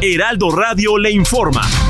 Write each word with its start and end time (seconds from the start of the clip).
Heraldo 0.00 0.50
Radio 0.50 0.96
le 0.96 1.10
informa. 1.10 1.87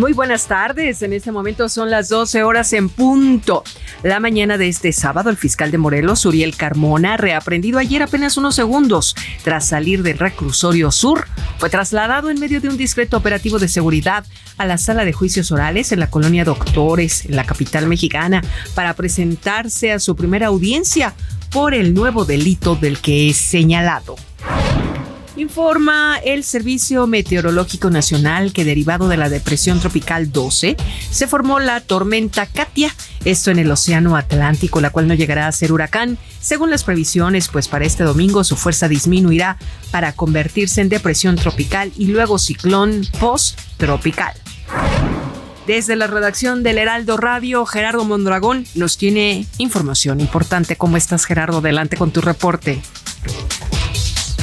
Muy 0.00 0.14
buenas 0.14 0.46
tardes. 0.46 1.02
En 1.02 1.12
este 1.12 1.30
momento 1.30 1.68
son 1.68 1.90
las 1.90 2.08
12 2.08 2.42
horas 2.42 2.72
en 2.72 2.88
punto. 2.88 3.62
La 4.02 4.18
mañana 4.18 4.56
de 4.56 4.66
este 4.66 4.92
sábado, 4.92 5.28
el 5.28 5.36
fiscal 5.36 5.70
de 5.70 5.76
Morelos, 5.76 6.24
Uriel 6.24 6.56
Carmona, 6.56 7.18
reaprendido 7.18 7.78
ayer 7.78 8.02
apenas 8.02 8.38
unos 8.38 8.54
segundos 8.54 9.14
tras 9.44 9.68
salir 9.68 10.02
del 10.02 10.16
reclusorio 10.16 10.90
sur, 10.90 11.26
fue 11.58 11.68
trasladado 11.68 12.30
en 12.30 12.40
medio 12.40 12.62
de 12.62 12.70
un 12.70 12.78
discreto 12.78 13.18
operativo 13.18 13.58
de 13.58 13.68
seguridad 13.68 14.24
a 14.56 14.64
la 14.64 14.78
sala 14.78 15.04
de 15.04 15.12
juicios 15.12 15.52
orales 15.52 15.92
en 15.92 16.00
la 16.00 16.08
colonia 16.08 16.46
Doctores, 16.46 17.26
en 17.26 17.36
la 17.36 17.44
capital 17.44 17.86
mexicana, 17.86 18.42
para 18.74 18.94
presentarse 18.94 19.92
a 19.92 19.98
su 19.98 20.16
primera 20.16 20.46
audiencia 20.46 21.12
por 21.50 21.74
el 21.74 21.92
nuevo 21.92 22.24
delito 22.24 22.74
del 22.74 23.00
que 23.00 23.28
es 23.28 23.36
señalado. 23.36 24.16
Informa 25.40 26.18
el 26.22 26.44
Servicio 26.44 27.06
Meteorológico 27.06 27.88
Nacional 27.88 28.52
que 28.52 28.66
derivado 28.66 29.08
de 29.08 29.16
la 29.16 29.30
depresión 29.30 29.80
tropical 29.80 30.30
12 30.30 30.76
se 31.10 31.26
formó 31.26 31.60
la 31.60 31.80
tormenta 31.80 32.44
Katia, 32.44 32.94
esto 33.24 33.50
en 33.50 33.58
el 33.58 33.70
Océano 33.70 34.16
Atlántico, 34.16 34.82
la 34.82 34.90
cual 34.90 35.08
no 35.08 35.14
llegará 35.14 35.46
a 35.46 35.52
ser 35.52 35.72
huracán. 35.72 36.18
Según 36.42 36.68
las 36.68 36.84
previsiones, 36.84 37.48
pues 37.48 37.68
para 37.68 37.86
este 37.86 38.04
domingo 38.04 38.44
su 38.44 38.54
fuerza 38.54 38.86
disminuirá 38.86 39.56
para 39.90 40.12
convertirse 40.12 40.82
en 40.82 40.90
depresión 40.90 41.36
tropical 41.36 41.90
y 41.96 42.08
luego 42.08 42.38
ciclón 42.38 43.06
post-tropical. 43.18 44.34
Desde 45.66 45.96
la 45.96 46.06
redacción 46.06 46.62
del 46.62 46.76
Heraldo 46.76 47.16
Radio, 47.16 47.64
Gerardo 47.64 48.04
Mondragón 48.04 48.66
nos 48.74 48.98
tiene 48.98 49.46
información 49.56 50.20
importante. 50.20 50.76
¿Cómo 50.76 50.98
estás, 50.98 51.24
Gerardo? 51.24 51.58
Adelante 51.58 51.96
con 51.96 52.10
tu 52.10 52.20
reporte. 52.20 52.82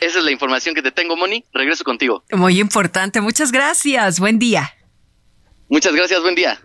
Esa 0.00 0.18
es 0.18 0.24
la 0.24 0.30
información 0.30 0.74
que 0.74 0.82
te 0.82 0.92
tengo, 0.92 1.16
Moni. 1.16 1.44
Regreso 1.52 1.84
contigo. 1.84 2.22
Muy 2.32 2.60
importante. 2.60 3.20
Muchas 3.20 3.52
gracias. 3.52 4.20
Buen 4.20 4.38
día. 4.38 4.74
Muchas 5.68 5.94
gracias. 5.94 6.20
Buen 6.22 6.34
día. 6.34 6.60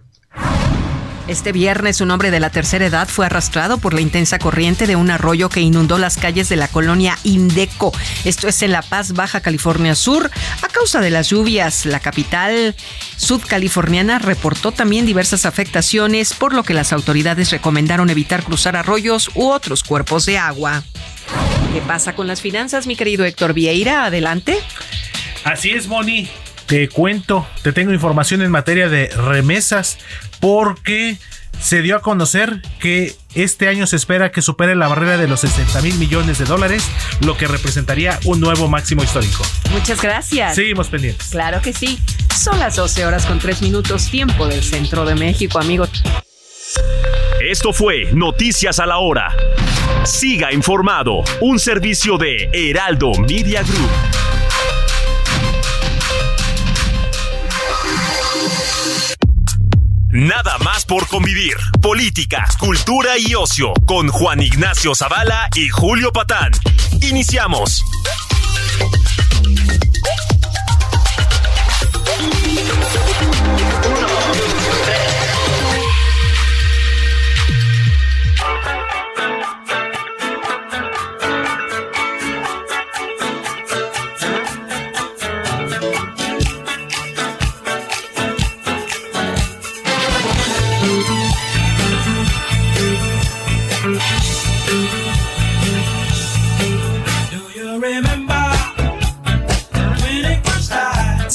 Este 1.27 1.51
viernes 1.51 2.01
un 2.01 2.11
hombre 2.11 2.29
de 2.31 2.39
la 2.39 2.49
tercera 2.49 2.85
edad 2.85 3.07
fue 3.07 3.27
arrastrado 3.27 3.77
por 3.77 3.93
la 3.93 4.01
intensa 4.01 4.39
corriente 4.39 4.87
de 4.87 4.95
un 4.95 5.11
arroyo 5.11 5.49
que 5.49 5.61
inundó 5.61 5.97
las 5.97 6.17
calles 6.17 6.49
de 6.49 6.55
la 6.55 6.67
colonia 6.67 7.17
Indeco. 7.23 7.93
Esto 8.25 8.47
es 8.47 8.61
en 8.63 8.71
La 8.71 8.81
Paz, 8.81 9.13
Baja 9.13 9.39
California 9.39 9.95
Sur. 9.95 10.29
A 10.61 10.67
causa 10.67 10.99
de 10.99 11.11
las 11.11 11.29
lluvias, 11.29 11.85
la 11.85 11.99
capital 11.99 12.75
sudcaliforniana 13.15 14.19
reportó 14.19 14.71
también 14.71 15.05
diversas 15.05 15.45
afectaciones, 15.45 16.33
por 16.33 16.53
lo 16.53 16.63
que 16.63 16.73
las 16.73 16.91
autoridades 16.91 17.51
recomendaron 17.51 18.09
evitar 18.09 18.43
cruzar 18.43 18.75
arroyos 18.75 19.29
u 19.35 19.51
otros 19.51 19.83
cuerpos 19.83 20.25
de 20.25 20.37
agua. 20.37 20.83
¿Qué 21.73 21.79
pasa 21.79 22.13
con 22.15 22.27
las 22.27 22.41
finanzas, 22.41 22.85
mi 22.85 22.97
querido 22.97 23.23
Héctor 23.23 23.53
Vieira? 23.53 24.05
Adelante. 24.05 24.57
Así 25.45 25.71
es, 25.71 25.87
Moni. 25.87 26.29
Te 26.65 26.89
cuento, 26.89 27.47
te 27.63 27.71
tengo 27.71 27.93
información 27.93 28.41
en 28.41 28.51
materia 28.51 28.89
de 28.89 29.07
remesas 29.07 29.97
porque 30.41 31.17
se 31.61 31.81
dio 31.81 31.95
a 31.95 32.01
conocer 32.01 32.61
que 32.79 33.15
este 33.35 33.69
año 33.69 33.87
se 33.87 33.95
espera 33.95 34.31
que 34.31 34.41
supere 34.41 34.75
la 34.75 34.89
barrera 34.89 35.17
de 35.17 35.29
los 35.29 35.41
60 35.41 35.81
mil 35.81 35.95
millones 35.95 36.39
de 36.39 36.45
dólares, 36.45 36.83
lo 37.21 37.37
que 37.37 37.47
representaría 37.47 38.19
un 38.25 38.41
nuevo 38.41 38.67
máximo 38.67 39.03
histórico. 39.03 39.45
Muchas 39.71 40.01
gracias. 40.01 40.55
Seguimos 40.55 40.89
pendientes. 40.89 41.29
Claro 41.29 41.61
que 41.61 41.71
sí. 41.71 41.99
Son 42.37 42.59
las 42.59 42.75
12 42.75 43.05
horas 43.05 43.25
con 43.25 43.39
3 43.39 43.61
minutos 43.61 44.09
tiempo 44.09 44.45
del 44.47 44.61
centro 44.61 45.05
de 45.05 45.15
México, 45.15 45.59
amigos. 45.59 45.89
Esto 47.39 47.73
fue 47.73 48.11
Noticias 48.13 48.79
a 48.79 48.85
la 48.85 48.97
Hora. 48.97 49.35
Siga 50.03 50.51
informado, 50.51 51.23
un 51.41 51.59
servicio 51.59 52.17
de 52.17 52.49
Heraldo 52.53 53.11
Media 53.27 53.63
Group. 53.63 53.89
Nada 60.09 60.57
más 60.59 60.85
por 60.85 61.07
convivir. 61.07 61.55
Política, 61.81 62.45
cultura 62.59 63.17
y 63.17 63.33
ocio 63.33 63.73
con 63.85 64.09
Juan 64.09 64.41
Ignacio 64.41 64.93
Zavala 64.93 65.49
y 65.55 65.69
Julio 65.69 66.11
Patán. 66.11 66.51
Iniciamos. 67.01 67.83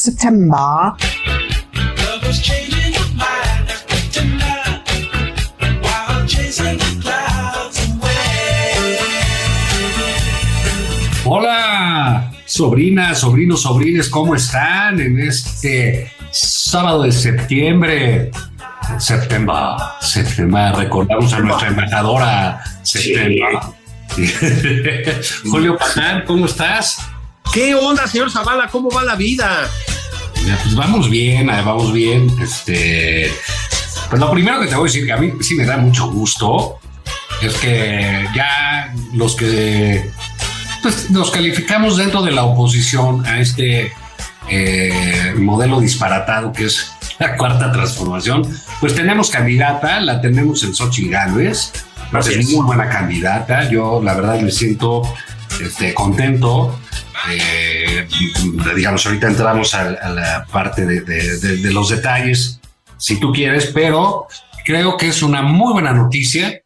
September. 0.07 0.93
Hola, 11.25 12.33
sobrinas, 12.45 13.19
sobrinos, 13.19 13.63
sobrines, 13.63 14.09
¿cómo 14.09 14.37
están 14.37 15.01
en 15.01 15.19
este 15.19 16.13
sábado 16.31 17.03
de 17.03 17.11
septiembre? 17.11 18.31
Septiembre, 18.99 19.57
septiembre, 20.01 20.71
recordamos 20.71 21.33
a 21.33 21.41
nuestra 21.41 21.67
embajadora 21.67 22.63
Septiembre. 22.85 23.59
Julio 25.51 25.77
Patán, 25.77 26.23
¿cómo 26.25 26.47
estás? 26.47 26.99
¿Qué 27.53 27.75
onda, 27.75 28.07
señor 28.07 28.31
Zavala? 28.31 28.69
¿Cómo 28.69 28.89
va 28.89 29.03
la 29.03 29.17
vida? 29.17 29.69
Pues 30.63 30.75
vamos 30.75 31.11
bien, 31.11 31.51
eh, 31.51 31.63
vamos 31.65 31.93
bien. 31.93 32.31
Este, 32.41 33.31
pues 34.09 34.21
lo 34.21 34.31
primero 34.31 34.61
que 34.61 34.67
te 34.67 34.75
voy 34.77 34.89
a 34.89 34.93
decir 34.93 35.07
que 35.07 35.13
a 35.13 35.17
mí 35.17 35.33
sí 35.41 35.55
me 35.57 35.65
da 35.65 35.77
mucho 35.77 36.11
gusto 36.11 36.79
es 37.43 37.55
que 37.57 38.27
ya 38.35 38.95
los 39.13 39.35
que 39.35 40.09
pues, 40.83 41.11
nos 41.11 41.31
calificamos 41.31 41.97
dentro 41.97 42.23
de 42.23 42.31
la 42.31 42.45
oposición 42.45 43.27
a 43.27 43.41
este 43.41 43.93
eh, 44.49 45.35
modelo 45.37 45.81
disparatado 45.81 46.53
que 46.53 46.67
es 46.67 46.93
la 47.19 47.37
cuarta 47.37 47.73
transformación, 47.73 48.47
pues 48.81 48.95
tenemos 48.95 49.31
candidata, 49.31 50.01
la 50.01 50.21
tenemos 50.21 50.63
en 50.63 50.75
Xochitl 50.75 51.11
Gálvez, 51.11 51.73
es 52.29 52.51
muy 52.51 52.65
buena 52.65 52.89
candidata, 52.89 53.69
yo 53.71 54.01
la 54.03 54.15
verdad 54.15 54.39
me 54.41 54.51
siento 54.51 55.03
este, 55.61 55.95
contento. 55.95 56.79
Eh, 57.31 58.07
digamos, 58.75 59.05
ahorita 59.07 59.27
entramos 59.27 59.75
a, 59.75 59.91
la 60.11 60.47
parte 60.51 60.85
de, 60.87 61.01
de, 61.01 61.73
los 61.73 61.89
detalles, 61.89 62.61
si 62.99 63.19
tú 63.19 63.33
quieres, 63.33 63.71
pero 63.75 64.27
creo 64.65 64.97
que 64.97 65.09
es 65.09 65.23
una 65.23 65.43
muy 65.43 65.73
buena 65.73 65.93
noticia 65.93 66.49
eh, 66.49 66.63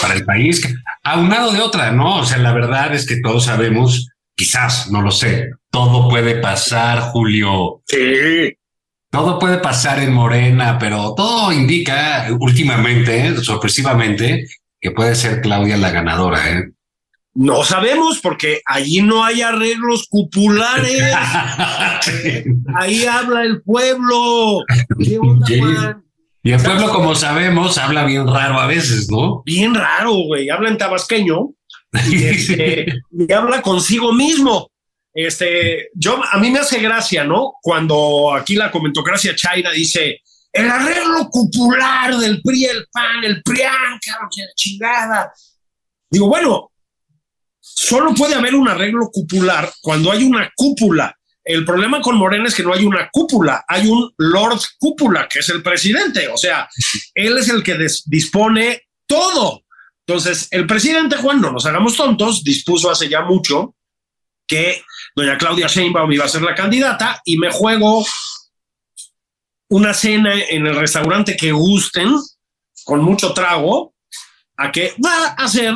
para 0.00 0.14
el 0.14 0.24
país, 0.24 0.62
aunado 1.02 1.52
de 1.52 1.60
otra, 1.60 1.92
¿no? 1.92 2.18
O 2.20 2.24
sea, 2.24 2.38
la 2.38 2.52
verdad 2.52 2.94
es 2.94 3.06
que 3.06 3.20
todos 3.20 3.44
sabemos, 3.44 4.08
quizás, 4.34 4.90
no 4.90 5.02
lo 5.02 5.10
sé, 5.10 5.50
todo 5.70 6.08
puede 6.08 6.36
pasar, 6.36 7.10
Julio. 7.12 7.82
Sí. 7.86 8.56
Todo 9.10 9.38
puede 9.38 9.58
pasar 9.58 9.98
en 10.00 10.12
Morena, 10.12 10.78
pero 10.78 11.14
todo 11.14 11.52
indica 11.52 12.26
últimamente, 12.38 13.36
sorpresivamente, 13.42 14.46
que 14.80 14.90
puede 14.90 15.14
ser 15.14 15.40
Claudia 15.40 15.76
la 15.76 15.90
ganadora. 15.90 16.50
¿eh? 16.50 16.70
No 17.36 17.64
sabemos 17.64 18.20
porque 18.22 18.62
allí 18.64 19.02
no 19.02 19.22
hay 19.22 19.42
arreglos 19.42 20.06
cupulares. 20.08 21.02
Ahí 22.74 23.04
habla 23.04 23.42
el 23.42 23.60
pueblo. 23.62 24.64
Y 24.98 26.52
el 26.52 26.62
pueblo, 26.62 26.88
como 26.90 27.14
sabemos, 27.14 27.76
habla 27.76 28.04
bien 28.04 28.26
raro 28.26 28.58
a 28.58 28.66
veces, 28.66 29.10
¿no? 29.10 29.42
Bien 29.44 29.74
raro, 29.74 30.14
güey. 30.14 30.48
Habla 30.48 30.70
en 30.70 30.78
tabasqueño 30.78 31.50
y, 32.10 32.22
este, 32.24 32.86
y 33.12 33.30
habla 33.30 33.60
consigo 33.60 34.14
mismo. 34.14 34.70
Este, 35.12 35.90
yo, 35.94 36.18
a 36.30 36.38
mí 36.38 36.50
me 36.50 36.60
hace 36.60 36.80
gracia, 36.80 37.24
¿no? 37.24 37.54
Cuando 37.60 38.34
aquí 38.34 38.54
la 38.54 38.70
comentocracia 38.70 39.34
chaira 39.36 39.72
dice 39.72 40.22
el 40.52 40.70
arreglo 40.70 41.28
cupular 41.30 42.16
del 42.16 42.40
PRI, 42.40 42.64
el 42.64 42.86
PAN, 42.90 43.24
el 43.24 43.42
PRIAN, 43.42 43.98
cabrón, 44.02 44.30
chingada. 44.56 45.30
Digo, 46.10 46.28
bueno, 46.28 46.70
solo 47.74 48.14
puede 48.14 48.34
haber 48.34 48.54
un 48.54 48.68
arreglo 48.68 49.10
cupular 49.12 49.72
cuando 49.80 50.12
hay 50.12 50.24
una 50.24 50.50
cúpula. 50.54 51.14
El 51.44 51.64
problema 51.64 52.00
con 52.00 52.16
Morena 52.16 52.48
es 52.48 52.54
que 52.54 52.62
no 52.62 52.72
hay 52.72 52.84
una 52.84 53.08
cúpula, 53.10 53.64
hay 53.68 53.86
un 53.86 54.12
Lord 54.18 54.60
Cúpula, 54.78 55.28
que 55.28 55.40
es 55.40 55.48
el 55.48 55.62
presidente. 55.62 56.26
O 56.28 56.36
sea, 56.36 56.68
él 57.14 57.38
es 57.38 57.48
el 57.48 57.62
que 57.62 57.78
dispone 58.06 58.82
todo. 59.06 59.62
Entonces, 60.06 60.48
el 60.50 60.66
presidente 60.66 61.16
Juan, 61.16 61.40
no 61.40 61.52
nos 61.52 61.66
hagamos 61.66 61.96
tontos, 61.96 62.42
dispuso 62.42 62.90
hace 62.90 63.08
ya 63.08 63.22
mucho 63.22 63.74
que 64.46 64.82
doña 65.14 65.38
Claudia 65.38 65.66
Sheinbaum 65.66 66.10
iba 66.12 66.24
a 66.24 66.28
ser 66.28 66.42
la 66.42 66.54
candidata 66.54 67.20
y 67.24 67.38
me 67.38 67.50
juego 67.50 68.06
una 69.68 69.92
cena 69.92 70.32
en 70.34 70.66
el 70.66 70.76
restaurante 70.76 71.36
que 71.36 71.50
gusten, 71.52 72.08
con 72.84 73.02
mucho 73.02 73.32
trago, 73.32 73.94
a 74.56 74.70
que 74.70 74.94
va 75.04 75.28
a 75.28 75.48
ser 75.48 75.74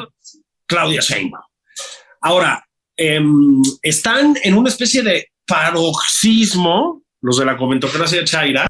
Claudia 0.67 1.01
Sheinbaum. 1.01 1.50
Ahora, 2.20 2.64
em, 2.96 3.62
están 3.82 4.37
en 4.43 4.55
una 4.55 4.69
especie 4.69 5.02
de 5.02 5.28
paroxismo, 5.46 7.02
los 7.22 7.38
de 7.38 7.44
la 7.44 7.56
comentocracia 7.56 8.25
Chaira, 8.25 8.67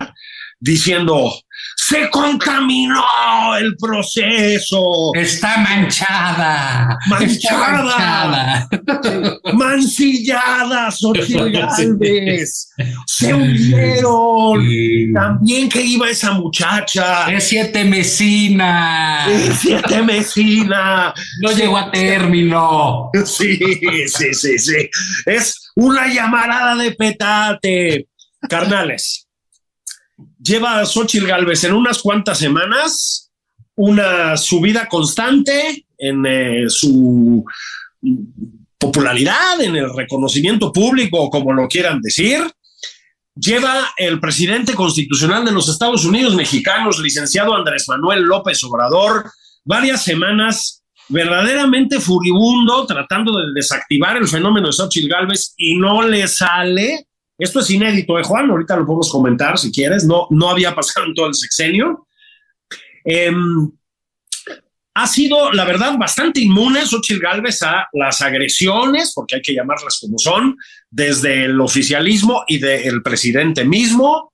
diciendo, 0.58 1.32
se 1.90 2.08
contaminó 2.08 3.04
el 3.58 3.76
proceso. 3.76 5.12
Está 5.12 5.58
manchada. 5.58 6.96
Manchada. 7.08 8.68
Mancillada, 9.54 10.88
Se 13.06 13.34
hundieron. 13.34 14.64
También 15.12 15.68
que 15.68 15.82
iba 15.82 16.08
esa 16.08 16.32
muchacha. 16.32 17.28
Es 17.32 17.48
siete 17.48 17.82
mesina. 17.82 19.26
Es 19.28 19.56
siete 19.56 20.00
mesina. 20.02 21.12
No 21.42 21.50
llegó 21.50 21.76
a 21.76 21.90
término. 21.90 23.10
Sí, 23.24 23.58
sí, 24.06 24.32
sí, 24.32 24.58
sí. 24.60 24.90
Es 25.26 25.72
una 25.74 26.06
llamarada 26.06 26.76
de 26.76 26.92
petate. 26.92 28.06
Carnales 28.48 29.26
lleva 30.42 30.80
a 30.80 30.86
Xochitl 30.86 31.26
Galvez 31.26 31.64
en 31.64 31.74
unas 31.74 32.00
cuantas 32.00 32.38
semanas 32.38 33.30
una 33.76 34.36
subida 34.36 34.88
constante 34.88 35.86
en 35.96 36.26
eh, 36.26 36.64
su 36.68 37.44
popularidad, 38.78 39.60
en 39.60 39.76
el 39.76 39.94
reconocimiento 39.94 40.72
público, 40.72 41.30
como 41.30 41.52
lo 41.52 41.68
quieran 41.68 42.00
decir. 42.00 42.40
Lleva 43.34 43.92
el 43.96 44.20
presidente 44.20 44.74
constitucional 44.74 45.44
de 45.44 45.52
los 45.52 45.68
Estados 45.68 46.04
Unidos 46.04 46.34
mexicanos, 46.34 46.98
licenciado 46.98 47.54
Andrés 47.54 47.86
Manuel 47.88 48.22
López 48.22 48.62
Obrador, 48.64 49.30
varias 49.64 50.02
semanas 50.02 50.82
verdaderamente 51.08 52.00
furibundo 52.00 52.86
tratando 52.86 53.36
de 53.38 53.52
desactivar 53.54 54.16
el 54.16 54.28
fenómeno 54.28 54.68
de 54.68 54.72
Xochitl 54.72 55.08
Galvez 55.08 55.54
y 55.56 55.76
no 55.76 56.02
le 56.02 56.26
sale 56.28 57.06
esto 57.40 57.60
es 57.60 57.70
inédito, 57.70 58.18
¿eh, 58.18 58.22
Juan? 58.22 58.50
Ahorita 58.50 58.76
lo 58.76 58.86
podemos 58.86 59.10
comentar 59.10 59.58
si 59.58 59.72
quieres. 59.72 60.04
No, 60.04 60.26
no 60.30 60.50
había 60.50 60.74
pasado 60.76 61.06
en 61.06 61.14
todo 61.14 61.26
el 61.26 61.34
sexenio. 61.34 62.06
Em, 63.04 63.70
ha 64.94 65.06
sido, 65.06 65.50
la 65.52 65.64
verdad, 65.64 65.96
bastante 65.98 66.40
inmune 66.40 66.84
Xochitl 66.84 67.20
Galvez 67.20 67.62
a 67.62 67.88
las 67.92 68.20
agresiones, 68.20 69.12
porque 69.14 69.36
hay 69.36 69.42
que 69.42 69.54
llamarlas 69.54 69.98
como 70.00 70.18
son, 70.18 70.56
desde 70.90 71.44
el 71.44 71.60
oficialismo 71.60 72.44
y 72.46 72.58
del 72.58 73.02
presidente 73.02 73.64
mismo. 73.64 74.32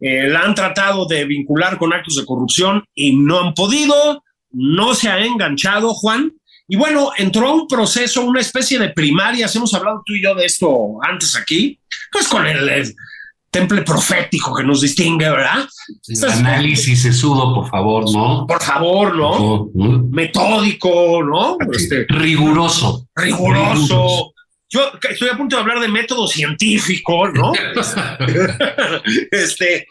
Eh, 0.00 0.28
la 0.28 0.40
han 0.40 0.54
tratado 0.54 1.06
de 1.06 1.24
vincular 1.24 1.78
con 1.78 1.92
actos 1.92 2.16
de 2.16 2.26
corrupción 2.26 2.84
y 2.94 3.16
no 3.16 3.38
han 3.38 3.54
podido. 3.54 4.24
No 4.50 4.94
se 4.94 5.08
ha 5.08 5.24
enganchado, 5.24 5.94
Juan. 5.94 6.32
Y 6.72 6.76
bueno, 6.76 7.10
entró 7.18 7.52
un 7.52 7.68
proceso, 7.68 8.24
una 8.24 8.40
especie 8.40 8.78
de 8.78 8.88
primarias. 8.88 9.54
Hemos 9.54 9.74
hablado 9.74 10.02
tú 10.06 10.14
y 10.14 10.22
yo 10.22 10.34
de 10.34 10.46
esto 10.46 10.96
antes 11.02 11.36
aquí 11.36 11.78
pues 12.10 12.26
con 12.26 12.46
el, 12.46 12.94
temple 13.50 13.82
profético 13.82 14.54
que 14.54 14.64
nos 14.64 14.80
distingue, 14.80 15.28
¿verdad? 15.28 15.68
El 16.08 16.24
análisis 16.24 17.02
sesudo, 17.02 17.54
por 17.54 17.68
favor, 17.68 18.10
¿no? 18.10 18.46
Por 18.46 18.62
favor, 18.62 19.14
¿no? 19.14 19.68
Metódico, 20.10 21.22
¿no? 21.22 21.58
Este, 21.70 22.06
riguroso. 22.08 23.06
Riguroso. 23.16 24.32
Yo 24.70 24.92
estoy 25.10 25.28
a 25.28 25.36
punto 25.36 25.56
de 25.56 25.60
hablar 25.60 25.78
de 25.78 25.88
método 25.88 26.26
científico, 26.26 27.28
¿no? 27.28 27.52
este, 29.30 29.86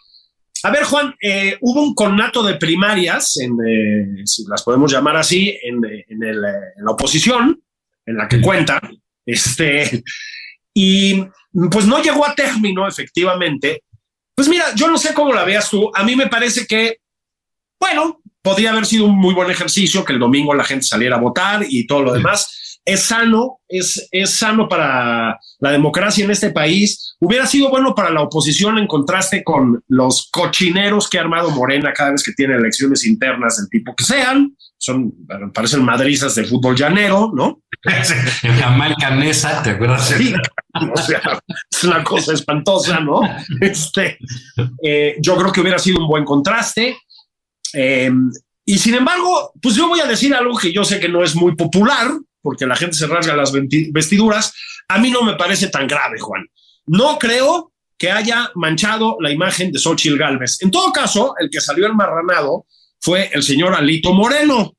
a 0.64 0.72
ver, 0.72 0.84
Juan, 0.84 1.16
eh, 1.22 1.58
hubo 1.62 1.82
un 1.82 1.96
connato 1.96 2.44
de 2.44 2.56
primarias, 2.56 3.38
en, 3.38 3.58
eh, 3.66 4.22
si 4.26 4.44
las 4.48 4.64
podemos 4.64 4.92
llamar 4.92 5.18
así, 5.18 5.58
en, 5.64 5.84
en, 5.86 6.24
el, 6.24 6.38
en 6.38 6.86
la 6.86 6.92
oposición, 6.92 7.62
en 8.06 8.18
la 8.18 8.28
que 8.28 8.42
cuenta, 8.42 8.80
este, 9.26 10.04
y 10.74 11.24
pues 11.72 11.86
no 11.86 12.02
llegó 12.02 12.26
a 12.26 12.36
término, 12.36 12.88
efectivamente. 12.88 13.84
Pues 14.36 14.48
mira, 14.48 14.74
yo 14.76 14.88
no 14.88 14.98
sé 14.98 15.14
cómo 15.14 15.34
la 15.34 15.44
veas 15.44 15.70
tú. 15.70 15.92
A 15.94 16.04
mí 16.04 16.16
me 16.16 16.28
parece 16.28 16.66
que, 16.66 16.98
bueno, 17.80 18.22
podría 18.42 18.72
haber 18.72 18.86
sido 18.86 19.06
un 19.06 19.18
muy 19.18 19.34
buen 19.34 19.52
ejercicio 19.52 20.04
que 20.04 20.14
el 20.14 20.20
domingo 20.20 20.54
la 20.54 20.64
gente 20.64 20.86
saliera 20.86 21.18
a 21.18 21.20
votar 21.20 21.66
y 21.68 21.86
todo 21.86 22.04
lo 22.04 22.14
demás. 22.14 22.71
Es 22.84 23.04
sano, 23.04 23.60
es, 23.68 24.08
es 24.12 24.32
sano 24.32 24.68
para 24.68 25.40
la 25.60 25.72
democracia 25.72 26.26
en 26.26 26.32
este 26.32 26.50
país. 26.50 27.16
Hubiera 27.20 27.46
sido 27.46 27.70
bueno 27.70 27.94
para 27.94 28.10
la 28.10 28.22
oposición 28.22 28.78
en 28.78 28.88
contraste 28.88 29.44
con 29.44 29.84
los 29.88 30.30
cochineros 30.32 31.08
que 31.10 31.18
ha 31.18 31.22
armado 31.22 31.52
Morena 31.52 31.94
cada 31.94 32.12
vez 32.12 32.24
que 32.24 32.34
tiene 32.34 32.56
elecciones 32.56 33.06
internas 33.06 33.58
del 33.58 33.70
tipo 33.70 33.96
que 33.96 34.04
sean. 34.04 34.56
Son, 34.78 35.14
parecen 35.54 35.84
madrizas 35.84 36.34
de 36.34 36.44
fútbol 36.44 36.76
llanero, 36.76 37.32
¿no? 37.36 37.62
Canesa, 39.00 39.62
¿te 39.62 39.72
acuerdas? 39.72 40.08
Sí, 40.08 40.34
o 40.74 40.98
sea, 40.98 41.22
es 41.72 41.84
una 41.84 42.04
cosa 42.04 42.34
espantosa, 42.34 43.00
¿no? 43.00 43.22
Este, 43.62 44.18
eh, 44.84 45.16
yo 45.20 45.38
creo 45.38 45.52
que 45.52 45.62
hubiera 45.62 45.78
sido 45.78 46.00
un 46.00 46.08
buen 46.08 46.26
contraste. 46.26 46.98
Em, 47.74 48.32
y 48.66 48.78
sin 48.78 48.96
embargo, 48.96 49.52
pues 49.62 49.76
yo 49.76 49.88
voy 49.88 50.00
a 50.00 50.06
decir 50.06 50.34
algo 50.34 50.58
que 50.58 50.72
yo 50.72 50.84
sé 50.84 51.00
que 51.00 51.10
no 51.10 51.24
es 51.24 51.36
muy 51.36 51.56
popular, 51.56 52.12
porque 52.42 52.66
la 52.66 52.76
gente 52.76 52.98
se 52.98 53.08
rasga 53.08 53.36
las 53.36 53.52
vestiduras. 53.92 54.54
A 54.88 54.98
mí 54.98 55.10
no 55.10 55.24
me 55.24 55.36
parece 55.36 55.68
tan 55.68 55.88
grave, 55.88 56.20
Juan. 56.20 56.48
No 56.88 57.18
creo 57.20 57.72
que 57.98 58.12
haya 58.12 58.50
manchado 58.56 59.18
la 59.20 59.32
imagen 59.32 59.72
de 59.72 59.80
Xochitl 59.80 60.18
Galvez. 60.18 60.58
En 60.62 60.72
todo 60.72 60.92
caso, 60.92 61.36
el 61.40 61.50
que 61.50 61.62
salió 61.62 61.86
el 61.86 61.94
marranado 61.94 62.66
fue 63.00 63.30
el 63.34 63.44
señor 63.44 63.76
Alito 63.76 64.14
Moreno. 64.14 64.76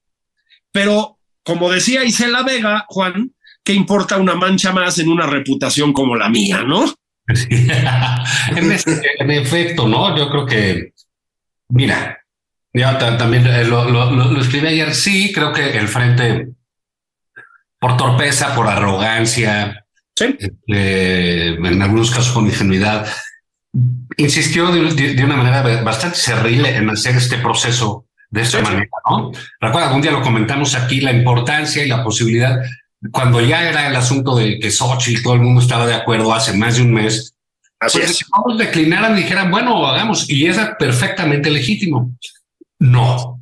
Pero 0.73 1.19
como 1.45 1.71
decía 1.71 2.05
Isela 2.05 2.43
Vega, 2.43 2.87
Juan, 2.89 3.33
¿qué 3.65 3.75
importa 3.75 4.17
una 4.17 4.35
mancha 4.35 4.73
más 4.73 4.99
en 4.99 5.09
una 5.09 5.27
reputación 5.27 5.93
como 5.93 6.17
la 6.17 6.29
mía, 6.29 6.63
no? 6.63 6.93
en, 7.27 9.31
efecto, 9.31 9.89
¿no? 9.89 10.17
Yo 10.17 10.29
creo 10.29 10.47
que, 10.47 10.93
mira, 11.69 12.19
ya 12.73 12.99
también 13.17 13.47
eh, 13.47 13.65
lo, 13.65 13.89
lo, 13.89 14.41
escribí 14.41 14.67
ayer, 14.67 14.95
sí, 14.95 15.33
creo 15.33 15.53
que 15.53 15.79
el 15.79 15.89
frente, 15.89 16.49
por 17.83 17.97
torpeza, 17.97 18.55
por 18.55 18.69
arrogancia, 18.69 19.85
este, 20.15 21.49
en 21.49 21.83
algunos 21.83 22.13
casos 22.13 22.31
con 22.31 22.47
ingenuidad, 22.47 23.09
insistió 24.17 24.71
de, 24.71 25.25
una 25.25 25.35
manera 25.35 25.83
bastante 25.83 26.17
cerril 26.17 26.65
en 26.65 26.89
hacer 26.91 27.17
este 27.17 27.39
proceso 27.39 28.07
de 28.31 28.43
esta 28.43 28.61
manera, 28.61 28.87
¿no? 29.11 29.33
Recuerda, 29.61 29.89
algún 29.89 30.01
día 30.01 30.13
lo 30.13 30.23
comentamos 30.23 30.77
aquí, 30.77 31.01
la 31.01 31.11
importancia 31.11 31.85
y 31.85 31.89
la 31.89 32.05
posibilidad, 32.05 32.63
cuando 33.11 33.41
ya 33.41 33.69
era 33.69 33.89
el 33.89 33.97
asunto 33.97 34.37
de 34.37 34.61
que 34.61 34.71
Sochi 34.71 35.21
todo 35.21 35.35
el 35.35 35.41
mundo 35.41 35.61
estaba 35.61 35.85
de 35.85 35.95
acuerdo 35.95 36.33
hace 36.33 36.53
más 36.53 36.77
de 36.77 36.83
un 36.83 36.93
mes, 36.93 37.35
Así 37.81 37.99
pues 37.99 38.11
es. 38.13 38.27
todos 38.31 38.59
declinaran 38.59 39.19
y 39.19 39.23
dijeran, 39.23 39.51
bueno, 39.51 39.85
hagamos, 39.89 40.31
y 40.31 40.47
era 40.47 40.79
perfectamente 40.79 41.51
legítimo. 41.51 42.17
No, 42.79 43.42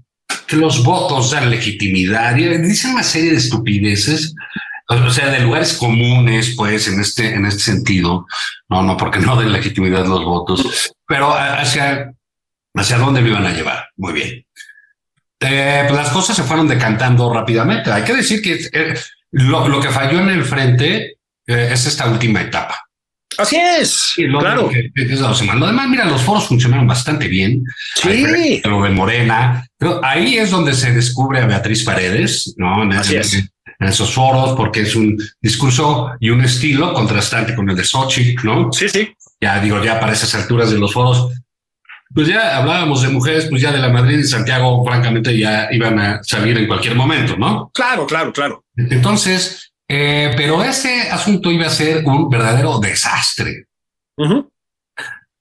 los 0.57 0.83
votos 0.85 1.31
dan 1.31 1.51
legitimidad, 1.51 2.37
y 2.37 2.47
dicen 2.59 2.93
una 2.93 3.03
serie 3.03 3.33
de 3.33 3.39
estupideces, 3.39 4.35
o 4.89 5.11
sea, 5.11 5.31
de 5.31 5.41
lugares 5.41 5.75
comunes, 5.75 6.55
pues, 6.57 6.89
en 6.89 7.01
este, 7.01 7.35
en 7.35 7.47
este 7.47 7.63
sentido, 7.63 8.27
no, 8.69 8.83
no, 8.83 8.97
porque 8.97 9.21
no 9.21 9.37
den 9.37 9.53
legitimidad 9.53 10.05
los 10.07 10.25
votos, 10.25 10.93
pero 11.07 11.33
hacia, 11.35 12.13
hacia 12.75 12.99
dónde 12.99 13.23
lo 13.23 13.29
iban 13.29 13.47
a 13.47 13.53
llevar. 13.53 13.89
Muy 13.97 14.13
bien. 14.13 14.45
Eh, 15.41 15.85
pues 15.89 15.99
las 15.99 16.11
cosas 16.11 16.37
se 16.37 16.43
fueron 16.43 16.69
decantando 16.69 17.33
rápidamente. 17.33 17.91
Hay 17.91 18.05
que 18.05 18.15
decir 18.15 18.43
que 18.43 18.69
eh, 18.73 18.95
lo, 19.31 19.81
que 19.81 19.89
falló 19.89 20.21
en 20.21 20.29
el 20.29 20.45
frente 20.45 21.19
eh, 21.47 21.69
es 21.73 21.87
esta 21.87 22.09
última 22.09 22.43
etapa. 22.43 22.90
Así 23.39 23.57
es, 23.57 24.13
claro. 24.17 24.69
Que, 24.69 24.91
Lo 25.05 25.67
demás, 25.67 25.89
mira, 25.89 26.05
los 26.05 26.23
foros 26.23 26.49
funcionaron 26.49 26.87
bastante 26.87 27.29
bien. 27.29 27.65
Sí. 27.95 28.61
Lo 28.65 28.83
de 28.83 28.91
Morena. 28.91 29.67
Pero 29.79 30.01
ahí 30.05 30.37
es 30.37 30.51
donde 30.51 30.75
se 30.75 30.93
descubre 30.93 31.41
a 31.41 31.47
Beatriz 31.47 31.85
Paredes, 31.85 32.55
¿no? 32.57 32.83
En, 32.83 32.93
Así 32.93 33.17
es. 33.17 33.35
en 33.35 33.49
esos 33.81 34.13
foros, 34.13 34.57
porque 34.57 34.83
es 34.83 34.95
un 34.95 35.17
discurso 35.41 36.11
y 36.21 36.31
un 36.31 36.43
estilo 36.43 36.93
contrastante 36.93 37.55
con 37.55 37.71
el 37.71 37.77
de 37.77 37.85
Sochi, 37.85 38.35
¿no? 38.43 38.73
Sí, 38.73 38.89
sí. 38.89 39.15
Ya 39.41 39.61
digo, 39.61 39.83
ya 39.83 39.99
para 39.99 40.13
esas 40.13 40.35
alturas 40.35 40.71
de 40.71 40.79
los 40.79 40.93
foros, 40.93 41.33
pues 42.13 42.27
ya 42.27 42.57
hablábamos 42.57 43.03
de 43.03 43.09
mujeres, 43.09 43.47
pues 43.49 43.63
ya 43.63 43.71
de 43.71 43.79
la 43.79 43.89
Madrid 43.89 44.19
y 44.19 44.25
Santiago, 44.25 44.85
francamente, 44.85 45.37
ya 45.39 45.69
iban 45.71 45.99
a 45.99 46.23
salir 46.25 46.59
en 46.59 46.67
cualquier 46.67 46.97
momento, 46.97 47.37
¿no? 47.37 47.71
Claro, 47.73 48.07
claro, 48.07 48.33
claro. 48.33 48.65
Entonces, 48.77 49.70
eh, 49.93 50.31
pero 50.37 50.63
este 50.63 51.11
asunto 51.11 51.51
iba 51.51 51.67
a 51.67 51.71
ser 51.71 52.05
un 52.05 52.31
verdadero 52.31 52.79
desastre. 52.79 53.65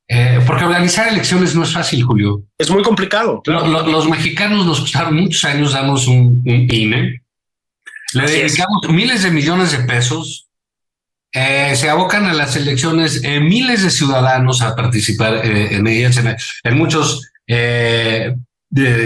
Eh, 0.07 0.39
porque 0.47 0.65
organizar 0.65 1.07
elecciones 1.07 1.53
no 1.53 1.61
es 1.61 1.71
fácil, 1.71 2.01
Julio. 2.01 2.41
Es 2.57 2.71
muy 2.71 2.81
complicado. 2.81 3.43
los 3.45 4.09
mexicanos 4.09 4.65
nos 4.65 4.79
costaron 4.79 5.17
muchos 5.17 5.45
años 5.45 5.73
darnos 5.73 6.07
un, 6.07 6.41
INE. 6.43 7.21
Le 8.13 8.23
dedicamos 8.23 8.89
miles 8.89 9.21
de 9.21 9.29
millones 9.29 9.71
de 9.71 9.83
pesos 9.83 10.47
eh, 11.31 11.75
se 11.75 11.87
abocan 11.87 12.25
a 12.25 12.33
las 12.33 12.55
elecciones 12.55 13.21
miles 13.21 13.83
de 13.83 13.91
ciudadanos 13.91 14.63
a 14.63 14.75
participar 14.75 15.45
en 15.45 15.85
ellas, 15.85 16.19
en, 16.63 16.75
muchos 16.75 17.29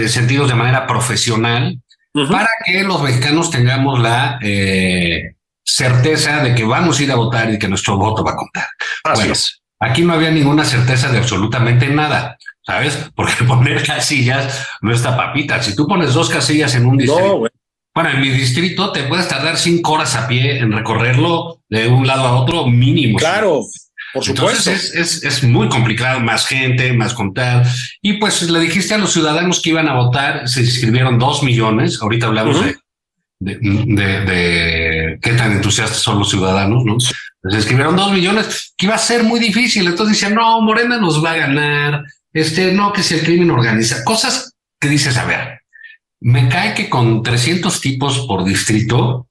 sentidos 0.08 0.48
de 0.48 0.54
manera 0.54 0.86
profesional, 0.86 1.82
para 2.30 2.48
que 2.64 2.82
los 2.84 3.02
mexicanos 3.02 3.50
tengamos 3.50 4.00
la 4.00 4.38
certeza 5.64 6.42
de 6.42 6.54
que 6.54 6.64
vamos 6.64 6.98
a 6.98 7.02
ir 7.02 7.10
a 7.10 7.16
votar 7.16 7.52
y 7.52 7.58
que 7.58 7.68
nuestro 7.68 7.96
voto 7.96 8.22
va 8.22 8.32
a 8.32 8.36
contar. 8.36 8.66
bueno, 9.14 9.34
aquí 9.80 10.02
no 10.02 10.12
había 10.12 10.30
ninguna 10.30 10.64
certeza 10.64 11.10
de 11.10 11.18
absolutamente 11.18 11.88
nada. 11.88 12.36
¿Sabes? 12.66 13.10
Porque 13.14 13.44
poner 13.44 13.82
casillas 13.84 14.66
no 14.80 14.92
está 14.92 15.16
papita. 15.16 15.62
Si 15.62 15.74
tú 15.76 15.86
pones 15.86 16.14
dos 16.14 16.30
casillas 16.30 16.74
en 16.74 16.86
un 16.86 16.96
distrito, 16.96 17.42
bueno, 17.94 18.10
en 18.10 18.20
mi 18.20 18.30
distrito 18.30 18.90
te 18.90 19.04
puedes 19.04 19.28
tardar 19.28 19.56
cinco 19.56 19.92
horas 19.92 20.16
a 20.16 20.26
pie 20.26 20.58
en 20.58 20.72
recorrerlo 20.72 21.60
de 21.68 21.88
un 21.88 22.06
lado 22.06 22.26
a 22.26 22.40
otro 22.40 22.66
mínimo. 22.66 23.18
Claro, 23.18 23.60
por 24.14 24.24
supuesto. 24.24 24.70
Entonces 24.70 24.94
es, 24.94 25.24
es, 25.24 25.42
muy 25.42 25.68
complicado, 25.68 26.20
más 26.20 26.46
gente, 26.46 26.92
más 26.92 27.12
contar. 27.12 27.66
Y 28.00 28.14
pues 28.14 28.48
le 28.48 28.60
dijiste 28.60 28.94
a 28.94 28.98
los 28.98 29.12
ciudadanos 29.12 29.60
que 29.60 29.70
iban 29.70 29.88
a 29.88 29.94
votar, 29.94 30.48
se 30.48 30.60
inscribieron 30.60 31.18
dos 31.18 31.42
millones. 31.42 31.98
Ahorita 32.00 32.26
hablamos 32.26 32.64
de, 32.64 32.76
de, 33.40 35.18
qué 35.20 35.32
tan 35.32 35.52
entusiastas 35.52 35.98
son 35.98 36.20
los 36.20 36.30
ciudadanos, 36.30 36.84
¿no? 36.84 37.00
Se 37.00 37.56
inscribieron 37.56 37.96
dos 37.96 38.12
millones, 38.12 38.72
que 38.76 38.86
iba 38.86 38.94
a 38.94 38.98
ser 38.98 39.24
muy 39.24 39.40
difícil. 39.40 39.86
Entonces 39.86 40.16
decían, 40.16 40.34
no, 40.34 40.60
Morena 40.60 40.96
nos 40.96 41.22
va 41.22 41.32
a 41.32 41.36
ganar. 41.36 42.04
Este, 42.32 42.72
no, 42.72 42.92
que 42.92 43.02
si 43.02 43.14
el 43.14 43.24
crimen 43.24 43.50
organiza. 43.50 44.04
Cosas 44.04 44.54
que 44.80 44.88
dices, 44.88 45.16
a 45.18 45.24
ver, 45.24 45.60
me 46.20 46.48
cae 46.48 46.74
que 46.74 46.88
con 46.88 47.22
300 47.22 47.80
tipos 47.80 48.26
por 48.26 48.44
distrito 48.44 49.28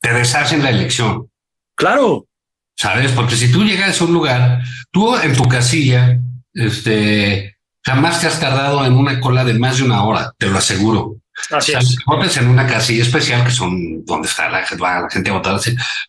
te 0.00 0.12
deshacen 0.12 0.62
la 0.62 0.70
elección. 0.70 1.30
Claro. 1.76 2.26
¿Sabes? 2.76 3.12
Porque 3.12 3.36
si 3.36 3.50
tú 3.50 3.64
llegas 3.64 4.00
a 4.00 4.04
un 4.04 4.12
lugar, 4.12 4.62
tú 4.90 5.16
en 5.16 5.34
tu 5.34 5.44
casilla, 5.44 6.18
este, 6.52 7.56
jamás 7.84 8.20
te 8.20 8.26
has 8.26 8.40
tardado 8.40 8.84
en 8.84 8.94
una 8.94 9.20
cola 9.20 9.44
de 9.44 9.54
más 9.54 9.78
de 9.78 9.84
una 9.84 10.02
hora, 10.04 10.32
te 10.38 10.46
lo 10.46 10.58
aseguro. 10.58 11.16
Así 11.50 11.72
es. 11.72 11.96
Votes 12.06 12.36
en 12.36 12.48
una 12.48 12.66
casilla 12.66 13.02
especial 13.02 13.44
que 13.44 13.50
son 13.50 14.04
donde 14.04 14.28
está 14.28 14.48
la, 14.48 14.60
la 14.60 15.10
gente 15.10 15.30
a 15.30 15.34
votar. 15.34 15.58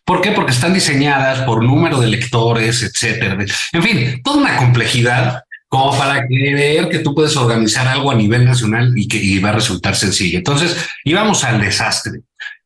¿Por 0.04 0.20
qué? 0.20 0.30
Porque 0.30 0.52
están 0.52 0.72
diseñadas 0.72 1.40
por 1.40 1.64
número 1.64 1.98
de 2.00 2.06
electores, 2.06 2.82
etcétera. 2.82 3.36
En 3.72 3.82
fin, 3.82 4.20
toda 4.22 4.38
una 4.38 4.56
complejidad 4.56 5.42
como 5.68 5.96
para 5.98 6.26
creer 6.26 6.88
que 6.88 7.00
tú 7.00 7.14
puedes 7.14 7.36
organizar 7.36 7.88
algo 7.88 8.10
a 8.10 8.14
nivel 8.14 8.44
nacional 8.44 8.92
y 8.96 9.08
que 9.08 9.16
iba 9.16 9.48
va 9.48 9.50
a 9.50 9.58
resultar 9.58 9.96
sencillo. 9.96 10.38
Entonces 10.38 10.76
íbamos 11.04 11.42
al 11.44 11.60
desastre. 11.60 12.20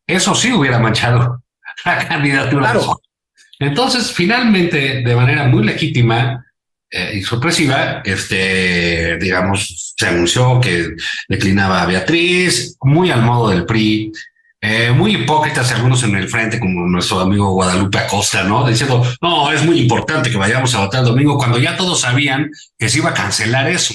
Eso 0.07 0.35
sí 0.35 0.53
hubiera 0.53 0.79
manchado 0.79 1.43
la 1.85 1.99
candidatura. 2.09 2.75
Entonces, 3.61 4.11
finalmente, 4.11 5.03
de 5.03 5.15
manera 5.15 5.47
muy 5.47 5.63
legítima 5.63 6.47
eh, 6.91 7.19
y 7.19 7.23
sorpresiva, 7.23 8.01
este, 8.03 9.19
digamos, 9.19 9.95
se 9.97 10.07
anunció 10.07 10.59
que 10.59 10.89
declinaba 11.29 11.83
a 11.83 11.87
Beatriz, 11.87 12.79
muy 12.81 13.11
al 13.11 13.21
modo 13.21 13.51
del 13.51 13.67
PRI, 13.67 14.13
eh, 14.63 14.91
muy 14.93 15.15
hipócritas 15.15 15.73
algunos 15.73 16.03
en 16.05 16.17
el 16.17 16.29
frente, 16.29 16.59
como 16.59 16.87
nuestro 16.87 17.21
amigo 17.21 17.53
Guadalupe 17.53 17.99
Acosta, 17.99 18.45
¿no? 18.45 18.67
Diciendo, 18.67 19.07
no, 19.21 19.53
es 19.53 19.63
muy 19.63 19.79
importante 19.79 20.31
que 20.31 20.39
vayamos 20.39 20.75
a 20.75 20.81
votar 20.81 21.01
el 21.01 21.09
domingo, 21.09 21.37
cuando 21.37 21.59
ya 21.59 21.77
todos 21.77 22.01
sabían 22.01 22.51
que 22.79 22.89
se 22.89 22.99
iba 22.99 23.11
a 23.11 23.15
cancelar 23.15 23.69
eso. 23.69 23.93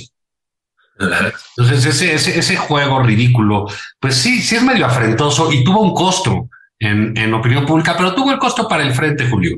Entonces, 1.00 1.86
ese, 1.86 2.13
ese, 2.13 2.38
ese 2.38 2.55
juego 2.55 3.01
ridículo, 3.01 3.65
pues 4.00 4.15
sí, 4.15 4.41
sí 4.43 4.57
es 4.57 4.63
medio 4.63 4.86
afrentoso 4.86 5.51
y 5.51 5.63
tuvo 5.63 5.81
un 5.81 5.93
costo 5.95 6.50
en, 6.79 7.17
en 7.17 7.34
opinión 7.34 7.65
pública, 7.65 7.96
pero 7.98 8.13
tuvo 8.13 8.32
el 8.32 8.39
costo 8.39 8.67
para 8.67 8.84
el 8.84 8.94
frente, 8.94 9.29
Julio. 9.29 9.58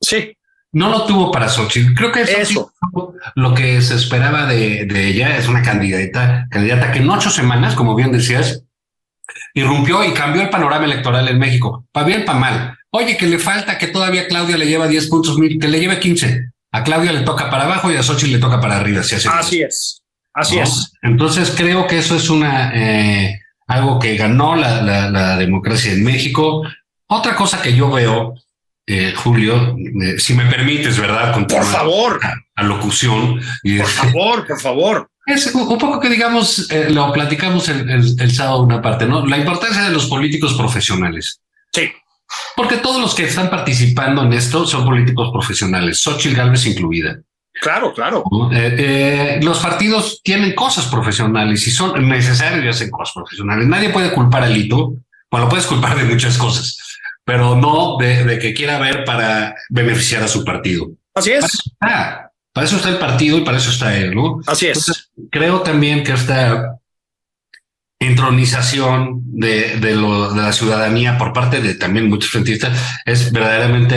Sí. 0.00 0.32
No 0.72 0.90
lo 0.90 1.06
tuvo 1.06 1.32
para 1.32 1.48
Xochitl. 1.48 1.94
Creo 1.94 2.12
que 2.12 2.22
eso 2.22 2.72
lo 3.34 3.54
que 3.54 3.80
se 3.80 3.94
esperaba 3.94 4.46
de, 4.46 4.84
de 4.84 5.08
ella 5.08 5.36
es 5.36 5.48
una 5.48 5.62
candidata, 5.62 6.46
candidata 6.50 6.92
que 6.92 6.98
en 6.98 7.08
ocho 7.08 7.30
semanas, 7.30 7.74
como 7.74 7.94
bien 7.94 8.12
decías, 8.12 8.62
irrumpió 9.54 10.04
y 10.04 10.12
cambió 10.12 10.42
el 10.42 10.50
panorama 10.50 10.84
electoral 10.84 11.26
en 11.28 11.38
México, 11.38 11.86
para 11.90 12.06
bien, 12.06 12.24
para 12.24 12.38
mal. 12.38 12.78
Oye, 12.90 13.16
que 13.16 13.26
le 13.26 13.38
falta 13.38 13.78
que 13.78 13.88
todavía 13.88 14.28
Claudia 14.28 14.56
le 14.56 14.66
lleva 14.66 14.86
10 14.86 15.08
puntos, 15.08 15.36
que 15.36 15.68
le 15.68 15.80
lleve 15.80 15.98
15. 15.98 16.50
A 16.72 16.84
Claudia 16.84 17.12
le 17.12 17.20
toca 17.20 17.50
para 17.50 17.64
abajo 17.64 17.90
y 17.90 17.96
a 17.96 18.02
Xochitl 18.02 18.32
le 18.32 18.38
toca 18.38 18.60
para 18.60 18.76
arriba. 18.76 19.00
así 19.00 19.62
es, 19.62 20.02
así 20.34 20.58
es. 20.58 20.92
Entonces 21.02 21.52
creo 21.56 21.86
que 21.86 21.98
eso 21.98 22.16
es 22.16 22.28
una 22.30 22.72
eh, 22.74 23.40
algo 23.68 23.98
que 23.98 24.16
ganó 24.16 24.56
la, 24.56 24.82
la, 24.82 25.36
democracia 25.36 25.92
en 25.92 26.02
México. 26.02 26.62
Otra 27.06 27.36
cosa 27.36 27.62
que 27.62 27.74
yo 27.74 27.90
veo, 27.90 28.34
eh, 28.86 29.12
Julio, 29.14 29.76
eh, 30.02 30.18
si 30.18 30.34
me 30.34 30.46
permites, 30.46 30.98
¿verdad? 30.98 31.32
Con 31.32 31.46
por 31.46 31.64
favor. 31.64 32.18
A, 32.56 32.62
locución. 32.62 33.40
Y, 33.62 33.78
por 33.78 33.86
favor, 33.86 34.46
por 34.46 34.60
favor. 34.60 35.10
Es 35.26 35.54
un 35.54 35.78
poco 35.78 36.00
que 36.00 36.08
digamos, 36.08 36.70
eh, 36.70 36.88
lo 36.90 37.12
platicamos 37.12 37.68
el, 37.68 38.16
el, 38.18 38.34
sábado 38.34 38.62
una 38.62 38.80
parte, 38.80 39.04
¿no? 39.04 39.26
La 39.26 39.36
importancia 39.36 39.82
de 39.82 39.90
los 39.90 40.06
políticos 40.06 40.54
profesionales. 40.54 41.40
Sí. 41.72 41.92
Porque 42.56 42.78
todos 42.78 43.00
los 43.00 43.14
que 43.14 43.24
están 43.24 43.50
participando 43.50 44.22
en 44.22 44.32
esto 44.32 44.66
son 44.66 44.86
políticos 44.86 45.30
profesionales, 45.30 46.00
Xochitl 46.00 46.34
Galvez 46.34 46.66
incluida. 46.66 47.18
Claro, 47.60 47.92
claro. 47.92 48.24
Eh, 48.52 48.76
eh, 48.78 49.40
los 49.42 49.58
partidos 49.60 50.20
tienen 50.22 50.54
cosas 50.54 50.86
profesionales 50.86 51.66
y 51.66 51.70
son 51.70 52.08
necesarios 52.08 52.64
y 52.64 52.68
hacen 52.68 52.90
cosas 52.90 53.14
profesionales. 53.14 53.66
Nadie 53.66 53.90
puede 53.90 54.12
culpar 54.12 54.44
a 54.44 54.48
Lito, 54.48 54.94
bueno, 55.30 55.46
lo 55.46 55.48
puedes 55.48 55.66
culpar 55.66 55.96
de 55.96 56.04
muchas 56.04 56.38
cosas, 56.38 56.78
pero 57.24 57.56
no 57.56 57.96
de, 57.98 58.38
que 58.38 58.54
quiera 58.54 58.78
ver 58.78 59.04
para 59.04 59.54
beneficiar 59.68 60.22
a 60.22 60.28
su 60.28 60.44
partido. 60.44 60.88
Así 61.14 61.32
es. 61.32 61.72
Ah, 61.80 62.30
para 62.52 62.66
eso 62.66 62.76
está 62.76 62.88
el 62.88 62.98
partido 62.98 63.38
y 63.38 63.44
para 63.44 63.58
eso 63.58 63.70
está 63.70 63.96
él, 63.96 64.14
¿no? 64.14 64.40
Así 64.46 64.66
es. 64.66 65.10
creo 65.30 65.60
también 65.60 66.02
que 66.04 66.12
esta 66.12 66.78
entronización 68.00 69.22
de, 69.24 69.78
de, 69.78 69.96
lo, 69.96 70.32
de 70.32 70.42
la 70.42 70.52
ciudadanía 70.52 71.18
por 71.18 71.32
parte 71.32 71.60
de 71.60 71.74
también 71.74 72.08
muchos 72.08 72.30
frentistas 72.30 72.78
es 73.04 73.32
verdaderamente 73.32 73.96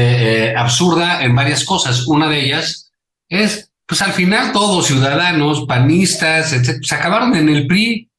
eh, 0.50 0.56
absurda 0.56 1.24
en 1.24 1.36
varias 1.36 1.64
cosas. 1.64 2.08
Una 2.08 2.28
de 2.28 2.40
ellas 2.44 2.91
es, 3.32 3.72
pues 3.88 4.02
al 4.02 4.12
final 4.12 4.52
todos 4.52 4.86
ciudadanos, 4.86 5.66
panistas, 5.66 6.54
etcétera, 6.54 6.80
se 6.84 6.96
acabaron 6.96 7.36
en 7.36 7.50
el 7.50 7.66
PRI. 7.66 8.10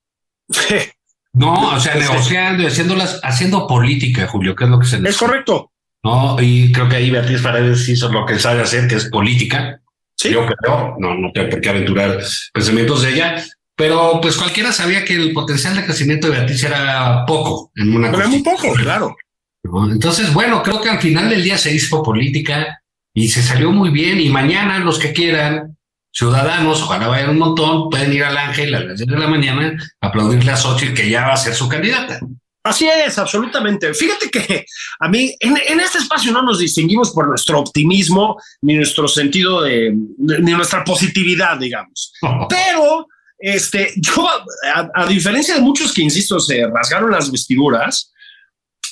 No, 1.34 1.74
o 1.74 1.80
sea, 1.80 1.94
negociando 1.94 2.62
y 2.62 2.66
haciéndolas, 2.66 3.20
haciendo 3.22 3.66
política, 3.66 4.26
Julio, 4.26 4.54
que 4.54 4.64
es 4.64 4.70
lo 4.70 4.78
que 4.78 4.86
se 4.86 4.96
Es 4.96 5.16
correcto. 5.16 5.70
No, 6.02 6.36
y 6.40 6.72
creo 6.72 6.88
que 6.88 6.96
ahí 6.96 7.10
Beatriz 7.10 7.40
Paredes 7.40 7.88
hizo 7.88 8.10
lo 8.10 8.26
que 8.26 8.38
sabe 8.38 8.60
hacer, 8.60 8.88
que 8.88 8.96
es 8.96 9.08
política. 9.08 9.80
Sí. 10.16 10.30
Yo 10.30 10.46
creo, 10.46 10.96
no, 10.98 11.14
no 11.14 11.32
tengo 11.32 11.48
por 11.48 11.60
qué 11.60 11.68
aventurar 11.68 12.18
pensamientos 12.52 13.02
de 13.02 13.14
ella, 13.14 13.44
pero 13.74 14.20
pues 14.20 14.36
cualquiera 14.36 14.72
sabía 14.72 15.04
que 15.04 15.14
el 15.14 15.32
potencial 15.32 15.74
de 15.74 15.84
crecimiento 15.84 16.28
de 16.28 16.38
Beatriz 16.38 16.64
era 16.64 17.24
poco 17.26 17.70
en 17.76 17.94
una 17.94 18.10
Pero 18.10 18.28
muy 18.28 18.42
poco, 18.42 18.72
claro. 18.74 19.16
¿no? 19.62 19.90
Entonces, 19.90 20.34
bueno, 20.34 20.62
creo 20.62 20.80
que 20.80 20.90
al 20.90 21.00
final 21.00 21.30
del 21.30 21.42
día 21.42 21.56
se 21.56 21.72
hizo 21.72 22.02
política 22.02 22.81
y 23.14 23.28
se 23.28 23.42
salió 23.42 23.70
muy 23.70 23.90
bien. 23.90 24.20
Y 24.20 24.28
mañana 24.28 24.78
los 24.78 24.98
que 24.98 25.12
quieran, 25.12 25.76
ciudadanos, 26.12 26.82
ojalá 26.82 27.08
vayan 27.08 27.30
un 27.30 27.38
montón, 27.38 27.90
pueden 27.90 28.12
ir 28.12 28.24
al 28.24 28.36
Ángel 28.36 28.74
a 28.74 28.80
las 28.80 28.98
10 28.98 29.10
de 29.10 29.18
la 29.18 29.28
mañana, 29.28 29.76
aplaudirle 30.00 30.52
a 30.52 30.56
Xochitl 30.56 30.94
que 30.94 31.10
ya 31.10 31.26
va 31.26 31.34
a 31.34 31.36
ser 31.36 31.54
su 31.54 31.68
candidata. 31.68 32.20
Así 32.64 32.86
es, 32.86 33.18
absolutamente. 33.18 33.92
Fíjate 33.92 34.30
que 34.30 34.64
a 35.00 35.08
mí 35.08 35.34
en, 35.40 35.56
en, 35.66 35.80
este 35.80 35.98
espacio 35.98 36.30
no 36.30 36.42
nos 36.42 36.60
distinguimos 36.60 37.10
por 37.10 37.26
nuestro 37.26 37.58
optimismo 37.58 38.40
ni 38.60 38.76
nuestro 38.76 39.08
sentido 39.08 39.62
de, 39.62 39.92
ni 39.92 40.52
nuestra 40.52 40.84
positividad, 40.84 41.58
digamos. 41.58 42.12
Pero 42.48 43.08
este, 43.36 43.92
yo, 43.96 44.28
a, 44.28 44.88
a, 44.94 45.06
diferencia 45.06 45.56
de 45.56 45.60
muchos 45.60 45.92
que, 45.92 46.02
insisto, 46.02 46.38
se 46.38 46.64
rasgaron 46.68 47.10
las 47.10 47.32
vestiduras, 47.32 48.11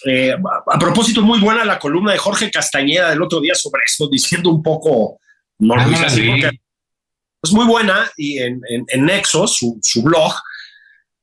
eh, 0.06 0.32
a, 0.32 0.74
a, 0.74 0.78
propósito, 0.78 1.22
muy 1.22 1.40
buena 1.40 1.64
la 1.64 1.78
columna 1.78 2.12
de 2.12 2.18
Jorge 2.18 2.50
Castañeda 2.50 3.10
del 3.10 3.22
otro 3.22 3.40
día 3.40 3.54
sobre 3.54 3.82
esto, 3.84 4.08
diciendo 4.08 4.50
un 4.50 4.62
poco, 4.62 5.18
no 5.58 5.76
lo 5.76 5.82
así, 5.82 6.26
porque 6.26 6.60
es 7.42 7.52
muy 7.52 7.66
buena 7.66 8.10
y 8.16 8.38
en, 8.38 8.60
en, 8.68 8.84
en 8.88 9.04
Nexos, 9.04 9.56
su, 9.56 9.78
su 9.82 10.02
blog, 10.02 10.34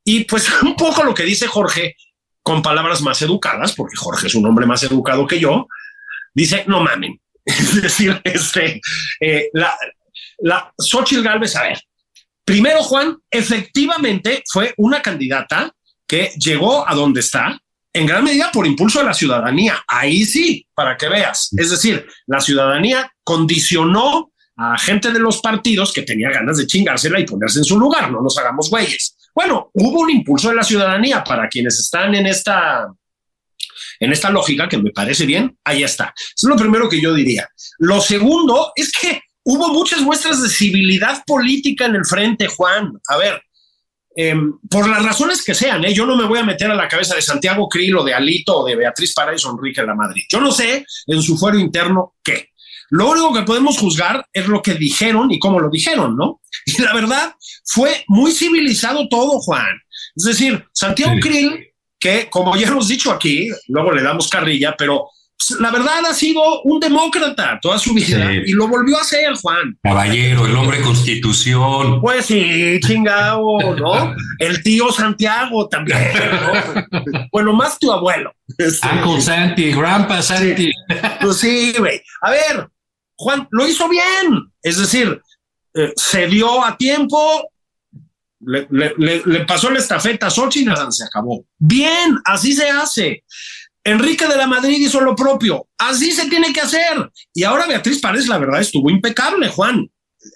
y 0.04 0.24
pues 0.24 0.48
un 0.62 0.76
poco 0.76 1.04
lo 1.04 1.14
que 1.14 1.24
dice 1.24 1.46
Jorge, 1.46 1.96
con 2.42 2.62
palabras 2.62 3.02
más 3.02 3.20
educadas, 3.20 3.74
porque 3.74 3.96
Jorge 3.96 4.26
es 4.26 4.34
un 4.34 4.46
hombre 4.46 4.64
más 4.64 4.82
educado 4.82 5.26
que 5.26 5.38
yo, 5.38 5.66
dice, 6.34 6.64
no 6.66 6.80
mamen. 6.80 7.20
Es 7.44 7.80
decir, 7.80 8.20
este, 8.24 8.80
eh, 9.20 9.48
la, 9.54 9.76
la 10.38 10.72
Xochitl 10.78 11.22
Galvez, 11.22 11.56
a 11.56 11.62
ver, 11.62 11.80
primero, 12.44 12.82
Juan, 12.82 13.16
efectivamente 13.30 14.42
fue 14.50 14.74
una 14.76 15.00
candidata 15.00 15.72
que 16.06 16.32
llegó 16.38 16.88
a 16.88 16.94
donde 16.94 17.20
está 17.20 17.58
en 17.98 18.06
gran 18.06 18.24
medida 18.24 18.50
por 18.52 18.66
impulso 18.66 19.00
de 19.00 19.06
la 19.06 19.14
ciudadanía. 19.14 19.82
Ahí 19.86 20.24
sí, 20.24 20.66
para 20.74 20.96
que 20.96 21.08
veas. 21.08 21.50
Es 21.56 21.70
decir, 21.70 22.06
la 22.26 22.40
ciudadanía 22.40 23.12
condicionó 23.24 24.32
a 24.56 24.78
gente 24.78 25.10
de 25.10 25.18
los 25.18 25.40
partidos 25.40 25.92
que 25.92 26.02
tenía 26.02 26.30
ganas 26.30 26.58
de 26.58 26.66
chingársela 26.66 27.20
y 27.20 27.26
ponerse 27.26 27.58
en 27.58 27.64
su 27.64 27.78
lugar. 27.78 28.10
No 28.10 28.20
nos 28.20 28.36
hagamos 28.38 28.70
güeyes. 28.70 29.16
Bueno, 29.34 29.70
hubo 29.72 30.00
un 30.00 30.10
impulso 30.10 30.48
de 30.48 30.56
la 30.56 30.64
ciudadanía 30.64 31.22
para 31.22 31.48
quienes 31.48 31.78
están 31.78 32.14
en 32.14 32.26
esta, 32.26 32.88
en 34.00 34.12
esta 34.12 34.30
lógica 34.30 34.68
que 34.68 34.78
me 34.78 34.90
parece 34.90 35.26
bien. 35.26 35.56
Ahí 35.64 35.82
está. 35.82 36.12
Es 36.16 36.42
lo 36.42 36.56
primero 36.56 36.88
que 36.88 37.00
yo 37.00 37.14
diría. 37.14 37.48
Lo 37.78 38.00
segundo 38.00 38.72
es 38.74 38.92
que 38.92 39.22
hubo 39.44 39.68
muchas 39.68 40.00
muestras 40.00 40.42
de 40.42 40.48
civilidad 40.48 41.22
política 41.26 41.86
en 41.86 41.96
el 41.96 42.04
frente, 42.04 42.48
Juan. 42.48 42.92
A 43.08 43.16
ver, 43.16 43.42
eh, 44.20 44.34
por 44.68 44.88
las 44.88 45.04
razones 45.04 45.44
que 45.44 45.54
sean, 45.54 45.84
¿eh? 45.84 45.94
yo 45.94 46.04
no 46.04 46.16
me 46.16 46.24
voy 46.24 46.40
a 46.40 46.44
meter 46.44 46.68
a 46.68 46.74
la 46.74 46.88
cabeza 46.88 47.14
de 47.14 47.22
Santiago 47.22 47.68
Krill 47.68 47.98
o 47.98 48.02
de 48.02 48.12
Alito 48.12 48.58
o 48.58 48.66
de 48.66 48.74
Beatriz 48.74 49.14
Paredes 49.14 49.44
o 49.44 49.52
Enrique 49.52 49.80
La 49.84 49.94
Madrid. 49.94 50.24
Yo 50.28 50.40
no 50.40 50.50
sé 50.50 50.84
en 51.06 51.22
su 51.22 51.38
fuero 51.38 51.56
interno 51.56 52.16
qué. 52.20 52.48
Lo 52.90 53.10
único 53.10 53.32
que 53.32 53.42
podemos 53.42 53.78
juzgar 53.78 54.26
es 54.32 54.48
lo 54.48 54.60
que 54.60 54.74
dijeron 54.74 55.30
y 55.30 55.38
cómo 55.38 55.60
lo 55.60 55.70
dijeron, 55.70 56.16
¿no? 56.16 56.40
Y 56.66 56.82
la 56.82 56.94
verdad 56.94 57.32
fue 57.64 58.02
muy 58.08 58.32
civilizado 58.32 59.08
todo, 59.08 59.38
Juan. 59.38 59.80
Es 60.16 60.24
decir, 60.24 60.66
Santiago 60.72 61.14
sí. 61.14 61.20
Krill, 61.20 61.68
que 62.00 62.28
como 62.28 62.56
ya 62.56 62.66
hemos 62.66 62.88
dicho 62.88 63.12
aquí, 63.12 63.48
luego 63.68 63.92
le 63.92 64.02
damos 64.02 64.28
carrilla, 64.28 64.74
pero 64.76 65.10
pues, 65.38 65.60
la 65.60 65.70
verdad 65.70 66.04
ha 66.06 66.14
sido 66.14 66.62
un 66.62 66.80
demócrata 66.80 67.58
toda 67.62 67.78
su 67.78 67.94
vida 67.94 68.28
sí. 68.28 68.42
y 68.46 68.52
lo 68.52 68.66
volvió 68.66 68.98
a 68.98 69.02
hacer, 69.02 69.34
Juan. 69.40 69.78
Caballero, 69.82 70.46
el 70.46 70.56
hombre 70.56 70.80
constitución. 70.80 72.00
Pues 72.00 72.26
sí, 72.26 72.78
chingado, 72.80 73.56
¿no? 73.76 74.14
El 74.38 74.62
tío 74.62 74.90
Santiago 74.90 75.68
también, 75.68 75.98
¿no? 76.12 77.20
bueno, 77.32 77.52
más 77.52 77.78
tu 77.78 77.92
abuelo. 77.92 78.32
Este, 78.56 78.88
Uncle 78.88 79.20
Santi, 79.20 79.72
Grandpa 79.72 80.22
Santi. 80.22 80.72
Pues 81.20 81.36
sí, 81.36 81.72
güey. 81.78 82.02
A 82.22 82.30
ver, 82.30 82.68
Juan, 83.16 83.46
lo 83.50 83.66
hizo 83.66 83.88
bien. 83.88 84.52
Es 84.62 84.78
decir, 84.78 85.20
eh, 85.74 85.92
se 85.94 86.26
dio 86.26 86.64
a 86.64 86.76
tiempo, 86.76 87.48
le, 88.40 88.66
le, 88.70 88.94
le, 88.98 89.22
le 89.24 89.44
pasó 89.44 89.70
la 89.70 89.78
estafeta 89.78 90.26
a 90.26 90.30
Xochitl, 90.30 90.72
se 90.90 91.04
acabó. 91.04 91.44
Bien, 91.58 92.18
así 92.24 92.52
se 92.54 92.68
hace. 92.68 93.24
Enrique 93.88 94.26
de 94.26 94.36
la 94.36 94.46
Madrid 94.46 94.78
hizo 94.78 95.00
lo 95.00 95.16
propio. 95.16 95.66
Así 95.78 96.12
se 96.12 96.28
tiene 96.28 96.52
que 96.52 96.60
hacer. 96.60 97.10
Y 97.34 97.44
ahora 97.44 97.66
Beatriz 97.66 98.00
Paredes, 98.00 98.28
la 98.28 98.38
verdad, 98.38 98.60
estuvo 98.60 98.90
impecable, 98.90 99.48
Juan. 99.48 99.88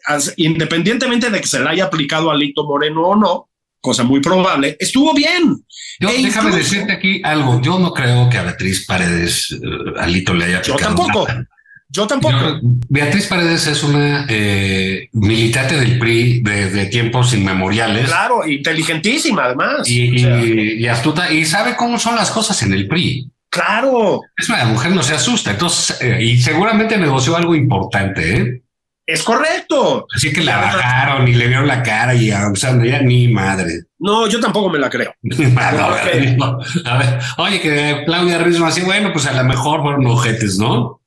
As, 0.07 0.33
independientemente 0.37 1.29
de 1.31 1.41
que 1.41 1.47
se 1.47 1.61
le 1.61 1.69
haya 1.69 1.85
aplicado 1.85 2.31
a 2.31 2.37
Lito 2.37 2.65
Moreno 2.65 3.03
o 3.03 3.17
no, 3.17 3.51
cosa 3.81 4.05
muy 4.05 4.21
probable, 4.21 4.77
estuvo 4.79 5.13
bien. 5.13 5.65
Yo, 6.01 6.09
e 6.09 6.23
déjame 6.23 6.51
incluso, 6.51 6.57
decirte 6.57 6.93
aquí 6.93 7.21
algo. 7.25 7.61
Yo 7.61 7.79
no 7.79 7.93
creo 7.93 8.31
que 8.31 8.39
a 8.39 8.45
Beatriz 8.45 8.87
Paredes, 8.87 9.51
uh, 9.53 9.99
a 9.99 10.07
Lito 10.07 10.33
le 10.35 10.47
haya 10.47 10.59
aplicado. 10.59 10.79
Yo 10.79 10.87
tampoco. 10.87 11.29
Nada. 11.29 11.49
Yo 11.89 12.07
tampoco. 12.07 12.39
Yo, 12.39 12.61
Beatriz 12.89 13.27
Paredes 13.27 13.67
es 13.67 13.83
una 13.83 14.25
eh, 14.31 15.11
militante 15.13 15.79
del 15.79 15.99
PRI 15.99 16.41
desde 16.41 16.87
tiempos 16.87 17.35
inmemoriales. 17.35 18.07
Claro, 18.07 18.47
inteligentísima 18.47 19.45
además. 19.45 19.87
Y, 19.87 20.17
o 20.17 20.19
sea, 20.19 20.43
y, 20.43 20.85
y, 20.85 20.87
astuta, 20.87 21.31
y 21.31 21.45
sabe 21.45 21.77
cómo 21.77 21.99
son 21.99 22.17
las 22.17 22.31
cosas 22.31 22.63
en 22.63 22.73
el 22.73 22.89
PRI. 22.89 23.32
Claro. 23.53 24.23
Es 24.35 24.49
una 24.49 24.65
mujer 24.65 24.93
no 24.93 25.03
se 25.03 25.15
asusta, 25.15 25.51
entonces, 25.51 26.01
eh, 26.01 26.23
y 26.23 26.41
seguramente 26.41 26.97
negoció 26.97 27.37
algo 27.37 27.55
importante, 27.55 28.37
¿eh? 28.37 28.63
Es 29.05 29.23
correcto. 29.23 30.07
Así 30.15 30.33
que 30.33 30.43
la 30.43 30.57
bajaron 30.57 31.29
y 31.29 31.35
le 31.35 31.49
vieron 31.49 31.67
la 31.67 31.83
cara 31.83 32.15
y 32.15 32.31
o 32.31 32.55
sea, 32.55 32.83
ya 32.83 33.03
ni 33.03 33.29
madre. 33.29 33.83
No, 33.99 34.27
yo 34.27 34.41
tampoco 34.41 34.71
me 34.71 34.79
la 34.79 34.89
creo. 34.89 35.15
no, 35.23 35.61
a 36.87 36.99
ver, 36.99 37.21
oye, 37.37 37.61
que 37.61 38.03
Claudia 38.07 38.39
Rizzo 38.39 38.65
así, 38.65 38.81
bueno, 38.81 39.13
pues 39.13 39.27
a 39.27 39.35
lo 39.35 39.45
mejor 39.45 39.83
fueron 39.83 40.07
ojetes, 40.07 40.57
¿no? 40.57 41.03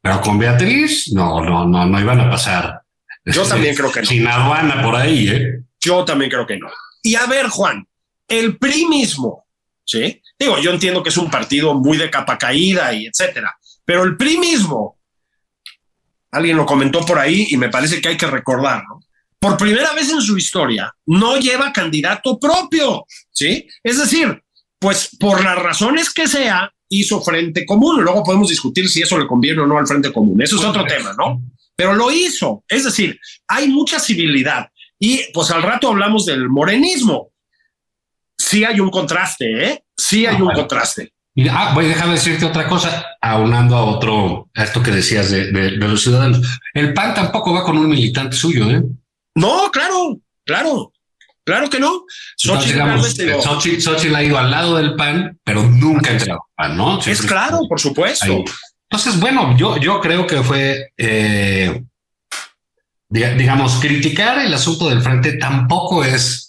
Pero 0.00 0.20
con 0.20 0.38
Beatriz, 0.38 1.12
no, 1.12 1.40
no, 1.40 1.66
no, 1.66 1.86
no 1.86 2.00
iban 2.00 2.20
a 2.20 2.30
pasar. 2.30 2.82
Yo 3.24 3.42
también 3.42 3.74
creo 3.74 3.90
que 3.90 4.02
no. 4.02 4.06
Sin 4.06 4.28
aduana 4.28 4.80
por 4.80 4.94
ahí, 4.94 5.28
¿eh? 5.28 5.60
Yo 5.80 6.04
también 6.04 6.30
creo 6.30 6.46
que 6.46 6.56
no. 6.56 6.68
Y 7.02 7.16
a 7.16 7.26
ver, 7.26 7.48
Juan, 7.48 7.84
el 8.28 8.58
PRI 8.58 8.86
mismo, 8.86 9.44
¿sí? 9.84 10.22
Digo, 10.38 10.58
yo 10.58 10.70
entiendo 10.72 11.02
que 11.02 11.10
es 11.10 11.16
un 11.16 11.30
partido 11.30 11.74
muy 11.74 11.96
de 11.96 12.10
capa 12.10 12.36
caída 12.36 12.92
y 12.92 13.06
etcétera, 13.06 13.56
pero 13.84 14.02
el 14.04 14.16
PRI 14.16 14.38
mismo, 14.38 14.98
alguien 16.30 16.56
lo 16.56 16.66
comentó 16.66 17.04
por 17.04 17.18
ahí 17.18 17.46
y 17.50 17.56
me 17.56 17.68
parece 17.68 18.00
que 18.00 18.08
hay 18.08 18.16
que 18.16 18.26
recordarlo. 18.26 19.00
Por 19.38 19.56
primera 19.56 19.92
vez 19.92 20.10
en 20.10 20.22
su 20.22 20.36
historia, 20.38 20.92
no 21.06 21.36
lleva 21.36 21.72
candidato 21.72 22.38
propio, 22.38 23.04
¿sí? 23.30 23.68
Es 23.82 23.98
decir, 23.98 24.42
pues 24.78 25.16
por 25.20 25.44
las 25.44 25.58
razones 25.58 26.12
que 26.12 26.26
sea, 26.26 26.72
hizo 26.88 27.20
frente 27.20 27.64
común. 27.66 28.02
Luego 28.02 28.22
podemos 28.22 28.48
discutir 28.48 28.88
si 28.88 29.02
eso 29.02 29.18
le 29.18 29.26
conviene 29.26 29.62
o 29.62 29.66
no 29.66 29.78
al 29.78 29.86
frente 29.86 30.12
común. 30.12 30.40
Eso 30.42 30.56
es 30.56 30.64
otro 30.64 30.84
tema, 30.84 31.14
¿no? 31.18 31.42
Pero 31.76 31.94
lo 31.94 32.10
hizo. 32.10 32.64
Es 32.68 32.84
decir, 32.84 33.18
hay 33.48 33.68
mucha 33.68 33.98
civilidad. 33.98 34.68
Y 34.98 35.20
pues 35.32 35.50
al 35.50 35.62
rato 35.62 35.88
hablamos 35.88 36.24
del 36.24 36.48
morenismo. 36.48 37.30
Sí 38.36 38.64
hay 38.64 38.80
un 38.80 38.90
contraste, 38.90 39.64
¿eh? 39.64 39.83
Sí 40.06 40.26
hay 40.26 40.34
ah, 40.34 40.38
un 40.38 40.44
bueno. 40.44 40.60
contraste. 40.60 41.12
Ah, 41.50 41.72
voy 41.74 41.86
a 41.86 41.88
dejar 41.88 42.08
de 42.08 42.12
decirte 42.12 42.44
otra 42.44 42.68
cosa, 42.68 43.06
aunando 43.22 43.74
a 43.74 43.84
otro, 43.84 44.50
a 44.54 44.62
esto 44.62 44.82
que 44.82 44.90
decías 44.90 45.30
de, 45.30 45.50
de, 45.50 45.70
de, 45.78 45.88
los 45.88 46.02
ciudadanos. 46.02 46.42
El 46.74 46.92
PAN 46.92 47.14
tampoco 47.14 47.54
va 47.54 47.64
con 47.64 47.78
un 47.78 47.88
militante 47.88 48.36
suyo, 48.36 48.70
¿eh? 48.70 48.82
No, 49.34 49.70
claro, 49.72 50.18
claro. 50.44 50.92
Claro 51.42 51.70
que 51.70 51.80
no. 51.80 52.04
Xochitl, 52.36 53.80
Xochitl, 53.80 54.14
ha 54.14 54.22
ido 54.22 54.38
al 54.38 54.50
lado 54.50 54.76
del 54.76 54.94
PAN, 54.94 55.38
pero 55.42 55.62
nunca 55.62 56.10
ha 56.10 56.12
entrado 56.12 56.40
al 56.56 56.68
PAN, 56.68 56.76
¿no? 56.76 57.00
Siempre 57.00 57.24
es 57.24 57.32
claro, 57.32 57.60
por 57.68 57.80
supuesto. 57.80 58.26
Ahí. 58.26 58.44
Entonces, 58.90 59.18
bueno, 59.18 59.56
yo, 59.56 59.78
yo 59.78 60.00
creo 60.00 60.26
que 60.26 60.42
fue, 60.42 60.92
eh, 60.98 61.82
digamos, 63.08 63.76
criticar 63.80 64.38
el 64.38 64.52
asunto 64.52 64.90
del 64.90 65.00
frente 65.00 65.38
tampoco 65.38 66.04
es 66.04 66.43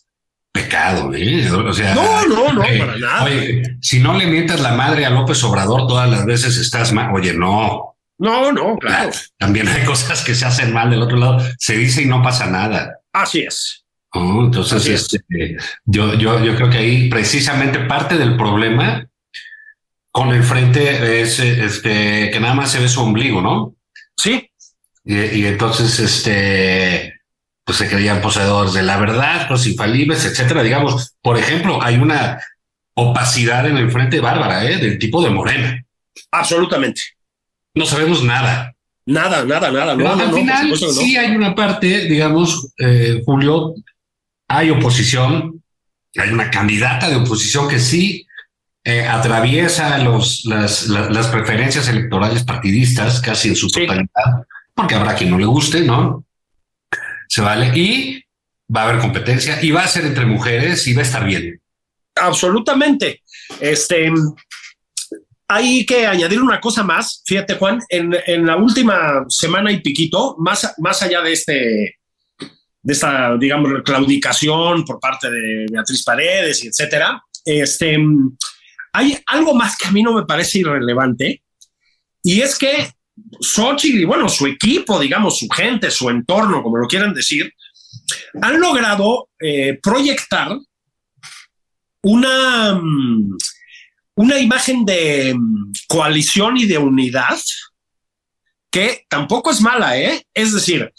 pecado, 0.55 1.13
¿eh? 1.13 1.51
O 1.51 1.73
sea, 1.73 1.93
no, 1.93 2.25
no, 2.27 2.53
no, 2.53 2.63
eh, 2.63 2.79
para 2.79 2.97
nada. 2.97 3.23
Oye, 3.25 3.77
si 3.81 3.99
no 3.99 4.17
le 4.17 4.25
mientas 4.25 4.61
la 4.61 4.71
madre 4.71 5.05
a 5.05 5.09
López 5.09 5.43
Obrador 5.43 5.85
todas 5.85 6.09
las 6.09 6.25
veces 6.25 6.55
estás 6.57 6.93
mal. 6.93 7.13
Oye, 7.13 7.33
no. 7.33 7.97
No, 8.17 8.53
no, 8.53 8.77
claro. 8.77 9.11
También 9.37 9.67
hay 9.67 9.83
cosas 9.83 10.23
que 10.23 10.33
se 10.33 10.45
hacen 10.45 10.71
mal 10.71 10.89
del 10.89 11.01
otro 11.01 11.17
lado. 11.17 11.45
Se 11.59 11.75
dice 11.75 12.03
y 12.03 12.05
no 12.05 12.23
pasa 12.23 12.47
nada. 12.47 12.99
Así 13.11 13.41
es. 13.41 13.83
Entonces, 14.13 14.87
este, 14.87 15.57
yo, 15.83 16.13
yo, 16.13 16.41
yo 16.41 16.55
creo 16.55 16.69
que 16.69 16.77
ahí 16.77 17.09
precisamente 17.09 17.79
parte 17.79 18.17
del 18.17 18.37
problema 18.37 19.05
con 20.09 20.29
el 20.29 20.41
frente 20.43 21.21
es 21.21 21.37
este, 21.39 22.31
que 22.31 22.39
nada 22.39 22.53
más 22.53 22.71
se 22.71 22.79
ve 22.79 22.87
su 22.87 23.01
ombligo, 23.01 23.41
¿no? 23.41 23.75
Sí. 24.15 24.49
Y, 25.03 25.45
entonces, 25.45 25.99
este, 25.99 27.14
pues 27.65 27.79
se 27.79 27.89
creían 27.89 28.21
poseedores 28.21 28.73
de 28.73 28.83
la 28.83 28.97
verdad, 28.97 29.49
los 29.49 29.65
infalibles, 29.65 30.23
etcétera. 30.23 30.61
Digamos, 30.61 31.15
por 31.21 31.37
ejemplo, 31.37 31.81
hay 31.81 31.95
una 31.95 32.39
opacidad 32.93 33.67
en 33.67 33.77
el 33.77 33.91
frente 33.91 34.19
bárbara, 34.19 34.69
¿eh? 34.69 34.77
del 34.77 34.99
tipo 34.99 35.21
de 35.23 35.31
Morena. 35.31 35.83
Absolutamente. 36.31 37.01
No 37.73 37.85
sabemos 37.85 38.23
nada. 38.23 38.73
Nada, 39.07 39.43
nada, 39.45 39.71
nada. 39.71 39.95
No, 39.95 40.13
al 40.13 40.33
final 40.33 40.77
sí 40.77 41.17
hay 41.17 41.35
una 41.35 41.53
parte, 41.53 42.05
digamos, 42.05 42.71
eh, 42.77 43.21
Julio, 43.25 43.73
hay 44.47 44.69
oposición, 44.69 45.61
hay 46.15 46.29
una 46.29 46.49
candidata 46.49 47.09
de 47.09 47.17
oposición 47.17 47.67
que 47.67 47.79
sí 47.79 48.25
eh, 48.83 49.05
atraviesa 49.05 49.97
los, 49.99 50.45
las, 50.45 50.87
las, 50.87 51.27
preferencias 51.27 51.87
electorales 51.87 52.43
partidistas 52.43 53.19
casi 53.19 53.49
en 53.49 53.55
su 53.55 53.67
totalidad, 53.67 54.45
porque 54.73 54.95
habrá 54.95 55.15
quien 55.15 55.31
no 55.31 55.39
le 55.39 55.45
guste, 55.45 55.81
¿no? 55.81 56.23
Se 57.27 57.41
vale. 57.41 57.71
Y 57.77 58.23
va 58.73 58.81
a 58.81 58.89
haber 58.89 59.01
competencia 59.01 59.61
y 59.61 59.71
va 59.71 59.83
a 59.83 59.87
ser 59.87 60.05
entre 60.05 60.25
mujeres 60.25 60.87
y 60.87 60.93
va 60.93 61.01
a 61.01 61.05
estar 61.05 61.25
bien. 61.25 61.61
Absolutamente. 62.15 63.21
Este, 63.59 64.11
hay 65.47 65.85
que 65.85 66.07
añadir 66.07 66.41
una 66.41 66.59
cosa 66.59 66.83
más. 66.83 67.21
Fíjate, 67.25 67.55
Juan, 67.55 67.79
en, 67.89 68.15
en, 68.25 68.45
la 68.45 68.55
última 68.55 69.25
semana 69.27 69.71
y 69.71 69.81
piquito, 69.81 70.35
más, 70.39 70.73
más 70.79 71.01
allá 71.01 71.21
de 71.21 71.33
este, 71.33 71.95
de 72.85 72.93
esta, 72.93 73.35
digamos, 73.37 73.81
claudicación 73.83 74.85
por 74.85 74.99
parte 74.99 75.29
de 75.29 75.65
Beatriz 75.71 76.03
Paredes 76.03 76.63
y 76.63 76.67
etcétera, 76.67 77.19
este, 77.43 77.97
hay 78.93 79.17
algo 79.25 79.55
más 79.55 79.75
que 79.75 79.87
a 79.87 79.91
mí 79.91 80.03
no 80.03 80.13
me 80.13 80.25
parece 80.25 80.59
irrelevante 80.59 81.43
y 82.23 82.41
es 82.41 82.57
que 82.57 82.91
Xochitl 83.39 83.99
y 83.99 84.05
bueno, 84.05 84.29
su 84.29 84.47
equipo, 84.47 84.99
digamos, 84.99 85.39
su 85.39 85.47
gente, 85.49 85.91
su 85.91 86.09
entorno, 86.09 86.61
como 86.61 86.77
lo 86.77 86.87
quieran 86.87 87.13
decir, 87.13 87.53
han 88.41 88.59
logrado 88.59 89.29
eh, 89.39 89.79
proyectar 89.81 90.57
una, 92.01 92.75
mm, 92.75 93.37
una 94.15 94.39
imagen 94.39 94.85
de 94.85 95.33
mm, 95.35 95.71
coalición 95.87 96.57
y 96.57 96.65
de 96.65 96.77
unidad 96.77 97.39
que 98.69 99.05
tampoco 99.09 99.51
es 99.51 99.61
mala, 99.61 99.97
¿eh? 99.97 100.25
Es 100.33 100.53
decir, 100.53 100.91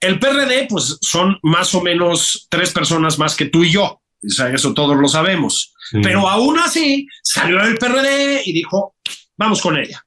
el 0.00 0.18
PRD, 0.18 0.66
pues 0.68 0.98
son 1.00 1.38
más 1.42 1.74
o 1.74 1.80
menos 1.80 2.46
tres 2.50 2.70
personas 2.70 3.18
más 3.18 3.34
que 3.34 3.46
tú 3.46 3.64
y 3.64 3.72
yo. 3.72 3.84
O 3.84 4.28
sea, 4.28 4.50
eso 4.50 4.74
todos 4.74 4.96
lo 4.96 5.08
sabemos. 5.08 5.74
Pero 6.02 6.28
aún 6.28 6.58
así 6.58 7.06
salió 7.22 7.62
el 7.62 7.78
PRD 7.78 8.42
y 8.44 8.52
dijo, 8.52 8.94
vamos 9.36 9.62
con 9.62 9.78
ella. 9.78 10.04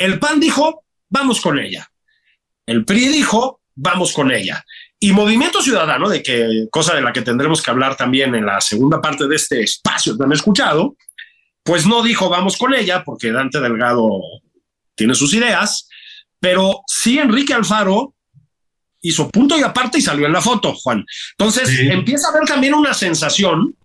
El 0.00 0.18
PAN 0.18 0.40
dijo, 0.40 0.84
vamos 1.10 1.42
con 1.42 1.58
ella. 1.58 1.86
El 2.64 2.86
PRI 2.86 3.08
dijo, 3.08 3.60
vamos 3.74 4.14
con 4.14 4.32
ella. 4.32 4.64
Y 4.98 5.12
Movimiento 5.12 5.60
Ciudadano, 5.60 6.08
de 6.08 6.22
que 6.22 6.68
cosa 6.70 6.94
de 6.94 7.02
la 7.02 7.12
que 7.12 7.20
tendremos 7.20 7.62
que 7.62 7.70
hablar 7.70 7.96
también 7.96 8.34
en 8.34 8.46
la 8.46 8.62
segunda 8.62 8.98
parte 9.02 9.28
de 9.28 9.36
este 9.36 9.60
espacio 9.62 10.16
han 10.18 10.32
escuchado, 10.32 10.96
pues 11.62 11.84
no 11.84 12.02
dijo 12.02 12.30
vamos 12.30 12.56
con 12.56 12.74
ella, 12.74 13.04
porque 13.04 13.30
Dante 13.30 13.60
Delgado 13.60 14.08
tiene 14.94 15.14
sus 15.14 15.34
ideas, 15.34 15.86
pero 16.38 16.80
sí 16.86 17.18
Enrique 17.18 17.52
Alfaro 17.52 18.14
hizo 19.02 19.28
punto 19.28 19.58
y 19.58 19.62
aparte 19.62 19.98
y 19.98 20.02
salió 20.02 20.24
en 20.24 20.32
la 20.32 20.40
foto, 20.40 20.74
Juan. 20.74 21.04
Entonces 21.32 21.78
empieza 21.78 22.28
a 22.28 22.30
haber 22.30 22.48
también 22.48 22.72
una 22.72 22.94
sensación, 22.94 23.76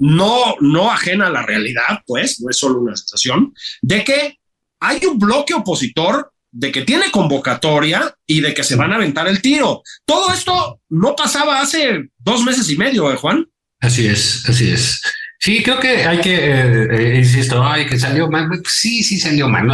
no, 0.00 0.56
no 0.58 0.90
ajena 0.90 1.28
a 1.28 1.30
la 1.30 1.42
realidad, 1.42 2.02
pues, 2.04 2.40
no 2.40 2.50
es 2.50 2.58
solo 2.58 2.80
una 2.80 2.96
sensación, 2.96 3.54
de 3.80 4.02
que 4.02 4.38
hay 4.80 5.04
un 5.06 5.18
bloque 5.18 5.54
opositor, 5.54 6.32
de 6.56 6.72
que 6.72 6.82
tiene 6.82 7.10
convocatoria 7.10 8.14
y 8.26 8.40
de 8.40 8.54
que 8.54 8.64
se 8.64 8.76
van 8.76 8.90
a 8.92 8.96
aventar 8.96 9.28
el 9.28 9.42
tiro. 9.42 9.82
Todo 10.06 10.32
esto 10.32 10.80
no 10.88 11.14
pasaba 11.14 11.60
hace 11.60 12.08
dos 12.18 12.42
meses 12.44 12.70
y 12.70 12.78
medio, 12.78 13.12
¿eh, 13.12 13.16
Juan? 13.16 13.46
Así 13.80 14.06
es, 14.06 14.48
así 14.48 14.70
es. 14.70 15.02
Sí, 15.38 15.62
creo 15.62 15.78
que 15.78 16.06
hay 16.06 16.18
que, 16.18 16.34
eh, 16.34 16.88
eh, 16.90 17.18
insisto, 17.18 17.62
ay, 17.62 17.86
que 17.86 17.98
salió 17.98 18.30
mal. 18.30 18.48
Pues 18.48 18.62
sí, 18.68 19.02
sí 19.04 19.18
salió 19.18 19.48
mal. 19.48 19.66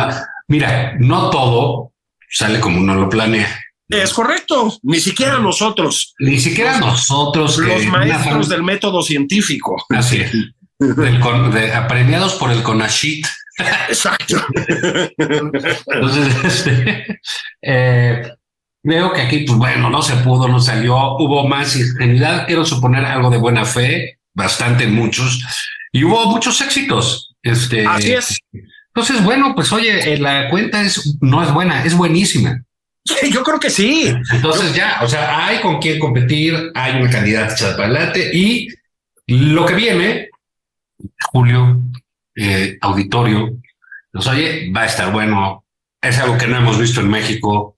mira, 0.49 0.97
no 0.99 1.31
todo 1.31 1.93
sale 2.29 2.59
como 2.59 2.81
uno 2.81 2.97
lo 2.97 3.09
planea. 3.09 3.61
Es 3.89 4.13
correcto, 4.13 4.77
ni 4.83 4.99
siquiera 4.99 5.39
nosotros. 5.39 6.15
Ni 6.19 6.41
siquiera 6.41 6.79
nosotros. 6.79 7.59
Los 7.59 7.87
maestros 7.87 8.49
del 8.49 8.65
método 8.65 9.03
científico. 9.03 9.85
Así 9.91 10.21
es. 10.21 10.33
apremiados 11.75 12.35
por 12.35 12.51
el 12.51 12.63
CONACHIT. 12.63 13.27
Exacto. 13.89 14.37
Entonces, 15.17 16.35
este, 16.45 17.21
eh, 17.63 18.33
veo 18.83 19.13
que 19.13 19.23
aquí, 19.23 19.41
pues 19.41 19.59
bueno, 19.59 19.91
no 19.91 20.03
se 20.03 20.17
pudo, 20.17 20.49
no 20.49 20.61
salió, 20.61 21.17
hubo 21.17 21.47
más 21.47 21.77
ingenuidad, 21.77 22.47
quiero 22.47 22.65
suponer 22.65 23.05
algo 23.05 23.31
de 23.31 23.39
buena 23.39 23.65
fe, 23.65 24.19
bastante 24.35 24.87
muchos, 24.87 25.45
y 25.93 26.05
hubo 26.05 26.27
muchos 26.27 26.61
éxitos. 26.61 27.35
Este, 27.43 27.87
Así 27.87 28.13
es. 28.13 28.39
Entonces, 28.95 29.25
bueno, 29.25 29.55
pues 29.55 29.73
oye, 29.73 30.13
eh, 30.13 30.19
la 30.19 30.49
cuenta 30.51 30.83
es, 30.83 31.17
no 31.21 31.43
es 31.43 31.53
buena, 31.53 31.85
es 31.85 31.97
buenísima. 31.97 32.63
yo 33.31 33.43
creo 33.43 33.59
que 33.59 33.71
sí. 33.71 34.15
Entonces 34.33 34.75
ya, 34.75 35.01
o 35.03 35.09
sea, 35.09 35.47
hay 35.47 35.61
con 35.61 35.81
quién 35.81 35.99
competir, 35.99 36.71
hay 36.75 37.01
una 37.01 37.11
candidata 37.11 37.71
adelante 37.71 38.31
y 38.33 38.69
lo 39.27 39.65
que 39.65 39.75
viene, 39.75 40.29
Julio, 41.31 41.81
eh, 42.37 42.79
auditorio, 42.81 43.51
nos 44.13 44.27
oye, 44.27 44.71
va 44.75 44.83
a 44.83 44.87
estar 44.87 45.13
bueno. 45.13 45.65
Es 46.01 46.19
algo 46.19 46.37
que 46.37 46.47
no 46.47 46.57
hemos 46.57 46.79
visto 46.79 47.01
en 47.01 47.09
México, 47.09 47.77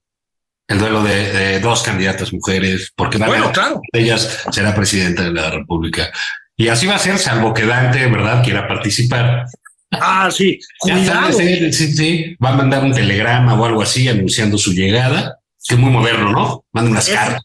el 0.67 0.79
duelo 0.79 1.03
de, 1.03 1.61
dos 1.61 1.83
candidatas 1.83 2.33
mujeres, 2.33 2.93
porque 2.97 3.19
bueno, 3.19 3.53
claro. 3.53 3.81
ellas 3.93 4.45
será 4.51 4.75
presidenta 4.75 5.25
de 5.25 5.33
la 5.33 5.51
República. 5.51 6.11
Y 6.57 6.69
así 6.69 6.87
va 6.87 6.95
a 6.95 6.99
ser, 6.99 7.19
salvo 7.19 7.53
que 7.53 7.67
Dante, 7.67 8.07
¿verdad?, 8.07 8.43
quiera 8.43 8.67
participar. 8.67 9.45
Ah, 9.90 10.31
sí, 10.31 10.59
cuidado. 10.79 11.33
Sí, 11.33 11.73
sí, 11.73 11.93
sí, 11.93 12.37
va 12.43 12.51
a 12.51 12.57
mandar 12.57 12.85
un 12.85 12.93
telegrama 12.93 13.55
o 13.55 13.64
algo 13.64 13.83
así 13.83 14.09
anunciando 14.09 14.57
su 14.57 14.73
llegada, 14.73 15.38
que 15.67 15.75
es 15.75 15.81
muy 15.81 15.90
moderno, 15.90 16.31
¿no? 16.31 16.64
Manda 16.73 16.90
unas 16.90 17.09
cartas. 17.09 17.43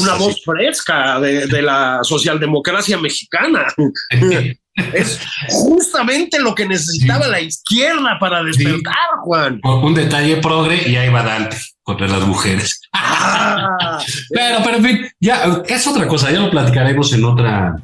Una 0.00 0.14
voz 0.14 0.42
fresca 0.44 1.20
de, 1.20 1.46
de, 1.46 1.62
la 1.62 2.00
socialdemocracia 2.02 2.98
mexicana. 2.98 3.66
es 4.74 5.20
justamente 5.48 6.38
lo 6.38 6.54
que 6.54 6.66
necesitaba 6.66 7.26
la 7.28 7.40
izquierda 7.40 8.18
para 8.18 8.42
despertar, 8.42 8.94
Juan. 9.22 9.60
Un 9.62 9.94
detalle 9.94 10.36
progre 10.38 10.88
y 10.88 10.96
ahí 10.96 11.08
va 11.08 11.22
Dante 11.22 11.56
contra 11.82 12.06
las 12.08 12.22
mujeres. 12.22 12.80
Ah. 12.92 13.98
pero, 14.30 14.58
pero 14.64 14.76
en 14.76 14.84
fin, 14.84 15.08
ya 15.20 15.62
es 15.66 15.86
otra 15.86 16.06
cosa, 16.06 16.30
ya 16.30 16.40
lo 16.40 16.50
platicaremos 16.50 17.12
en 17.12 17.24
otra 17.24 17.76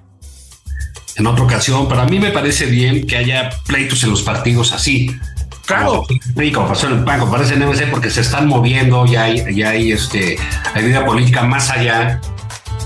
en 1.17 1.27
otra 1.27 1.45
ocasión, 1.45 1.89
pero 1.89 2.03
a 2.03 2.07
mí 2.07 2.21
me 2.21 2.31
parece 2.31 2.67
bien 2.67 3.05
que 3.05 3.17
haya 3.17 3.51
pleitos 3.67 4.05
en 4.05 4.11
los 4.11 4.23
partidos 4.23 4.73
así. 4.73 5.15
Claro. 5.67 6.07
Y 6.37 6.53
como 6.53 6.69
pasó 6.69 6.87
en 6.87 6.99
el 6.99 7.05
PAN, 7.05 7.21
como 7.21 7.33
parece 7.33 7.55
en 7.55 7.69
MC, 7.69 7.89
porque 7.91 8.09
se 8.09 8.21
están 8.21 8.47
moviendo, 8.47 9.05
ya 9.05 9.25
hay, 9.25 9.55
ya 9.55 9.71
hay, 9.71 9.93
este, 9.93 10.39
hay 10.73 10.85
vida 10.85 11.05
política 11.05 11.43
más 11.43 11.71
allá 11.71 12.21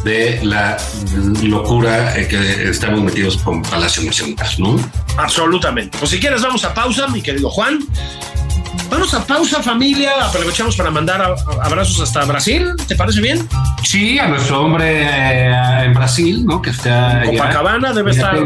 de 0.05 0.41
la 0.43 0.77
locura 1.43 2.17
en 2.17 2.29
que 2.29 2.69
estamos 2.69 3.03
metidos 3.03 3.37
con 3.39 3.63
Palacio 3.63 4.03
Nacional, 4.03 4.49
¿no? 4.59 4.77
Absolutamente. 5.17 5.99
Pues 5.99 6.11
si 6.11 6.21
quieres, 6.21 6.43
vamos 6.43 6.65
a 6.65 6.75
pausa, 6.75 7.09
mi 7.09 7.23
querido 7.23 7.51
Juan. 7.51 7.81
Vamos 8.93 9.15
a 9.15 9.27
pausa, 9.27 9.63
familia. 9.63 10.13
Aprovechamos 10.27 10.77
para 10.77 10.91
mandar 10.91 11.35
abrazos 11.63 12.01
hasta 12.01 12.27
Brasil. 12.27 12.73
¿Te 12.87 12.95
parece 12.95 13.23
bien? 13.23 13.49
Sí, 13.83 14.19
a 14.19 14.29
nuestro 14.29 14.63
hombre 14.63 15.05
eh, 15.05 15.85
en 15.85 15.95
Brasil, 15.95 16.45
¿no? 16.45 16.61
Que 16.61 16.71
está. 16.71 17.25
En 17.25 17.31
Copacabana 17.31 17.95
debe 17.95 18.11
estar 18.11 18.37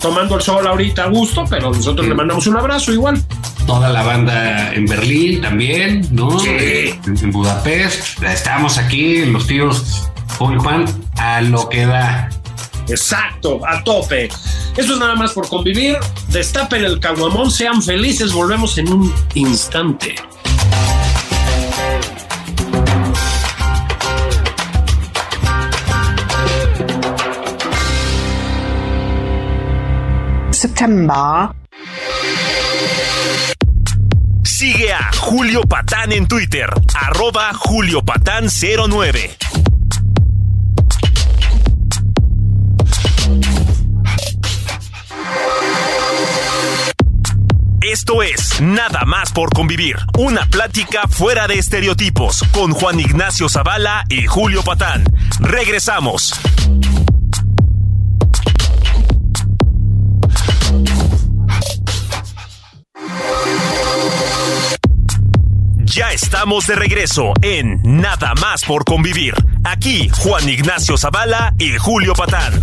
tomando 0.00 0.36
el 0.36 0.42
sol 0.42 0.66
ahorita 0.66 1.04
a 1.04 1.06
gusto, 1.06 1.44
pero 1.48 1.72
nosotros 1.72 2.06
le 2.08 2.14
mandamos 2.14 2.48
un 2.48 2.56
abrazo 2.56 2.92
igual. 2.92 3.22
Toda 3.64 3.88
la 3.90 4.02
banda 4.02 4.74
en 4.74 4.86
Berlín 4.86 5.40
también, 5.40 6.06
¿no? 6.10 6.36
Sí. 6.40 6.98
En, 7.06 7.30
Budapest. 7.30 8.22
Estamos 8.24 8.78
aquí, 8.78 9.24
los 9.26 9.46
tíos, 9.46 10.10
Juan, 10.38 10.84
a 11.16 11.40
lo 11.40 11.68
que 11.68 11.86
da. 11.86 12.28
Exacto, 12.88 13.60
a 13.66 13.82
tope. 13.82 14.28
Esto 14.76 14.92
es 14.92 14.98
nada 14.98 15.14
más 15.14 15.32
por 15.32 15.48
convivir. 15.48 15.96
Destapen 16.28 16.84
el 16.84 17.00
caguamón, 17.00 17.50
sean 17.50 17.82
felices. 17.82 18.32
Volvemos 18.32 18.76
en 18.78 18.92
un 18.92 19.14
instante. 19.34 20.14
September. 30.50 31.50
Sigue 34.44 34.92
a 34.92 35.10
Julio 35.18 35.62
Patán 35.62 36.12
en 36.12 36.26
Twitter, 36.26 36.68
arroba 36.94 37.52
Julio 37.52 38.02
Patán 38.02 38.48
09. 38.48 39.36
Esto 47.96 48.22
es 48.22 48.60
Nada 48.60 49.06
más 49.06 49.32
por 49.32 49.48
convivir, 49.54 49.96
una 50.18 50.44
plática 50.50 51.08
fuera 51.08 51.48
de 51.48 51.54
estereotipos 51.58 52.42
con 52.52 52.72
Juan 52.72 53.00
Ignacio 53.00 53.48
Zavala 53.48 54.04
y 54.10 54.26
Julio 54.26 54.62
Patán. 54.62 55.02
Regresamos. 55.40 56.34
Ya 65.84 66.12
estamos 66.12 66.66
de 66.66 66.74
regreso 66.74 67.32
en 67.40 67.80
Nada 67.82 68.34
más 68.42 68.62
por 68.66 68.84
convivir. 68.84 69.34
Aquí 69.64 70.10
Juan 70.10 70.46
Ignacio 70.46 70.98
Zavala 70.98 71.54
y 71.58 71.78
Julio 71.78 72.12
Patán. 72.12 72.62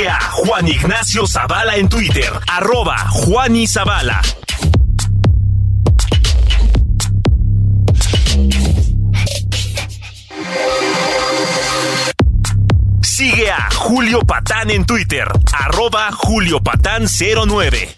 Sigue 0.00 0.08
a 0.08 0.30
Juan 0.30 0.66
Ignacio 0.66 1.26
Zavala 1.26 1.76
en 1.76 1.86
Twitter, 1.86 2.32
arroba 2.48 2.96
Juan 3.10 3.66
Zavala. 3.66 4.22
Sigue 13.02 13.50
a 13.50 13.68
Julio 13.74 14.20
Patán 14.20 14.70
en 14.70 14.86
Twitter, 14.86 15.28
arroba 15.52 16.10
Julio 16.12 16.62
Patán 16.62 17.04
09. 17.06 17.94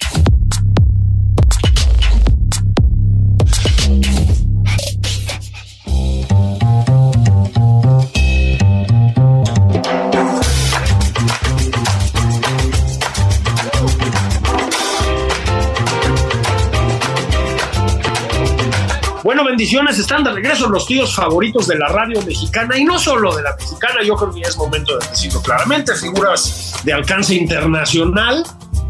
Bueno, 19.23 19.45
bendiciones, 19.45 20.01
están 20.01 20.25
de 20.25 20.33
regreso 20.33 20.69
los 20.69 20.85
tíos 20.85 21.15
favoritos 21.15 21.69
de 21.69 21.79
la 21.79 21.87
radio 21.87 22.21
mexicana 22.23 22.77
y 22.77 22.85
no 22.85 22.99
solo 22.99 23.37
de 23.37 23.43
la 23.43 23.55
mexicana, 23.55 24.03
yo 24.05 24.17
creo 24.17 24.35
que 24.35 24.41
ya 24.41 24.49
es 24.49 24.57
momento 24.57 24.99
de 24.99 25.07
decirlo 25.09 25.41
claramente, 25.41 25.95
figuras 25.95 26.75
de 26.83 26.93
alcance 26.93 27.37
internacional, 27.37 28.43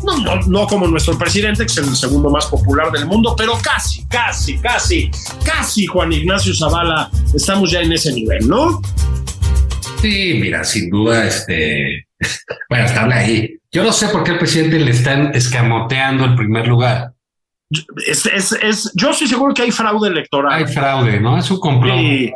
no, 0.04 0.16
no, 0.18 0.36
no 0.46 0.66
como 0.66 0.86
nuestro 0.86 1.18
presidente, 1.18 1.66
que 1.66 1.72
es 1.72 1.76
el 1.76 1.94
segundo 1.94 2.30
más 2.30 2.46
popular 2.46 2.90
del 2.90 3.04
mundo, 3.04 3.34
pero 3.36 3.58
casi, 3.62 4.06
casi, 4.06 4.58
casi, 4.58 5.10
casi 5.44 5.86
Juan 5.86 6.10
Ignacio 6.12 6.54
Zavala, 6.54 7.10
estamos 7.34 7.70
ya 7.70 7.80
en 7.80 7.92
ese 7.92 8.10
nivel, 8.12 8.48
¿no? 8.48 8.80
Sí, 10.00 10.38
mira, 10.40 10.64
sin 10.64 10.88
duda, 10.88 11.26
este, 11.26 12.06
bueno, 12.70 12.86
estable 12.86 13.14
ahí. 13.14 13.58
Yo 13.70 13.84
no 13.84 13.92
sé 13.92 14.08
por 14.08 14.24
qué 14.24 14.32
al 14.32 14.38
presidente 14.38 14.78
le 14.78 14.90
están 14.92 15.34
escamoteando 15.34 16.24
el 16.24 16.36
primer 16.36 16.66
lugar. 16.66 17.12
Es, 18.06 18.26
es, 18.26 18.52
es, 18.52 18.92
yo 18.94 19.11
estoy 19.11 19.28
seguro 19.28 19.54
que 19.54 19.62
hay 19.62 19.70
fraude 19.70 20.08
electoral. 20.08 20.52
Hay 20.52 20.66
fraude, 20.72 21.20
¿no? 21.20 21.38
Es 21.38 21.50
un 21.50 21.61
complot. 21.61 21.98
Sí, 21.98 22.32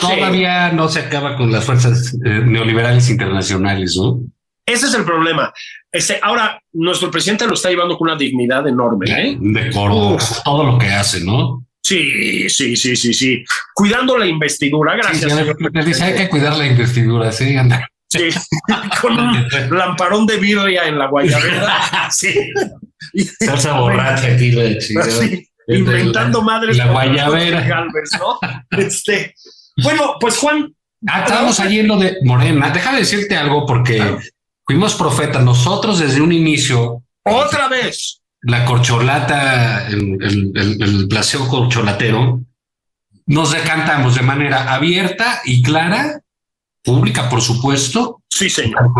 Todavía 0.00 0.72
no 0.72 0.88
se 0.88 1.00
acaba 1.00 1.36
con 1.36 1.52
las 1.52 1.64
fuerzas 1.64 2.14
eh, 2.24 2.40
neoliberales 2.44 3.10
internacionales, 3.10 3.96
¿no? 3.96 4.20
Ese 4.64 4.86
es 4.86 4.94
el 4.94 5.04
problema. 5.04 5.52
Este, 5.90 6.18
ahora, 6.22 6.60
nuestro 6.72 7.10
presidente 7.10 7.46
lo 7.46 7.54
está 7.54 7.68
llevando 7.70 7.98
con 7.98 8.08
una 8.08 8.16
dignidad 8.16 8.66
enorme. 8.66 9.06
¿eh? 9.10 9.36
Decoro, 9.38 10.14
Uf. 10.14 10.42
todo 10.44 10.64
lo 10.64 10.78
que 10.78 10.86
hace, 10.86 11.24
¿no? 11.24 11.66
Sí, 11.82 12.48
sí, 12.48 12.76
sí, 12.76 12.94
sí, 12.94 13.12
sí. 13.12 13.44
Cuidando 13.74 14.16
la 14.16 14.26
investidura, 14.26 14.94
gracias. 14.94 15.32
Sí, 15.32 15.38
señor 15.38 15.84
dice, 15.84 16.04
hay 16.04 16.14
que 16.14 16.28
cuidar 16.28 16.56
la 16.56 16.66
investidura, 16.66 17.32
sí, 17.32 17.56
anda. 17.56 17.88
Sí, 18.10 18.28
con 19.00 19.18
un 19.18 19.48
lamparón 19.70 20.26
de 20.26 20.36
birria 20.38 20.86
en 20.86 20.98
la 20.98 21.06
guayabera. 21.06 21.78
Sí. 22.10 22.34
Salsa 23.40 23.78
borracha 23.78 24.34
aquí, 24.34 24.50
la. 24.50 24.80
Sí, 24.80 25.48
inventando 25.68 26.42
madres. 26.42 26.76
La 26.76 26.86
guayabera. 26.86 27.60
Galvez, 27.62 28.10
¿no? 28.18 28.38
Este, 28.78 29.34
bueno, 29.82 30.16
pues 30.20 30.36
Juan, 30.38 30.74
Ah, 31.06 31.20
estábamos 31.20 31.58
allí 31.60 31.78
en 31.80 31.88
lo 31.88 31.96
de 31.98 32.16
Morena. 32.24 32.70
Déjame 32.70 32.98
decirte 32.98 33.34
algo 33.36 33.64
porque 33.64 34.18
fuimos 34.66 34.94
profetas. 34.94 35.42
Nosotros 35.42 35.98
desde 35.98 36.20
un 36.20 36.30
inicio, 36.32 37.02
otra 37.24 37.68
vez. 37.68 38.20
la 38.42 38.66
corcholata, 38.66 39.88
el, 39.88 40.18
el, 40.20 40.52
el, 40.54 40.82
el 40.82 41.08
placeo 41.08 41.48
corcholatero, 41.48 42.42
nos 43.24 43.52
decantamos 43.52 44.14
de 44.14 44.22
manera 44.22 44.74
abierta 44.74 45.40
y 45.44 45.62
clara, 45.62 46.20
pública, 46.90 47.28
por 47.28 47.40
supuesto, 47.40 48.22
Sí, 48.28 48.50
señor. 48.50 48.90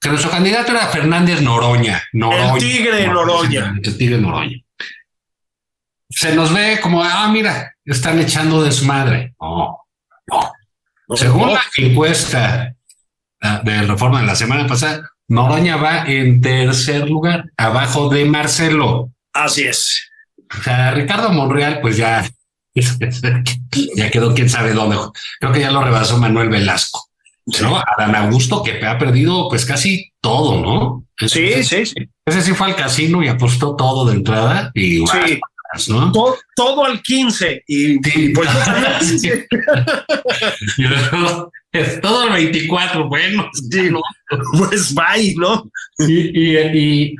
que 0.00 0.08
nuestro 0.08 0.30
candidato 0.30 0.72
era 0.72 0.86
Fernández 0.88 1.40
Noroña. 1.40 2.02
Noroña 2.12 2.54
El 2.54 2.58
tigre 2.58 3.06
Noroña. 3.06 3.74
El 3.82 3.96
tigre 3.96 4.18
Noroña. 4.18 4.58
Se 6.10 6.34
nos 6.34 6.52
ve 6.52 6.80
como, 6.82 7.02
ah, 7.02 7.28
mira, 7.32 7.74
están 7.84 8.18
echando 8.18 8.62
desmadre. 8.62 9.34
No, 9.40 9.78
no. 10.28 11.16
Según 11.16 11.52
la 11.52 11.62
encuesta 11.76 12.74
de 13.64 13.82
reforma 13.82 14.20
de 14.20 14.26
la 14.26 14.34
semana 14.34 14.66
pasada, 14.66 15.08
Noroña 15.28 15.76
va 15.76 16.04
en 16.06 16.40
tercer 16.40 17.08
lugar, 17.08 17.44
abajo 17.56 18.08
de 18.08 18.24
Marcelo. 18.24 19.12
Así 19.32 19.62
es. 19.62 20.10
O 20.58 20.62
sea, 20.62 20.90
Ricardo 20.90 21.30
Monreal, 21.30 21.80
pues 21.80 21.96
ya, 21.96 22.28
ya 23.96 24.10
quedó 24.10 24.34
quién 24.34 24.48
sabe 24.48 24.72
dónde. 24.72 24.96
Creo 25.40 25.52
que 25.52 25.60
ya 25.60 25.70
lo 25.70 25.82
rebasó 25.82 26.18
Manuel 26.18 26.48
Velasco. 26.48 27.08
¿no? 27.60 27.76
Adán 27.98 28.14
Augusto, 28.14 28.62
que 28.62 28.84
ha 28.86 28.96
perdido 28.98 29.48
pues 29.48 29.66
casi 29.66 30.12
todo, 30.20 30.60
¿no? 30.60 31.04
Sí, 31.26 31.44
Ese- 31.46 31.84
sí, 31.84 31.94
sí. 31.96 32.08
Ese 32.24 32.40
sí 32.40 32.52
fue 32.54 32.68
al 32.68 32.76
casino 32.76 33.22
y 33.22 33.28
apostó 33.28 33.74
todo 33.74 34.06
de 34.06 34.14
entrada 34.14 34.70
y 34.74 35.04
Sí. 35.06 35.40
¿no? 35.88 36.12
Todo, 36.12 36.36
todo 36.54 36.84
al 36.84 37.00
15 37.02 37.64
y, 37.66 37.94
y 37.94 38.28
pues 38.28 38.48
todo 42.02 42.24
el 42.26 42.32
24, 42.32 43.08
bueno, 43.08 43.48
Sí, 43.70 43.90
¿no? 43.90 44.00
pues 44.58 44.94
bye, 44.94 45.34
¿no? 45.36 45.64
Y, 45.98 46.38
y, 46.38 46.56
y 46.58 47.16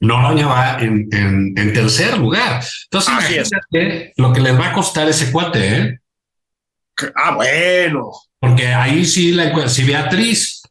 Noroña 0.00 0.46
va 0.46 0.78
en, 0.80 1.08
en, 1.12 1.54
en 1.56 1.72
tercer 1.72 2.18
lugar. 2.18 2.62
Entonces, 2.84 3.10
imagínate 3.12 4.12
lo 4.16 4.32
que 4.32 4.40
les 4.40 4.58
va 4.58 4.68
a 4.68 4.72
costar 4.72 5.08
ese 5.08 5.30
cuate, 5.32 5.76
¿eh? 5.78 5.98
Ah, 7.16 7.34
bueno. 7.34 8.10
Porque 8.38 8.66
ahí 8.68 9.04
sí, 9.04 9.32
la, 9.32 9.68
si 9.68 9.84
Beatriz 9.84 10.62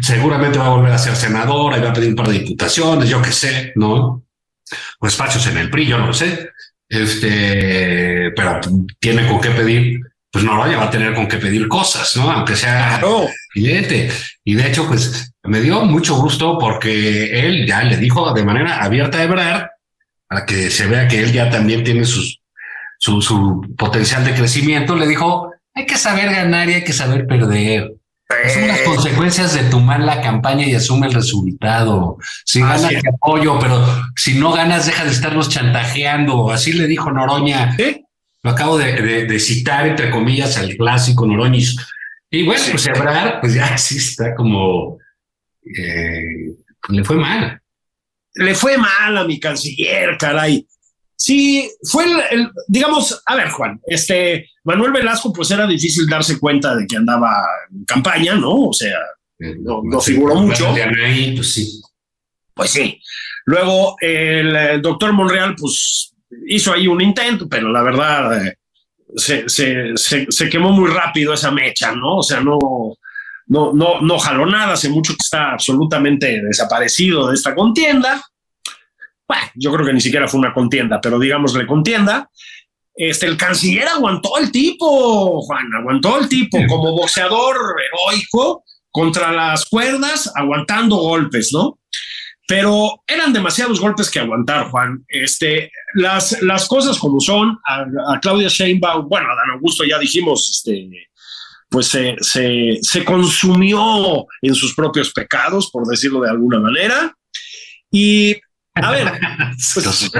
seguramente 0.00 0.58
va 0.58 0.66
a 0.66 0.70
volver 0.70 0.92
a 0.92 0.98
ser 0.98 1.14
senadora 1.14 1.78
y 1.78 1.82
va 1.82 1.90
a 1.90 1.92
pedir 1.92 2.08
un 2.10 2.16
par 2.16 2.28
de 2.28 2.38
diputaciones, 2.40 3.08
yo 3.08 3.20
qué 3.22 3.32
sé, 3.32 3.72
¿no? 3.76 4.24
O 5.00 5.06
espacios 5.06 5.46
en 5.48 5.58
el 5.58 5.70
PRI, 5.70 5.86
yo 5.86 5.98
no 5.98 6.06
lo 6.06 6.14
sé. 6.14 6.48
Este, 6.88 8.30
pero 8.34 8.60
tiene 8.98 9.26
con 9.28 9.40
qué 9.40 9.50
pedir, 9.50 10.00
pues 10.30 10.44
Noroña 10.44 10.78
va 10.78 10.84
a 10.84 10.90
tener 10.90 11.14
con 11.14 11.26
qué 11.28 11.36
pedir 11.36 11.68
cosas, 11.68 12.16
¿no? 12.16 12.30
Aunque 12.30 12.56
sea 12.56 12.98
Claro. 12.98 13.28
evidente. 13.54 14.10
Y 14.44 14.54
de 14.54 14.68
hecho, 14.68 14.86
pues 14.88 15.31
me 15.44 15.60
dio 15.60 15.84
mucho 15.84 16.16
gusto 16.16 16.58
porque 16.58 17.46
él 17.46 17.66
ya 17.66 17.82
le 17.82 17.96
dijo 17.96 18.32
de 18.32 18.44
manera 18.44 18.82
abierta 18.82 19.18
a 19.18 19.22
Ebrard 19.24 19.66
para 20.28 20.46
que 20.46 20.70
se 20.70 20.86
vea 20.86 21.08
que 21.08 21.22
él 21.22 21.32
ya 21.32 21.50
también 21.50 21.84
tiene 21.84 22.04
sus, 22.04 22.40
su, 22.98 23.20
su 23.20 23.74
potencial 23.76 24.24
de 24.24 24.34
crecimiento. 24.34 24.94
Le 24.96 25.06
dijo, 25.06 25.52
hay 25.74 25.84
que 25.86 25.96
saber 25.96 26.30
ganar 26.32 26.68
y 26.70 26.74
hay 26.74 26.84
que 26.84 26.92
saber 26.92 27.26
perder. 27.26 27.92
Son 28.54 28.66
las 28.66 28.80
consecuencias 28.80 29.52
de 29.52 29.64
tu 29.64 29.78
mala 29.80 30.22
campaña 30.22 30.64
y 30.66 30.74
asume 30.74 31.06
el 31.08 31.12
resultado. 31.12 32.16
Si 32.46 32.60
ganas, 32.60 32.88
te 32.88 33.08
apoyo, 33.10 33.58
pero 33.58 33.84
si 34.16 34.38
no 34.38 34.52
ganas, 34.52 34.86
deja 34.86 35.04
de 35.04 35.10
estarnos 35.10 35.50
chantajeando. 35.50 36.50
Así 36.50 36.72
le 36.72 36.86
dijo 36.86 37.10
Noroña. 37.12 37.76
Lo 38.42 38.50
acabo 38.52 38.78
de, 38.78 38.92
de- 38.94 39.26
de 39.26 39.38
citar, 39.38 39.86
entre 39.86 40.10
comillas, 40.10 40.56
al 40.56 40.74
clásico 40.76 41.26
Noroñis. 41.26 41.76
Y 42.30 42.44
bueno, 42.46 42.62
pues 42.70 42.86
Ebrard, 42.86 43.40
pues 43.40 43.52
ya 43.54 43.76
sí 43.76 43.98
está 43.98 44.34
como... 44.34 44.98
eh, 45.64 46.54
le 46.88 47.04
fue 47.04 47.16
mal. 47.16 47.60
le 48.34 48.54
fue 48.54 48.76
mal 48.78 49.18
a 49.18 49.24
mi 49.24 49.38
canciller, 49.38 50.16
caray. 50.18 50.66
Sí, 51.14 51.70
fue 51.84 52.04
el, 52.30 52.50
digamos, 52.66 53.22
a 53.26 53.36
ver, 53.36 53.48
Juan, 53.50 53.80
este 53.86 54.50
Manuel 54.64 54.92
Velasco, 54.92 55.32
pues 55.32 55.50
era 55.50 55.66
difícil 55.66 56.06
darse 56.06 56.38
cuenta 56.38 56.74
de 56.74 56.86
que 56.86 56.96
andaba 56.96 57.32
en 57.70 57.84
campaña, 57.84 58.34
¿no? 58.34 58.68
O 58.68 58.72
sea, 58.72 58.98
eh, 59.38 59.56
no, 59.60 60.00
figuró 60.00 60.36
mucho. 60.36 60.74
pues 61.36 61.52
sí. 61.52 61.80
Pues 62.54 62.70
sí. 62.70 63.00
Luego 63.44 63.96
el, 64.00 64.80
doctor 64.82 65.12
Monreal, 65.12 65.54
pues 65.56 66.12
hizo 66.46 66.72
ahí 66.72 66.86
un 66.86 67.00
intento, 67.00 67.48
pero 67.48 67.70
la 67.70 67.82
verdad 67.82 68.46
eh, 68.46 68.56
se, 69.16 69.48
se, 69.48 69.94
se, 69.96 70.48
quemó 70.48 70.70
muy 70.70 70.90
rápido 70.90 71.34
esa 71.34 71.50
mecha, 71.50 71.92
¿no? 71.92 72.18
O 72.18 72.22
sea, 72.22 72.40
no, 72.40 72.58
no, 73.52 73.72
no, 73.72 74.00
no 74.00 74.18
jaló 74.18 74.46
nada, 74.46 74.72
hace 74.72 74.88
mucho 74.88 75.12
que 75.12 75.22
está 75.22 75.52
absolutamente 75.52 76.42
desaparecido 76.42 77.28
de 77.28 77.34
esta 77.34 77.54
contienda 77.54 78.22
yo 79.54 79.72
creo 79.72 79.86
que 79.86 79.92
ni 79.92 80.00
siquiera 80.00 80.28
fue 80.28 80.40
una 80.40 80.52
contienda, 80.52 81.00
pero 81.00 81.18
digámosle 81.18 81.66
contienda. 81.66 82.28
Este, 82.94 83.26
el 83.26 83.36
canciller 83.36 83.88
aguantó 83.88 84.38
el 84.38 84.52
tipo, 84.52 85.40
Juan, 85.42 85.66
aguantó 85.74 86.18
el 86.20 86.28
tipo 86.28 86.58
como 86.68 86.92
boxeador 86.92 87.56
heroico 87.56 88.64
contra 88.90 89.32
las 89.32 89.64
cuerdas, 89.66 90.30
aguantando 90.34 90.96
golpes, 90.96 91.50
¿no? 91.52 91.78
Pero 92.46 93.02
eran 93.06 93.32
demasiados 93.32 93.80
golpes 93.80 94.10
que 94.10 94.20
aguantar, 94.20 94.68
Juan. 94.68 95.02
Este, 95.08 95.70
las, 95.94 96.42
las 96.42 96.68
cosas 96.68 96.98
como 96.98 97.18
son, 97.18 97.58
a, 97.66 98.20
Claudia 98.20 98.48
Sheinbaum, 98.48 99.08
bueno, 99.08 99.26
a 99.30 99.36
Dan 99.36 99.52
Augusto 99.54 99.84
ya 99.84 99.98
dijimos, 99.98 100.50
este, 100.50 101.08
pues 101.72 101.88
se, 101.88 102.16
se, 102.20 102.78
se 102.82 103.04
consumió 103.04 104.26
en 104.42 104.54
sus 104.54 104.74
propios 104.74 105.12
pecados, 105.12 105.70
por 105.70 105.86
decirlo 105.86 106.20
de 106.20 106.30
alguna 106.30 106.60
manera. 106.60 107.16
Y 107.90 108.36
a 108.74 108.90
ver, 108.90 109.12
pues, 109.74 110.10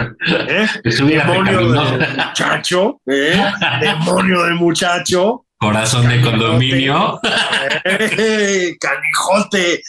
¿eh? 0.48 0.68
demonio 0.84 1.72
de 1.72 2.08
muchacho, 2.08 3.00
¿eh? 3.06 3.42
demonio 3.80 4.42
de 4.44 4.54
muchacho. 4.54 5.46
Corazón 5.58 6.08
de 6.08 6.20
condominio. 6.20 7.20
Eh, 7.84 8.76
canijote. 8.80 9.82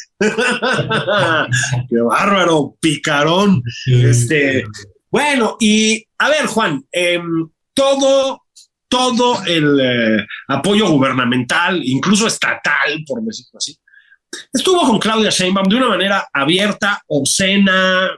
Qué 1.89 2.01
bárbaro, 2.01 2.75
picarón. 2.79 3.63
Este, 3.87 4.65
bueno, 5.09 5.57
y 5.59 6.05
a 6.19 6.29
ver, 6.29 6.45
Juan, 6.45 6.83
em, 6.91 7.49
todo, 7.73 8.42
todo 8.93 9.43
el 9.47 9.79
eh, 9.81 10.27
apoyo 10.49 10.87
gubernamental, 10.87 11.81
incluso 11.83 12.27
estatal, 12.27 13.03
por 13.07 13.23
decirlo 13.23 13.57
así, 13.57 13.75
estuvo 14.53 14.81
con 14.81 14.99
Claudia 14.99 15.31
Sheinbaum 15.31 15.67
de 15.67 15.77
una 15.77 15.89
manera 15.89 16.27
abierta, 16.31 17.01
obscena, 17.07 18.11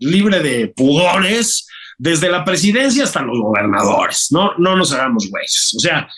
libre 0.00 0.40
de 0.40 0.72
pudores, 0.74 1.68
desde 1.96 2.28
la 2.28 2.44
presidencia 2.44 3.04
hasta 3.04 3.22
los 3.22 3.38
gobernadores, 3.38 4.26
¿no? 4.32 4.54
No 4.58 4.74
nos 4.74 4.92
hagamos 4.92 5.30
güeyes. 5.30 5.74
O 5.76 5.78
sea, 5.78 6.08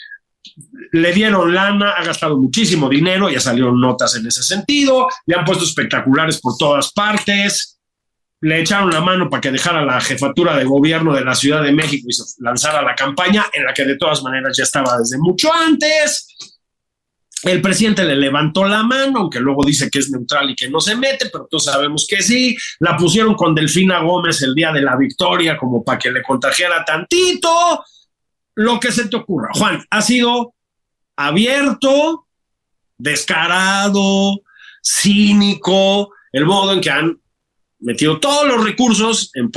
le 0.92 1.12
dieron 1.12 1.52
lana, 1.52 1.90
ha 1.90 2.02
gastado 2.02 2.38
muchísimo 2.38 2.88
dinero, 2.88 3.28
ya 3.28 3.38
salieron 3.38 3.78
notas 3.78 4.16
en 4.16 4.26
ese 4.26 4.42
sentido, 4.42 5.08
le 5.26 5.36
han 5.36 5.44
puesto 5.44 5.64
espectaculares 5.64 6.40
por 6.40 6.56
todas 6.56 6.90
partes, 6.92 7.78
le 8.42 8.60
echaron 8.60 8.90
la 8.90 9.00
mano 9.00 9.28
para 9.28 9.40
que 9.40 9.50
dejara 9.50 9.84
la 9.84 10.00
jefatura 10.00 10.56
de 10.56 10.64
gobierno 10.64 11.14
de 11.14 11.24
la 11.24 11.34
Ciudad 11.34 11.62
de 11.62 11.72
México 11.72 12.06
y 12.08 12.12
se 12.12 12.24
lanzara 12.38 12.82
la 12.82 12.94
campaña, 12.94 13.46
en 13.52 13.64
la 13.64 13.74
que 13.74 13.84
de 13.84 13.96
todas 13.96 14.22
maneras 14.22 14.56
ya 14.56 14.64
estaba 14.64 14.98
desde 14.98 15.18
mucho 15.18 15.52
antes. 15.52 16.26
El 17.42 17.62
presidente 17.62 18.04
le 18.04 18.16
levantó 18.16 18.64
la 18.64 18.82
mano, 18.82 19.20
aunque 19.20 19.40
luego 19.40 19.64
dice 19.64 19.90
que 19.90 19.98
es 19.98 20.10
neutral 20.10 20.50
y 20.50 20.54
que 20.54 20.68
no 20.68 20.80
se 20.80 20.96
mete, 20.96 21.30
pero 21.30 21.46
todos 21.50 21.64
sabemos 21.64 22.06
que 22.08 22.22
sí. 22.22 22.56
La 22.80 22.96
pusieron 22.96 23.34
con 23.34 23.54
Delfina 23.54 24.00
Gómez 24.00 24.42
el 24.42 24.54
día 24.54 24.72
de 24.72 24.82
la 24.82 24.96
victoria 24.96 25.56
como 25.56 25.82
para 25.82 25.98
que 25.98 26.10
le 26.10 26.22
contagiara 26.22 26.84
tantito. 26.84 27.84
Lo 28.56 28.78
que 28.78 28.92
se 28.92 29.08
te 29.08 29.16
ocurra. 29.16 29.48
Juan, 29.54 29.82
ha 29.88 30.02
sido 30.02 30.54
abierto, 31.16 32.26
descarado, 32.98 34.40
cínico, 34.82 36.12
el 36.32 36.44
modo 36.44 36.72
en 36.72 36.80
que 36.80 36.90
han 36.90 37.20
metido 37.80 38.20
todos 38.20 38.46
los 38.46 38.64
recursos 38.64 39.30
en, 39.34 39.50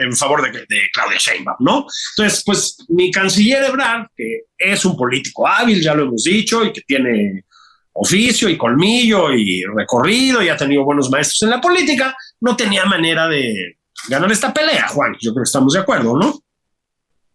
en, 0.00 0.16
favor 0.16 0.42
de, 0.42 0.66
Claudia 0.92 1.18
Sheinbaum, 1.18 1.56
¿no? 1.60 1.86
Entonces, 2.16 2.42
pues 2.44 2.76
mi 2.88 3.10
canciller 3.10 3.64
Ebrard, 3.64 4.08
que 4.16 4.42
es 4.58 4.84
un 4.84 4.96
político 4.96 5.46
hábil, 5.46 5.80
ya 5.80 5.94
lo 5.94 6.04
hemos 6.04 6.24
dicho, 6.24 6.64
y 6.64 6.72
que 6.72 6.82
tiene 6.82 7.44
oficio 7.94 8.48
y 8.48 8.56
colmillo 8.56 9.32
y 9.32 9.62
recorrido 9.64 10.42
y 10.42 10.48
ha 10.48 10.56
tenido 10.56 10.84
buenos 10.84 11.10
maestros 11.10 11.42
en 11.42 11.50
la 11.50 11.60
política, 11.60 12.16
no 12.40 12.56
tenía 12.56 12.84
manera 12.86 13.28
de 13.28 13.76
ganar 14.08 14.32
esta 14.32 14.52
pelea, 14.52 14.88
Juan. 14.88 15.14
Yo 15.20 15.32
creo 15.32 15.44
que 15.44 15.48
estamos 15.48 15.74
de 15.74 15.80
acuerdo, 15.80 16.16
¿no? 16.16 16.42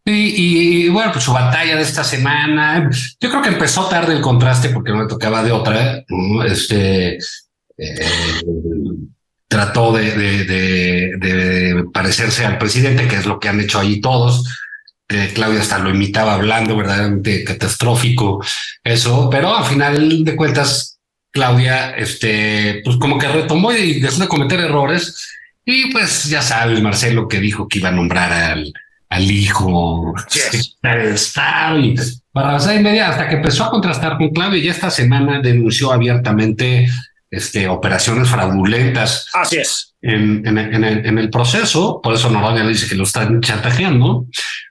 Y, 0.09 0.87
bueno, 0.87 1.11
pues 1.11 1.25
su 1.25 1.33
batalla 1.33 1.75
de 1.75 1.81
esta 1.81 2.01
semana, 2.01 2.89
yo 3.19 3.29
creo 3.29 3.41
que 3.41 3.49
empezó 3.49 3.89
tarde 3.89 4.15
el 4.15 4.21
contraste 4.21 4.69
porque 4.69 4.91
no 4.91 5.01
le 5.01 5.09
tocaba 5.09 5.43
de 5.43 5.51
otra. 5.51 6.05
Este, 6.45 7.17
eh, 7.77 8.07
trató 9.47 9.93
de, 9.93 11.85
parecerse 11.93 12.45
al 12.45 12.57
presidente, 12.57 13.07
que 13.07 13.15
es 13.15 13.25
lo 13.25 13.39
que 13.39 13.49
han 13.49 13.59
hecho 13.59 13.79
ahí 13.79 14.01
todos. 14.01 14.45
Eh, 15.09 15.31
Claudia 15.33 15.61
hasta 15.61 15.79
lo 15.79 15.89
imitaba 15.89 16.33
hablando, 16.33 16.75
verdaderamente 16.75 17.43
catastrófico, 17.45 18.43
eso, 18.83 19.29
pero 19.29 19.55
al 19.55 19.63
final 19.63 20.25
de 20.25 20.35
cuentas, 20.35 20.99
Claudia, 21.31 21.91
este, 21.91 22.81
pues 22.83 22.97
como 22.97 23.17
que 23.17 23.29
retomó 23.29 23.71
y 23.71 24.01
dejó 24.01 24.21
de 24.21 24.27
cometer 24.27 24.59
errores. 24.59 25.29
Y 25.63 25.91
pues 25.91 26.25
ya 26.25 26.41
sabes, 26.41 26.81
Marcelo, 26.81 27.27
que 27.27 27.39
dijo 27.39 27.67
que 27.67 27.79
iba 27.79 27.89
a 27.89 27.93
nombrar 27.93 28.31
al, 28.33 28.73
al 29.09 29.31
hijo 29.31 30.13
Estado 30.83 31.79
y 31.79 31.95
para 32.31 32.49
avanzar 32.49 32.75
inmediata 32.75 33.11
hasta 33.11 33.29
que 33.29 33.35
empezó 33.35 33.63
a 33.63 33.71
contrastar 33.71 34.17
con 34.17 34.29
Claudia. 34.29 34.63
Y 34.63 34.67
esta 34.67 34.89
semana 34.89 35.41
denunció 35.41 35.91
abiertamente 35.91 36.87
este, 37.29 37.67
operaciones 37.67 38.29
fraudulentas. 38.29 39.27
Así 39.33 39.57
es. 39.57 39.93
En, 40.01 40.45
el, 40.47 41.29
proceso, 41.29 41.99
por 42.01 42.13
eso 42.13 42.29
Noroña 42.29 42.65
dice 42.67 42.87
que 42.87 42.95
lo 42.95 43.03
están 43.03 43.41
chantajeando 43.41 44.27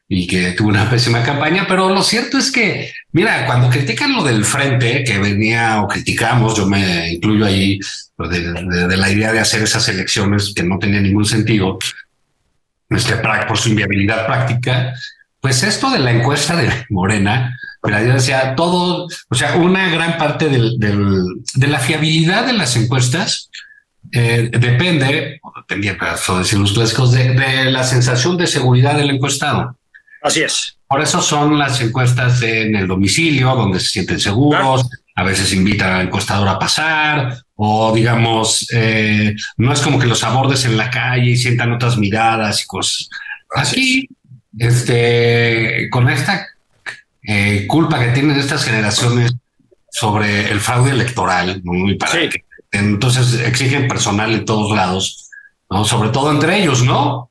y 0.08 0.26
que 0.26 0.52
tuvo 0.52 0.68
una 0.68 0.88
pésima 0.88 1.22
campaña, 1.22 1.66
pero 1.68 1.90
lo 1.90 2.02
cierto 2.02 2.38
es 2.38 2.52
que, 2.52 2.92
mira, 3.12 3.44
cuando 3.44 3.68
critican 3.68 4.14
lo 4.14 4.22
del 4.22 4.44
frente 4.44 5.02
que 5.04 5.18
venía 5.18 5.82
o 5.82 5.88
criticamos, 5.88 6.56
yo 6.56 6.66
me 6.66 7.12
incluyo 7.12 7.44
ahí 7.44 7.78
pues, 8.14 8.30
de, 8.30 8.96
la 8.96 9.10
idea 9.10 9.32
de 9.32 9.40
hacer 9.40 9.62
esas 9.62 9.88
elecciones 9.88 10.52
que 10.54 10.62
no 10.62 10.78
tenía 10.78 11.00
ningún 11.00 11.24
sentido, 11.24 11.78
este, 12.88 13.16
por 13.48 13.58
su 13.58 13.70
inviabilidad 13.70 14.26
práctica, 14.26 14.94
pues 15.40 15.62
esto 15.64 15.90
de 15.90 15.98
la 15.98 16.12
encuesta 16.12 16.56
de 16.56 16.70
Morena, 16.88 17.58
pero 17.86 18.04
yo 18.04 18.12
decía, 18.12 18.54
todo, 18.56 19.06
o 19.28 19.34
sea, 19.34 19.56
una 19.56 19.88
gran 19.88 20.18
parte 20.18 20.48
del, 20.48 20.76
de 20.78 21.66
la 21.66 21.78
fiabilidad 21.78 22.44
de 22.44 22.52
las 22.52 22.76
encuestas 22.76 23.48
eh, 24.12 24.50
depende, 24.52 25.40
depende, 25.68 25.94
para 25.94 26.16
decir 26.38 26.58
los 26.58 26.72
clásicos, 26.72 27.12
de, 27.12 27.34
de, 27.34 27.70
la 27.70 27.84
sensación 27.84 28.36
de 28.36 28.46
seguridad 28.46 28.96
del 28.96 29.10
encuestado. 29.10 29.76
Así 30.22 30.42
es. 30.42 30.76
Por 30.88 31.00
eso 31.00 31.20
son 31.20 31.58
las 31.58 31.80
encuestas 31.80 32.42
en 32.42 32.76
el 32.76 32.86
domicilio, 32.86 33.54
donde 33.54 33.80
se 33.80 33.88
sienten 33.88 34.20
seguros, 34.20 34.88
a 35.14 35.24
veces 35.24 35.52
invitan 35.52 35.92
al 35.92 36.06
encuestador 36.06 36.48
a 36.48 36.58
pasar, 36.58 37.38
o 37.54 37.92
digamos, 37.94 38.66
eh, 38.72 39.34
no 39.56 39.72
es 39.72 39.80
como 39.80 39.98
que 39.98 40.06
los 40.06 40.22
abordes 40.22 40.64
en 40.64 40.76
la 40.76 40.90
calle 40.90 41.30
y 41.30 41.36
sientan 41.36 41.72
otras 41.72 41.96
miradas 41.96 42.62
y 42.62 42.66
cosas. 42.66 43.08
Aquí, 43.54 44.08
este, 44.58 45.88
con 45.90 46.08
esta 46.08 46.46
eh, 47.26 47.66
culpa 47.66 47.98
que 47.98 48.12
tienen 48.12 48.38
estas 48.38 48.64
generaciones 48.64 49.34
sobre 49.90 50.50
el 50.50 50.60
fraude 50.60 50.90
electoral, 50.90 51.62
entonces 52.70 53.40
exigen 53.40 53.88
personal 53.88 54.32
en 54.32 54.44
todos 54.44 54.76
lados, 54.76 55.30
¿no? 55.70 55.84
Sobre 55.84 56.10
todo 56.10 56.30
entre 56.30 56.62
ellos, 56.62 56.82
¿no? 56.82 57.30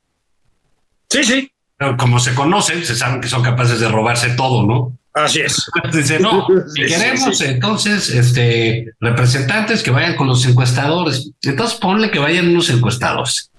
Sí, 1.10 1.24
sí. 1.24 1.52
Pero 1.78 1.98
como 1.98 2.20
se 2.20 2.34
conocen, 2.34 2.84
se 2.86 2.96
saben 2.96 3.22
que 3.22 3.28
son 3.28 3.44
capaces 3.44 3.80
de 3.80 3.88
robarse 3.88 4.30
todo, 4.30 4.66
¿no? 4.66 4.98
Así 5.14 5.42
es. 5.42 5.70
Dice, 5.94 6.20
no, 6.20 6.48
si 6.74 6.86
queremos 6.86 7.40
entonces 7.42 8.10
este 8.10 8.94
representantes 9.00 9.84
que 9.84 9.92
vayan 9.92 10.16
con 10.16 10.28
los 10.28 10.46
encuestadores. 10.46 11.32
Entonces 11.42 11.78
ponle 11.80 12.12
que 12.12 12.20
vayan 12.20 12.50
unos 12.50 12.70
encuestadores 12.70 13.52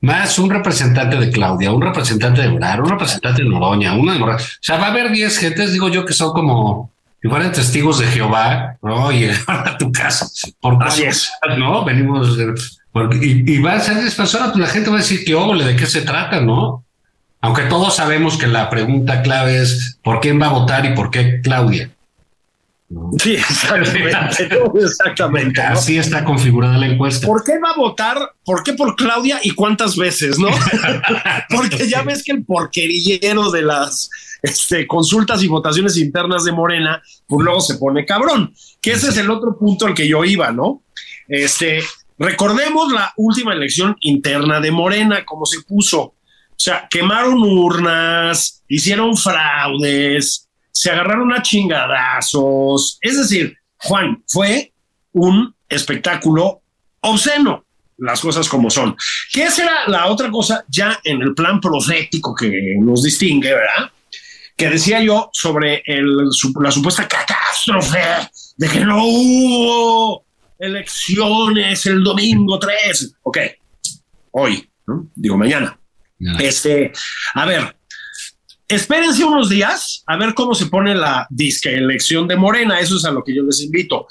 más 0.00 0.38
un 0.38 0.50
representante 0.50 1.16
de 1.16 1.30
Claudia, 1.30 1.72
un 1.72 1.82
representante 1.82 2.42
de 2.42 2.48
Brar, 2.48 2.80
un 2.80 2.88
representante 2.88 3.42
de 3.42 3.48
Noroña, 3.48 3.94
una 3.94 4.14
de 4.14 4.22
O 4.22 4.38
sea, 4.60 4.78
va 4.78 4.86
a 4.86 4.90
haber 4.90 5.10
10 5.10 5.38
gentes, 5.38 5.72
digo 5.72 5.88
yo, 5.88 6.04
que 6.04 6.14
son 6.14 6.32
como 6.32 6.90
igual 7.22 7.52
testigos 7.52 7.98
de 7.98 8.06
Jehová, 8.06 8.76
¿no? 8.82 9.12
Y 9.12 9.28
a 9.46 9.76
tu 9.78 9.92
casa. 9.92 10.26
Por 10.60 10.82
Así 10.82 11.02
es. 11.02 11.30
¿No? 11.58 11.84
Venimos. 11.84 12.36
y, 13.20 13.58
va 13.60 13.74
a 13.74 13.80
ser 13.80 13.96
personas, 14.14 14.52
pues 14.52 14.60
la 14.60 14.72
gente 14.72 14.90
va 14.90 14.96
a 14.96 15.00
decir 15.00 15.24
que 15.24 15.34
óvole, 15.34 15.64
de 15.64 15.76
qué 15.76 15.86
se 15.86 16.02
trata, 16.02 16.40
¿no? 16.40 16.84
Aunque 17.42 17.62
todos 17.62 17.96
sabemos 17.96 18.36
que 18.36 18.46
la 18.46 18.68
pregunta 18.68 19.22
clave 19.22 19.62
es 19.62 19.98
¿por 20.02 20.20
quién 20.20 20.40
va 20.40 20.46
a 20.46 20.50
votar 20.52 20.84
y 20.84 20.94
por 20.94 21.10
qué 21.10 21.40
Claudia? 21.42 21.90
Sí, 23.18 23.34
exactamente. 23.34 24.48
exactamente 24.74 25.60
Así 25.60 25.98
está 25.98 26.24
configurada 26.24 26.76
la 26.76 26.86
encuesta. 26.86 27.26
¿Por 27.26 27.44
qué 27.44 27.58
va 27.58 27.70
a 27.70 27.76
votar? 27.76 28.18
¿Por 28.44 28.64
qué 28.64 28.72
por 28.72 28.96
Claudia 28.96 29.38
y 29.42 29.52
cuántas 29.52 29.96
veces? 29.96 30.38
No, 30.38 30.48
porque 31.50 31.88
ya 31.88 32.02
ves 32.02 32.24
que 32.24 32.32
el 32.32 32.44
porquerillero 32.44 33.52
de 33.52 33.62
las 33.62 34.10
este, 34.42 34.88
consultas 34.88 35.42
y 35.42 35.46
votaciones 35.46 35.96
internas 35.98 36.44
de 36.44 36.52
Morena, 36.52 37.00
pues 37.28 37.44
luego 37.44 37.60
se 37.60 37.76
pone 37.76 38.04
cabrón. 38.04 38.52
Que 38.80 38.92
ese 38.92 39.10
es 39.10 39.16
el 39.18 39.30
otro 39.30 39.56
punto 39.56 39.86
al 39.86 39.94
que 39.94 40.08
yo 40.08 40.24
iba, 40.24 40.50
¿no? 40.50 40.82
Este, 41.28 41.80
recordemos 42.18 42.92
la 42.92 43.12
última 43.16 43.52
elección 43.52 43.96
interna 44.00 44.60
de 44.60 44.72
Morena, 44.72 45.24
cómo 45.24 45.46
se 45.46 45.62
puso. 45.62 46.00
O 46.02 46.62
sea, 46.62 46.88
quemaron 46.90 47.40
urnas, 47.40 48.64
hicieron 48.68 49.16
fraudes, 49.16 50.49
se 50.72 50.90
agarraron 50.90 51.32
a 51.32 51.42
chingadazos. 51.42 52.98
Es 53.00 53.18
decir, 53.18 53.56
Juan, 53.76 54.22
fue 54.26 54.72
un 55.12 55.54
espectáculo 55.68 56.62
obsceno, 57.00 57.64
las 57.98 58.20
cosas 58.20 58.48
como 58.48 58.70
son. 58.70 58.96
Que 59.32 59.44
esa 59.44 59.64
era 59.64 59.88
la 59.88 60.06
otra 60.06 60.30
cosa 60.30 60.64
ya 60.68 60.98
en 61.04 61.22
el 61.22 61.34
plan 61.34 61.60
profético 61.60 62.34
que 62.34 62.76
nos 62.80 63.02
distingue, 63.02 63.54
¿verdad? 63.54 63.90
Que 64.56 64.68
decía 64.68 65.02
yo 65.02 65.30
sobre 65.32 65.82
el, 65.86 66.28
la 66.60 66.70
supuesta 66.70 67.08
catástrofe 67.08 68.00
de 68.56 68.68
que 68.68 68.80
no 68.80 69.04
hubo 69.04 70.24
elecciones 70.58 71.86
el 71.86 72.04
domingo 72.04 72.58
3. 72.58 73.14
Ok, 73.22 73.38
hoy, 74.32 74.68
¿no? 74.86 75.08
digo 75.14 75.36
mañana. 75.36 75.78
Este, 76.38 76.92
a 77.34 77.46
ver, 77.46 77.74
espérense 78.70 79.24
unos 79.24 79.48
días 79.48 80.02
a 80.06 80.16
ver 80.16 80.34
cómo 80.34 80.54
se 80.54 80.66
pone 80.66 80.94
la 80.94 81.26
disque 81.30 81.74
elección 81.74 82.26
de 82.28 82.36
Morena. 82.36 82.80
Eso 82.80 82.96
es 82.96 83.04
a 83.04 83.10
lo 83.10 83.22
que 83.22 83.34
yo 83.34 83.42
les 83.42 83.60
invito. 83.60 84.06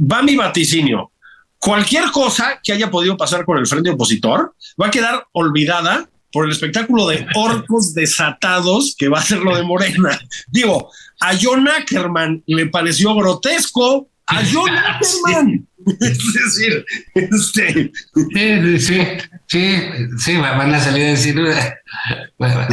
Va 0.00 0.22
mi 0.22 0.36
vaticinio. 0.36 1.10
Cualquier 1.58 2.10
cosa 2.10 2.60
que 2.62 2.72
haya 2.72 2.90
podido 2.90 3.16
pasar 3.16 3.44
con 3.44 3.58
el 3.58 3.66
frente 3.66 3.90
opositor 3.90 4.54
va 4.80 4.86
a 4.86 4.90
quedar 4.90 5.26
olvidada 5.32 6.08
por 6.32 6.46
el 6.46 6.52
espectáculo 6.52 7.06
de 7.06 7.26
orcos 7.34 7.94
desatados 7.94 8.94
que 8.96 9.08
va 9.08 9.18
a 9.18 9.22
ser 9.22 9.38
lo 9.38 9.56
de 9.56 9.62
Morena. 9.62 10.18
Digo, 10.48 10.90
a 11.20 11.32
John 11.40 11.68
Ackerman 11.68 12.42
le 12.46 12.66
pareció 12.66 13.14
grotesco. 13.14 14.08
A 14.26 14.42
John 14.52 14.70
Ackerman. 14.70 15.68
Es 16.00 16.32
decir, 16.34 16.84
este. 17.14 17.92
Sí, 18.14 18.78
sí, 18.78 19.06
sí, 19.46 19.76
sí, 20.18 20.36
van 20.36 20.74
a 20.74 20.80
salir 20.80 21.06
a 21.06 21.10
decir, 21.10 21.36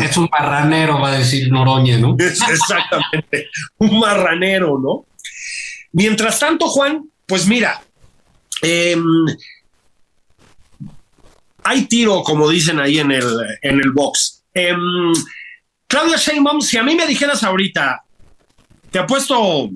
es 0.03 0.17
un 0.17 0.29
marranero, 0.31 0.99
va 0.99 1.09
a 1.09 1.19
decir 1.19 1.51
Noroña, 1.51 1.97
¿no? 1.97 2.15
Exactamente, 2.19 3.49
un 3.77 3.99
marranero, 3.99 4.79
¿no? 4.79 5.05
Mientras 5.91 6.39
tanto, 6.39 6.67
Juan, 6.67 7.09
pues 7.25 7.47
mira, 7.47 7.81
eh, 8.61 8.97
hay 11.63 11.85
tiro, 11.85 12.23
como 12.23 12.49
dicen 12.49 12.79
ahí 12.79 12.99
en 12.99 13.11
el, 13.11 13.25
en 13.61 13.79
el 13.79 13.91
box. 13.91 14.43
Eh, 14.53 14.75
Claudia 15.87 16.17
Sheinbaum, 16.17 16.61
si 16.61 16.77
a 16.77 16.83
mí 16.83 16.95
me 16.95 17.07
dijeras 17.07 17.43
ahorita, 17.43 18.03
te 18.91 18.99
apuesto 18.99 19.69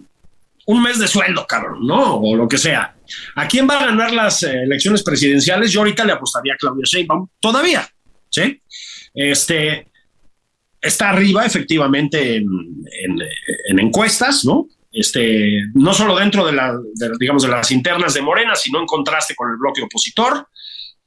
un 0.66 0.82
mes 0.82 1.00
de 1.00 1.08
sueldo, 1.08 1.46
cabrón, 1.48 1.86
¿no? 1.86 2.18
O 2.18 2.36
lo 2.36 2.48
que 2.48 2.58
sea. 2.58 2.96
¿A 3.36 3.48
quién 3.48 3.68
va 3.70 3.80
a 3.80 3.86
ganar 3.88 4.14
las 4.14 4.44
eh, 4.44 4.64
elecciones 4.64 5.04
presidenciales? 5.04 5.72
Yo 5.72 5.82
ahorita 5.82 6.06
le 6.06 6.14
apostaría 6.14 6.54
a 6.54 6.58
Claudia 6.58 6.86
Sheinbaum, 6.86 7.28
todavía, 7.40 7.88
¿sí? 8.30 8.62
Este, 9.14 9.88
está 10.82 11.10
arriba 11.10 11.46
efectivamente 11.46 12.38
en, 12.38 12.46
en, 12.46 13.18
en 13.70 13.80
encuestas, 13.80 14.46
¿no? 14.46 14.68
Este, 14.94 15.60
no 15.74 15.92
solo 15.94 16.16
dentro 16.16 16.46
de, 16.46 16.54
la, 16.54 16.72
de, 16.72 17.12
digamos, 17.20 17.44
de 17.44 17.50
las 17.50 17.72
internas 17.72 18.14
de 18.14 18.22
Morena, 18.22 18.56
sino 18.56 18.80
en 18.80 18.86
contraste 18.86 19.34
con 19.36 19.50
el 19.50 19.58
bloque 19.58 19.82
opositor. 19.82 20.48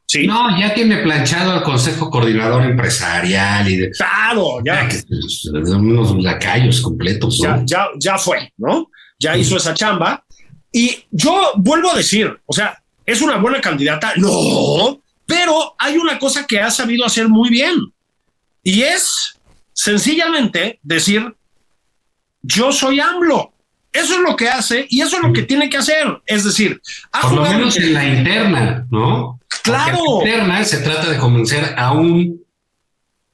Sí. 0.09 0.27
No, 0.27 0.59
ya 0.59 0.75
tiene 0.75 0.99
planchado 0.99 1.53
al 1.53 1.63
Consejo 1.63 2.11
Coordinador 2.11 2.65
Empresarial 2.65 3.69
y 3.69 3.77
de. 3.77 3.91
Claro, 3.91 4.59
ya. 4.65 4.83
ya 4.83 4.89
que, 4.89 5.03
unos 5.73 6.23
lacayos 6.23 6.81
completos. 6.81 7.41
¿no? 7.41 7.57
Ya, 7.59 7.63
ya, 7.65 7.89
ya 7.99 8.19
fue, 8.19 8.53
¿no? 8.57 8.91
Ya 9.19 9.37
hizo 9.37 9.57
esa 9.57 9.75
chamba. 9.75 10.25
Y 10.73 11.05
yo 11.11 11.53
vuelvo 11.57 11.93
a 11.93 11.97
decir, 11.97 12.39
o 12.45 12.53
sea, 12.53 12.83
¿es 13.05 13.23
una 13.23 13.39
buena 13.39 13.61
candidata? 13.61 14.13
No, 14.17 15.01
pero 15.25 15.75
hay 15.79 15.97
una 15.97 16.19
cosa 16.19 16.47
que 16.47 16.61
ha 16.61 16.71
sabido 16.71 17.05
hacer 17.05 17.29
muy 17.29 17.49
bien. 17.49 17.77
Y 18.63 18.83
es 18.83 19.39
sencillamente 19.73 20.79
decir, 20.83 21.35
yo 22.43 22.73
soy 22.73 23.01
AMLO. 23.01 23.53
Eso 23.93 24.15
es 24.17 24.21
lo 24.21 24.37
que 24.37 24.49
hace 24.49 24.87
y 24.91 25.01
eso 25.01 25.17
es 25.17 25.23
lo 25.23 25.33
que 25.33 25.45
tiene 25.45 25.71
que 25.71 25.79
hacer. 25.79 26.21
Es 26.27 26.45
decir, 26.45 26.81
por 27.23 27.33
lo 27.33 27.43
menos 27.43 27.77
en 27.79 27.95
la 27.95 28.05
interna, 28.07 28.87
¿no? 28.91 29.41
Claro. 29.63 29.99
Porque 30.05 30.35
en 30.35 30.49
la 30.49 30.61
interna 30.61 30.65
se 30.65 30.79
trata 30.79 31.11
de 31.11 31.17
convencer 31.17 31.75
a 31.79 31.93
un 31.93 32.45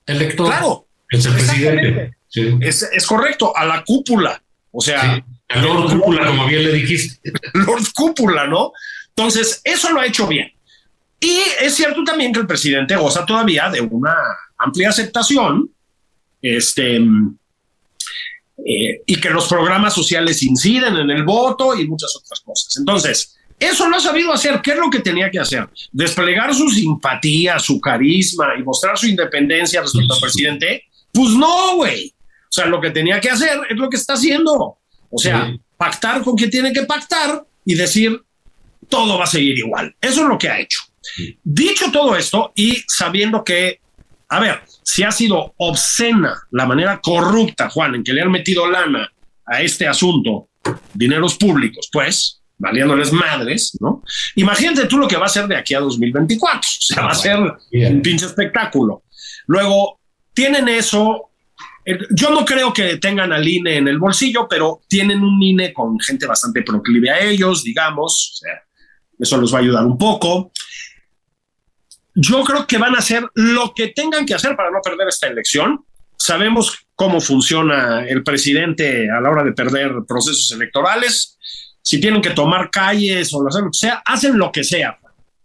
elector. 0.07 0.47
Claro. 0.47 0.87
Es 1.11 1.27
el 1.27 1.33
presidente. 1.33 2.17
Sí. 2.29 2.57
Es, 2.61 2.83
es, 2.83 3.07
correcto, 3.07 3.55
a 3.57 3.65
la 3.65 3.83
cúpula. 3.85 4.41
O 4.71 4.81
sea, 4.81 5.17
sí. 5.17 5.25
Lord 5.61 5.99
Cúpula, 5.99 6.27
como 6.27 6.47
bien 6.47 6.65
le 6.65 6.73
dijiste. 6.73 7.33
Lord 7.55 7.85
Cúpula, 7.95 8.47
¿no? 8.47 8.73
Entonces, 9.09 9.61
eso 9.65 9.91
lo 9.93 10.01
ha 10.01 10.07
hecho 10.07 10.27
bien. 10.27 10.53
Y 11.21 11.39
es 11.61 11.75
cierto 11.75 12.03
también 12.05 12.33
que 12.33 12.41
el 12.41 12.47
presidente 12.47 12.97
goza 12.97 13.25
todavía 13.25 13.71
de 13.71 13.81
una 13.81 14.15
amplia 14.59 14.89
aceptación. 14.89 15.71
Este 16.41 17.01
eh, 18.65 19.03
y 19.07 19.21
que 19.21 19.31
los 19.31 19.49
programas 19.49 19.95
sociales 19.95 20.43
inciden 20.43 20.97
en 20.97 21.11
el 21.11 21.25
voto 21.25 21.75
y 21.75 21.87
muchas 21.89 22.15
otras 22.17 22.41
cosas. 22.41 22.77
Entonces, 22.77 23.37
eso 23.59 23.89
lo 23.89 23.97
ha 23.97 24.01
sabido 24.01 24.33
hacer. 24.33 24.61
¿Qué 24.63 24.73
es 24.73 24.79
lo 24.79 24.91
que 24.91 25.01
tenía 25.01 25.31
que 25.31 25.41
hacer? 25.41 25.69
Desplegar 25.91 26.55
su 26.55 26.69
simpatía, 26.69 27.59
su 27.59 27.81
carisma 27.81 28.49
y 28.59 28.63
mostrar 28.63 28.97
su 28.99 29.07
independencia 29.07 29.81
respecto 29.81 30.15
al 30.15 30.21
presidente. 30.21 30.85
Pues 31.13 31.31
no, 31.31 31.77
güey. 31.77 32.15
O 32.19 32.53
sea, 32.53 32.67
lo 32.67 32.81
que 32.81 32.91
tenía 32.91 33.21
que 33.21 33.31
hacer 33.31 33.61
es 33.69 33.77
lo 33.77 33.89
que 33.89 33.97
está 33.97 34.15
haciendo. 34.15 34.79
O 35.13 35.19
sea, 35.19 35.47
sí. 35.47 35.61
pactar 35.77 36.23
con 36.23 36.37
quien 36.37 36.51
tiene 36.51 36.73
que 36.73 36.83
pactar 36.83 37.45
y 37.65 37.75
decir 37.75 38.21
todo 38.89 39.19
va 39.19 39.25
a 39.25 39.29
seguir 39.29 39.59
igual. 39.59 39.95
Eso 40.01 40.23
es 40.23 40.29
lo 40.29 40.39
que 40.39 40.49
ha 40.49 40.59
hecho. 40.59 40.81
Sí. 41.01 41.39
Dicho 41.43 41.91
todo 41.93 42.17
esto 42.17 42.53
y 42.55 42.83
sabiendo 42.89 43.45
que, 43.45 43.81
a 44.29 44.41
ver, 44.41 44.61
si 44.83 45.03
ha 45.03 45.13
sido 45.13 45.55
obscena 45.59 46.35
la 46.51 46.67
manera 46.67 47.01
corrupta, 47.01 47.71
Juan, 47.71 47.95
en 47.95 48.05
que 48.05 48.13
le 48.13 48.23
han 48.23 48.31
metido 48.31 48.69
lana 48.71 49.11
a 49.47 49.63
este 49.63 49.87
asunto, 49.87 50.49
dineros 50.95 51.37
públicos, 51.37 51.89
pues, 51.93 52.43
valiéndoles 52.59 53.13
madres, 53.13 53.77
¿no? 53.81 54.03
Imagínate 54.37 54.87
tú 54.87 54.97
lo 54.99 55.09
que 55.09 55.17
va 55.17 55.27
a 55.27 55.29
ser 55.29 55.47
de 55.49 55.57
aquí 55.57 55.75
a 55.75 55.81
2024. 55.81 56.61
O 56.61 56.63
sea, 56.81 57.03
va 57.05 57.11
a 57.11 57.15
ser 57.15 57.39
Bien. 57.71 57.97
un 57.97 58.03
pinche 58.03 58.27
espectáculo. 58.27 59.03
Luego, 59.47 59.99
tienen 60.33 60.69
eso. 60.69 61.31
Yo 62.11 62.31
no 62.31 62.45
creo 62.45 62.73
que 62.73 62.99
tengan 62.99 63.33
al 63.33 63.47
INE 63.47 63.79
en 63.79 63.89
el 63.89 63.99
bolsillo, 63.99 64.47
pero 64.49 64.83
tienen 64.89 65.23
un 65.23 65.43
INE 65.43 65.73
con 65.73 65.99
gente 65.99 66.27
bastante 66.27 66.63
proclive 66.63 67.11
a 67.11 67.21
ellos, 67.21 67.65
digamos. 67.65 68.33
O 68.33 68.37
sea, 68.37 68.63
eso 69.19 69.41
les 69.41 69.53
va 69.53 69.59
a 69.59 69.63
ayudar 69.63 69.85
un 69.85 69.99
poco 69.99 70.53
yo 72.15 72.43
creo 72.45 72.67
que 72.67 72.79
van 72.79 72.95
a 72.95 72.99
hacer 72.99 73.25
lo 73.35 73.73
que 73.75 73.89
tengan 73.89 74.27
que 74.27 74.35
hacer 74.35 74.57
para 74.57 74.71
no 74.71 74.81
perder 74.83 75.09
esta 75.09 75.29
elección. 75.29 75.85
Sabemos 76.17 76.87
cómo 76.95 77.21
funciona 77.21 78.07
el 78.07 78.23
presidente 78.23 79.11
a 79.11 79.21
la 79.21 79.31
hora 79.31 79.45
de 79.45 79.53
perder 79.53 79.93
procesos 80.07 80.51
electorales. 80.53 81.39
Si 81.83 82.01
tienen 82.01 82.23
que 82.23 82.31
tomar 82.31 82.71
calles 82.71 83.33
o 83.33 83.47
hacer 83.47 83.63
lo 83.63 83.71
que 83.71 83.79
sea, 83.79 84.03
hacen 84.05 84.39
lo 84.39 84.53
que 84.53 84.63
sea. 84.63 84.99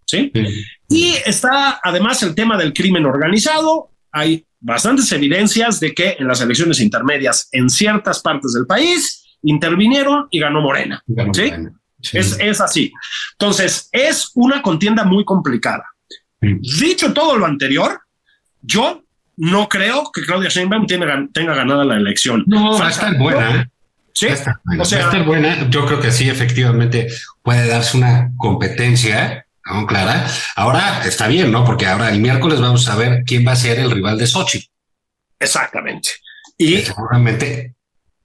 ¿sí? 0.06 0.32
sí. 0.34 0.66
Y 0.90 1.14
está 1.26 1.80
además 1.82 2.22
el 2.24 2.36
tema 2.36 2.58
del 2.58 2.74
crimen 2.74 3.06
organizado. 3.06 3.92
Hay 4.12 4.46
bastantes 4.60 5.12
evidencias 5.12 5.80
de 5.80 5.94
que 5.94 6.16
en 6.20 6.28
las 6.28 6.42
elecciones 6.42 6.80
intermedias 6.80 7.50
en 7.52 7.70
ciertas 7.70 8.22
partes 8.22 8.54
del 8.54 8.66
país 8.66 9.38
intervinieron 9.44 10.28
y 10.32 10.40
ganó 10.40 10.62
Morena. 10.62 11.02
Ganó 11.08 11.34
¿sí? 11.34 11.52
Morena. 11.52 11.74
Sí. 12.02 12.18
Es, 12.18 12.38
es 12.40 12.62
así. 12.62 12.94
Entonces, 13.34 13.90
es 13.92 14.32
una 14.36 14.62
contienda 14.62 15.04
muy 15.04 15.26
complicada. 15.26 15.84
Dicho 16.40 17.14
todo 17.14 17.36
lo 17.38 17.46
anterior, 17.46 18.00
yo 18.62 19.04
no 19.38 19.68
creo 19.68 20.12
que 20.14 20.22
Claudia 20.22 20.50
Sheinbaum 20.50 20.86
tenga, 20.86 21.28
tenga 21.34 21.56
ganada 21.56 21.84
la 21.86 21.98
elección. 21.98 22.44
No, 22.48 22.78
va 22.78 22.88
a 22.88 22.92
estar 22.92 23.18
buena. 23.18 23.70
Sí, 24.14 24.28
o 24.28 24.36
sea, 24.36 24.60
va 24.68 24.80
a 24.80 24.84
estar 24.84 25.26
buena. 25.26 25.70
Yo 25.70 25.86
creo 25.86 26.00
que 26.00 26.12
sí, 26.12 26.30
efectivamente 26.30 27.08
puede 27.44 27.68
darse 27.68 27.98
una 27.98 28.32
competencia, 28.38 29.47
¿no, 29.70 29.86
Clara? 29.86 30.28
Ahora 30.56 31.04
está 31.06 31.28
bien, 31.28 31.52
¿no? 31.52 31.64
Porque 31.64 31.86
ahora 31.86 32.10
el 32.10 32.20
miércoles 32.20 32.60
vamos 32.60 32.88
a 32.88 32.96
ver 32.96 33.24
quién 33.26 33.46
va 33.48 33.54
a 33.54 33.56
ser 33.56 33.80
el 33.80 33.92
rival 33.92 34.18
de 34.18 34.28
Sochi. 34.28 34.64
Exactamente. 35.40 36.10
Y 36.58 36.78
seguramente 36.78 37.76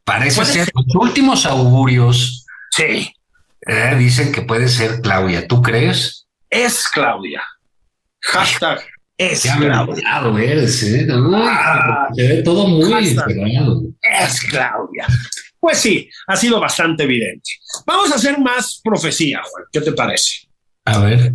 parece 0.05 0.45
ser 0.45 0.71
los 0.75 0.87
últimos 0.95 1.47
augurios. 1.47 2.47
Sí. 2.71 3.15
Eh, 3.67 3.95
dicen 3.99 4.33
que 4.33 4.43
puede 4.43 4.69
ser 4.69 5.01
Claudia. 5.01 5.47
¿Tú 5.47 5.61
crees? 5.63 6.27
Es 6.49 6.89
Claudia. 6.89 7.43
Hashtag 8.21 8.83
es 9.19 9.45
eres, 9.45 10.83
¿eh? 10.83 11.07
Ah, 11.11 12.09
se 12.15 12.29
ve 12.29 12.43
todo 12.43 12.67
muy 12.67 13.09
esperado. 13.09 13.83
es, 14.01 14.41
Claudia. 14.43 15.07
Pues 15.61 15.79
sí, 15.79 16.09
ha 16.27 16.37
sido 16.37 16.59
bastante 16.59 17.05
evidente. 17.05 17.51
Vamos 17.87 18.11
a 18.11 18.17
hacer 18.17 18.39
más 18.39 18.81
profecía, 18.83 19.41
Juan. 19.45 19.65
¿Qué 19.73 19.81
te 19.81 19.93
parece? 19.93 20.49
A 20.85 20.99
ver. 20.99 21.33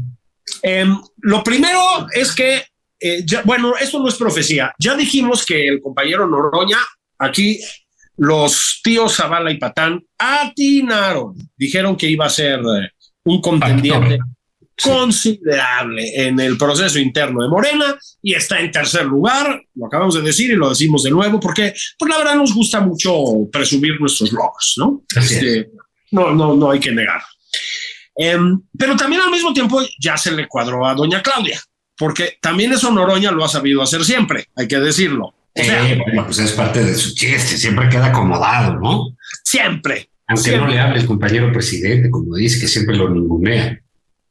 Em, 0.61 0.97
lo 1.17 1.43
primero 1.43 2.07
es 2.13 2.33
que, 2.33 2.63
eh, 2.99 3.23
ya, 3.25 3.41
bueno, 3.43 3.73
esto 3.79 3.99
no 3.99 4.07
es 4.07 4.15
profecía. 4.15 4.73
Ya 4.79 4.95
dijimos 4.95 5.45
que 5.45 5.67
el 5.67 5.81
compañero 5.81 6.27
Noroña, 6.27 6.79
aquí 7.19 7.59
los 8.17 8.81
tíos 8.83 9.15
Zavala 9.15 9.51
y 9.51 9.57
Patán 9.57 10.03
atinaron, 10.17 11.35
dijeron 11.55 11.95
que 11.95 12.09
iba 12.09 12.25
a 12.25 12.29
ser 12.29 12.59
eh, 12.59 12.91
un 13.25 13.41
contendiente 13.41 14.19
considerable 14.81 16.03
en 16.15 16.39
el 16.39 16.57
proceso 16.57 16.99
interno 16.99 17.41
de 17.41 17.49
Morena 17.49 17.97
y 18.21 18.35
está 18.35 18.59
en 18.59 18.71
tercer 18.71 19.05
lugar, 19.05 19.61
lo 19.73 19.87
acabamos 19.87 20.15
de 20.15 20.21
decir 20.21 20.51
y 20.51 20.55
lo 20.55 20.69
decimos 20.69 21.03
de 21.03 21.09
nuevo 21.09 21.39
porque 21.39 21.73
pues 21.97 22.11
la 22.11 22.17
verdad 22.19 22.35
nos 22.35 22.53
gusta 22.53 22.79
mucho 22.79 23.11
presumir 23.51 23.99
nuestros 23.99 24.31
logros, 24.31 24.75
¿no? 24.77 25.03
Este, 25.15 25.69
no, 26.11 26.33
no, 26.33 26.55
no 26.55 26.71
hay 26.71 26.79
que 26.79 26.91
negar. 26.91 27.21
Em, 28.17 28.61
pero 28.77 28.95
también 28.95 29.21
al 29.21 29.31
mismo 29.31 29.53
tiempo 29.53 29.81
ya 29.99 30.17
se 30.17 30.31
le 30.31 30.47
cuadró 30.47 30.85
a 30.87 30.95
doña 30.95 31.21
Claudia, 31.21 31.59
porque 31.97 32.37
también 32.41 32.73
eso 32.73 32.91
Noroña 32.91 33.31
lo 33.31 33.43
ha 33.45 33.49
sabido 33.49 33.81
hacer 33.81 34.03
siempre, 34.03 34.47
hay 34.55 34.67
que 34.67 34.79
decirlo. 34.79 35.33
O 35.59 35.63
sea, 35.63 35.81
bueno, 36.05 36.25
pues 36.25 36.37
es 36.39 36.51
parte 36.51 36.83
de 36.83 36.93
su 36.95 37.15
chiste, 37.15 37.57
siempre 37.57 37.89
queda 37.89 38.07
acomodado, 38.07 38.79
¿no? 38.79 39.15
siempre. 39.43 40.09
Aunque 40.27 40.43
siempre. 40.43 40.67
no 40.67 40.73
le 40.73 40.79
hable 40.79 40.99
el 40.99 41.05
compañero 41.07 41.51
presidente, 41.53 42.09
como 42.09 42.35
dice, 42.35 42.59
que 42.59 42.67
siempre 42.67 42.95
lo 42.97 43.09
ningunea. 43.09 43.79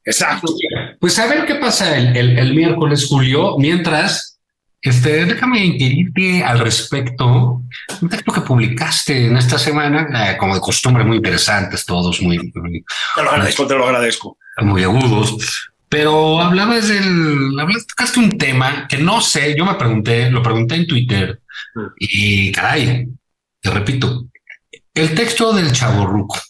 Exacto. 0.05 0.53
Pues 1.01 1.19
a 1.19 1.27
ver 1.27 1.47
qué 1.47 1.57
pasa 1.57 1.97
el, 1.97 2.17
el- 2.17 2.39
el 2.39 2.55
miércoles, 2.55 3.07
Julio. 3.09 3.57
Mientras, 3.59 4.36
este, 4.91 5.25
déjame 5.27 5.65
inquirirte 5.65 6.45
al 6.45 6.59
respecto. 6.59 7.63
Un 8.01 8.09
texto 8.09 8.33
que 8.33 8.41
publicaste 8.41 9.27
en 9.27 9.37
esta 9.37 9.59
semana, 9.59 10.33
eh, 10.33 10.37
como 10.37 10.55
de 10.55 10.61
costumbre, 10.61 11.05
muy 11.05 11.19
interesantes, 11.19 11.85
todos 11.85 12.21
muy, 12.23 12.39
muy, 12.55 12.85
Te 13.15 13.23
lo 13.23 13.31
agradezco, 13.31 13.67
te 13.67 13.75
lo 13.75 13.85
agradezco. 13.85 14.39
muy 14.63 14.83
agudos. 14.83 15.71
Pero 15.89 16.41
hablabas 16.41 16.89
del, 16.89 17.59
hablaste 17.61 17.87
tocaste 17.89 18.21
un 18.21 18.37
tema 18.37 18.87
que 18.89 18.99
no 18.99 19.21
sé, 19.21 19.57
yo 19.57 19.65
me 19.65 19.75
pregunté, 19.75 20.31
lo 20.31 20.43
pregunté 20.43 20.75
en 20.75 20.87
Twitter 20.87 21.41
y 21.97 22.51
caray, 22.51 23.09
te 23.61 23.71
repito, 23.71 24.27
el 24.95 25.15
texto 25.15 25.53
del 25.53 25.73
chaborruco. 25.73 26.41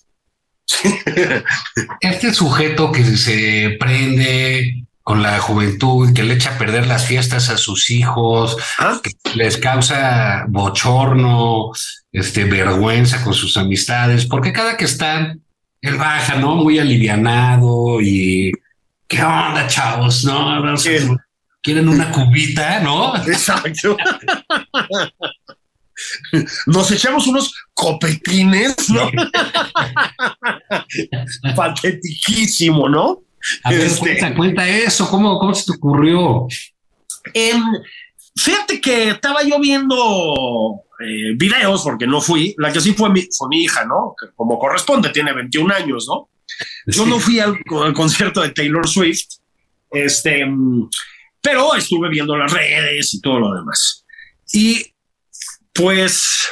Este 2.00 2.32
sujeto 2.32 2.90
que 2.90 3.04
se 3.04 3.76
prende 3.78 4.85
con 5.06 5.22
la 5.22 5.38
juventud, 5.38 6.12
que 6.12 6.24
le 6.24 6.34
echa 6.34 6.50
a 6.50 6.58
perder 6.58 6.88
las 6.88 7.06
fiestas 7.06 7.48
a 7.48 7.56
sus 7.56 7.90
hijos, 7.90 8.56
¿Ah? 8.76 8.98
que 9.00 9.12
les 9.36 9.56
causa 9.56 10.46
bochorno, 10.48 11.70
este, 12.10 12.42
vergüenza 12.42 13.22
con 13.22 13.32
sus 13.32 13.56
amistades, 13.56 14.26
porque 14.26 14.52
cada 14.52 14.76
que 14.76 14.84
están, 14.84 15.44
él 15.80 15.96
baja, 15.96 16.34
¿no? 16.34 16.56
Muy 16.56 16.80
alivianado 16.80 18.00
y 18.00 18.50
¿qué 19.06 19.22
onda, 19.22 19.68
chavos? 19.68 20.24
¿No? 20.24 20.74
Quieren 21.62 21.88
una 21.88 22.10
cubita, 22.10 22.80
¿no? 22.80 23.14
Exacto. 23.28 23.96
Nos 26.66 26.90
echamos 26.90 27.28
unos 27.28 27.54
copetines, 27.74 28.90
¿no? 28.90 29.08
Patetiquísimo, 31.54 32.88
¿no? 32.88 33.25
A 33.64 33.70
ver, 33.70 33.80
Este- 33.82 33.98
cuenta, 34.00 34.34
cuenta 34.34 34.68
eso, 34.68 35.08
¿cómo, 35.08 35.38
cómo 35.38 35.54
se 35.54 35.64
te 35.70 35.76
ocurrió? 35.76 36.46
Em, 37.34 37.62
fíjate 38.36 38.80
que 38.80 39.10
estaba 39.10 39.42
yo 39.42 39.58
viendo 39.60 40.82
eh, 41.00 41.34
videos, 41.36 41.82
porque 41.82 42.06
no 42.06 42.20
fui, 42.20 42.54
la 42.58 42.72
que 42.72 42.80
sí 42.80 42.92
fue 42.94 43.10
mi, 43.10 43.28
fue 43.36 43.48
mi 43.48 43.64
hija, 43.64 43.84
¿no? 43.84 44.14
Como 44.34 44.58
corresponde, 44.58 45.10
tiene 45.10 45.32
21 45.32 45.70
años, 45.74 46.06
¿no? 46.08 46.28
Yo 46.86 47.04
Sí. 47.04 47.10
no 47.10 47.18
fui 47.18 47.38
al, 47.40 47.58
al 47.84 47.92
concierto 47.92 48.40
de 48.40 48.50
Taylor 48.50 48.88
Swift, 48.88 49.26
este, 49.90 50.46
pero 51.40 51.74
estuve 51.74 52.08
viendo 52.08 52.36
las 52.36 52.50
redes 52.52 53.12
y 53.14 53.20
todo 53.20 53.40
lo 53.40 53.54
demás. 53.54 54.04
Y 54.52 54.94
pues 55.74 56.48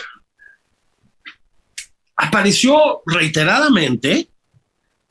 apareció 2.17 3.03
reiteradamente, 3.07 4.29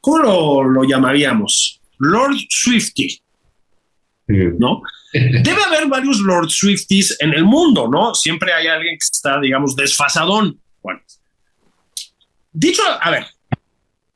¿cómo 0.04 0.18
lo, 0.18 0.64
lo 0.64 0.84
llamaríamos? 0.84 1.80
Lord 1.98 2.36
Swifty, 2.50 3.22
¿no? 4.28 4.82
Debe 5.14 5.64
haber 5.64 5.88
varios 5.88 6.20
Lord 6.20 6.50
Swifties 6.50 7.16
en 7.22 7.34
el 7.34 7.46
mundo, 7.46 7.88
¿no? 7.88 8.14
Siempre 8.14 8.52
hay 8.52 8.68
alguien 8.68 8.96
que 8.96 9.06
está, 9.06 9.40
digamos, 9.40 9.78
desfasadón. 9.78 10.60
Bueno, 10.82 11.00
dicho, 12.52 12.82
a 13.00 13.12
ver, 13.12 13.28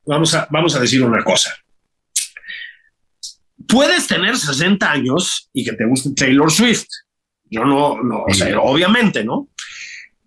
vamos 0.05 0.33
a, 0.33 0.45
vamos 0.51 0.75
a 0.75 0.81
decir 0.81 1.01
una 1.01 1.23
cosa. 1.23 1.55
Puedes 3.65 4.07
tener 4.07 4.35
60 4.35 4.91
años 4.91 5.49
y 5.53 5.63
que 5.63 5.71
te 5.71 5.85
guste 5.85 6.09
Taylor 6.13 6.51
Swift. 6.51 6.87
Yo 7.49 7.63
no, 7.63 8.03
no, 8.03 8.23
o 8.23 8.33
sea, 8.33 8.59
obviamente, 8.59 9.23
¿no? 9.23 9.47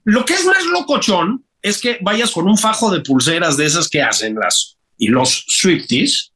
Lo 0.04 0.24
que 0.24 0.32
es 0.32 0.46
más 0.46 0.64
locochón 0.64 1.44
es 1.60 1.78
que 1.78 1.98
vayas 2.00 2.30
con 2.30 2.48
un 2.48 2.56
fajo 2.56 2.90
de 2.90 3.00
pulseras 3.00 3.58
de 3.58 3.66
esas 3.66 3.88
que 3.90 4.00
hacen 4.02 4.36
las 4.36 4.78
y 5.00 5.08
los 5.08 5.44
Swifties, 5.48 6.32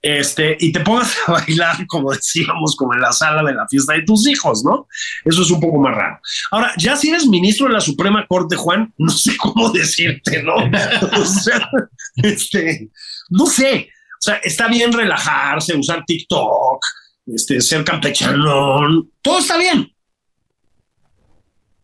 este, 0.00 0.56
y 0.58 0.72
te 0.72 0.80
pongas 0.80 1.16
a 1.26 1.32
bailar, 1.46 1.86
como 1.86 2.12
decíamos, 2.12 2.74
como 2.76 2.94
en 2.94 3.00
la 3.02 3.12
sala 3.12 3.42
de 3.42 3.54
la 3.54 3.68
fiesta 3.68 3.92
de 3.92 4.02
tus 4.02 4.26
hijos, 4.26 4.64
¿no? 4.64 4.88
Eso 5.24 5.42
es 5.42 5.50
un 5.50 5.60
poco 5.60 5.78
más 5.78 5.94
raro. 5.94 6.18
Ahora, 6.50 6.72
ya 6.78 6.96
si 6.96 7.10
eres 7.10 7.26
ministro 7.26 7.66
de 7.66 7.74
la 7.74 7.80
Suprema 7.80 8.26
Corte, 8.26 8.56
Juan, 8.56 8.92
no 8.96 9.12
sé 9.12 9.36
cómo 9.36 9.70
decirte, 9.70 10.42
¿no? 10.42 10.54
o 11.20 11.24
sea, 11.26 11.68
este, 12.16 12.90
no 13.28 13.46
sé. 13.46 13.90
O 14.18 14.22
sea, 14.24 14.36
está 14.36 14.68
bien 14.68 14.92
relajarse, 14.92 15.76
usar 15.76 16.04
TikTok, 16.06 16.82
este, 17.26 17.60
ser 17.60 17.84
campechanón, 17.84 19.10
todo 19.20 19.40
está 19.40 19.58
bien. 19.58 19.90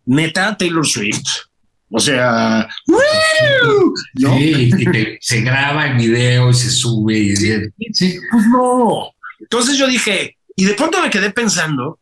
Neta, 0.07 0.57
Taylor 0.57 0.87
Swift. 0.87 1.50
O 1.91 1.99
sea, 1.99 2.69
¡woo! 2.87 3.95
¿no? 4.15 4.37
Sí, 4.37 4.71
y 4.79 5.19
se 5.21 5.41
graba 5.41 5.89
el 5.89 5.97
video 5.97 6.51
y 6.51 6.55
se 6.55 6.71
sube. 6.71 7.19
Y, 7.19 7.37
sí. 7.37 8.19
Pues 8.31 8.45
no. 8.47 9.11
Entonces 9.41 9.77
yo 9.77 9.87
dije, 9.87 10.37
y 10.55 10.65
de 10.65 10.75
pronto 10.75 11.03
me 11.03 11.11
quedé 11.11 11.31
pensando, 11.31 11.99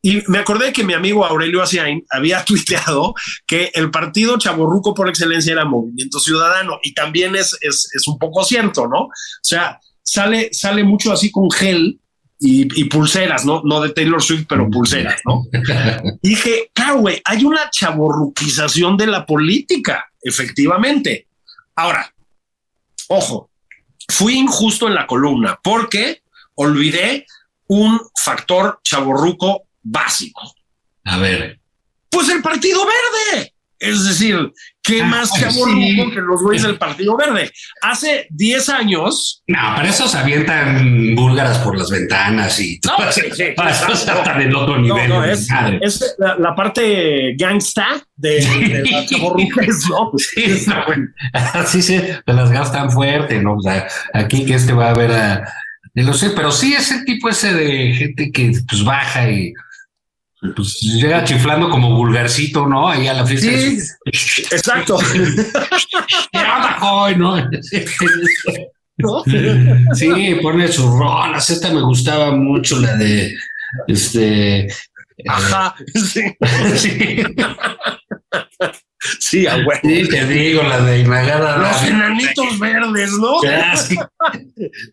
y 0.00 0.22
me 0.28 0.38
acordé 0.38 0.72
que 0.72 0.84
mi 0.84 0.92
amigo 0.94 1.24
Aurelio 1.24 1.62
Asiain 1.62 2.04
había 2.10 2.44
tuiteado 2.46 3.14
que 3.46 3.70
el 3.74 3.90
partido 3.90 4.38
chaborruco 4.38 4.94
por 4.94 5.08
excelencia 5.08 5.52
era 5.52 5.64
Movimiento 5.64 6.18
Ciudadano, 6.18 6.78
y 6.82 6.94
también 6.94 7.36
es, 7.36 7.56
es, 7.60 7.90
es 7.94 8.08
un 8.08 8.18
poco 8.18 8.44
cierto, 8.44 8.88
¿no? 8.88 9.04
O 9.04 9.10
sea, 9.42 9.78
sale, 10.02 10.48
sale 10.52 10.82
mucho 10.84 11.12
así 11.12 11.30
con 11.30 11.50
gel 11.50 12.00
y, 12.46 12.68
y 12.78 12.84
pulseras, 12.84 13.46
¿no? 13.46 13.62
No 13.64 13.80
de 13.80 13.88
Taylor 13.90 14.22
Swift, 14.22 14.44
pero 14.46 14.68
pulseras, 14.68 15.18
¿no? 15.24 15.44
Y 16.22 16.28
dije, 16.28 16.70
claro, 16.74 16.98
güey, 16.98 17.22
hay 17.24 17.42
una 17.42 17.70
chaborruquización 17.70 18.98
de 18.98 19.06
la 19.06 19.24
política, 19.24 20.04
efectivamente. 20.20 21.26
Ahora, 21.74 22.12
ojo, 23.08 23.50
fui 24.08 24.34
injusto 24.34 24.86
en 24.86 24.94
la 24.94 25.06
columna 25.06 25.58
porque 25.62 26.22
olvidé 26.56 27.26
un 27.68 27.98
factor 28.14 28.78
chaborruco 28.84 29.62
básico. 29.82 30.54
A 31.04 31.16
ver. 31.16 31.58
Pues 32.10 32.28
el 32.28 32.42
Partido 32.42 32.80
Verde. 32.84 33.53
Es 33.84 34.04
decir, 34.06 34.52
¿qué 34.82 35.02
Ah, 35.02 35.06
más 35.06 35.30
sí. 35.32 35.40
chaborruco 35.40 36.10
que 36.10 36.20
los 36.20 36.42
güeyes 36.42 36.62
del 36.62 36.76
Partido 36.78 37.16
Verde? 37.16 37.50
Hace 37.82 38.26
10 38.30 38.68
años. 38.70 39.42
No, 39.46 39.58
para 39.76 39.88
eso 39.88 40.08
se 40.08 40.18
avientan 40.18 41.14
búlgaras 41.14 41.58
por 41.58 41.76
las 41.78 41.90
ventanas 41.90 42.58
y 42.60 42.80
No, 42.84 43.12
sí, 43.12 43.22
sí, 43.34 43.44
para 43.56 43.70
eso 43.70 43.86
exacto. 43.88 44.20
están 44.20 44.40
en 44.42 44.54
otro 44.54 44.78
nivel. 44.78 45.08
no, 45.08 45.24
es, 45.24 45.48
la, 46.18 46.36
la 46.38 46.54
parte 46.54 47.34
gangsta 47.36 47.86
de, 48.16 48.40
de. 48.40 49.06
Sí, 50.18 50.66
así 51.32 51.82
se 51.82 52.20
las 52.26 52.50
gastan 52.50 52.90
fuerte, 52.90 53.42
¿no? 53.42 53.54
O 53.56 53.60
sea, 53.62 53.86
aquí 54.12 54.44
que 54.44 54.54
este 54.54 54.72
va 54.72 54.90
a 54.90 54.94
ver 54.94 55.12
a. 55.12 55.52
Lo 55.94 56.12
sé, 56.12 56.30
pero 56.30 56.50
sí 56.50 56.74
ese 56.74 57.04
tipo 57.04 57.28
ese 57.28 57.52
de 57.54 57.94
gente 57.94 58.32
que 58.32 58.52
pues 58.68 58.82
baja 58.84 59.30
y 59.30 59.52
pues 60.54 60.80
llega 60.80 61.24
chiflando 61.24 61.70
como 61.70 61.94
vulgarcito, 61.96 62.66
¿no? 62.66 62.88
Ahí 62.88 63.06
a 63.06 63.14
la 63.14 63.26
fiesta. 63.26 63.50
Sí, 63.50 63.78
exacto. 64.50 64.98
Ya 66.32 66.58
bajó, 66.58 67.10
¿no? 67.12 67.36
¿No? 68.96 69.22
Sí, 69.94 70.36
pone 70.42 70.68
sus 70.68 70.86
rolas. 70.86 71.48
Esta 71.50 71.72
me 71.72 71.80
gustaba 71.80 72.32
mucho, 72.32 72.78
la 72.80 72.96
de 72.96 73.34
este. 73.86 74.68
Ajá. 75.26 75.74
Sí, 75.94 76.22
Sí, 76.76 77.22
sí, 79.18 79.46
a 79.46 79.56
huevo. 79.56 79.70
sí, 79.82 80.08
te 80.08 80.26
digo, 80.26 80.62
la 80.62 80.80
de 80.80 81.00
Inagada. 81.00 81.58
Los 81.58 81.82
enanitos 81.82 82.58
verdes, 82.58 83.12
¿no? 83.12 83.40
Sí, 83.76 83.98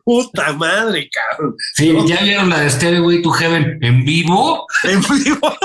Puta 0.03 0.53
madre, 0.53 1.09
cabrón. 1.09 1.55
sí, 1.76 1.93
ya 2.05 2.22
vieron 2.22 2.49
la 2.49 2.62
de 2.62 2.70
Stairway 2.70 3.22
to 3.22 3.32
Heaven 3.32 3.78
en 3.82 4.03
vivo. 4.05 4.66
En 4.84 5.01
vivo. 5.01 5.57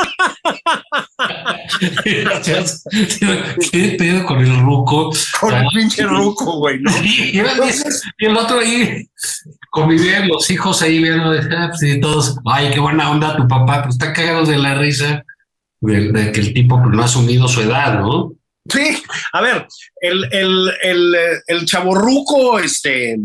¿Qué 3.71 3.97
pedo 3.99 4.25
con 4.25 4.41
el 4.41 4.61
ruco? 4.61 5.11
Con 5.41 5.55
el 5.55 5.67
pinche 5.75 6.05
ruco, 6.05 6.59
güey, 6.59 6.79
¿no? 6.81 6.91
Y 7.03 7.39
el 8.19 8.37
otro 8.37 8.61
ahí 8.61 9.09
convivían 9.71 10.29
los 10.29 10.51
hijos 10.51 10.83
ahí 10.83 11.03
viendo 11.03 11.33
ah, 11.33 11.69
pues, 11.69 11.83
y 11.83 12.01
todos, 12.01 12.37
ay, 12.47 12.71
qué 12.73 12.81
buena 12.81 13.11
onda 13.11 13.37
tu 13.37 13.47
papá, 13.47 13.83
pues 13.83 13.97
está 13.97 14.13
cagado 14.13 14.45
de 14.45 14.59
la 14.59 14.75
risa 14.75 15.25
de, 15.81 16.33
que 16.33 16.41
el 16.41 16.55
tipo 16.55 16.79
no 16.79 17.03
ha 17.03 17.05
asumido 17.05 17.49
su 17.49 17.61
edad, 17.63 18.01
¿no? 18.01 18.33
Sí, 18.69 19.01
a 19.33 19.41
ver, 19.41 19.67
el, 20.01 20.25
el, 20.33 20.73
el, 20.83 21.17
el 21.47 21.67
chaborruco, 21.67 22.59
este, 22.59 23.17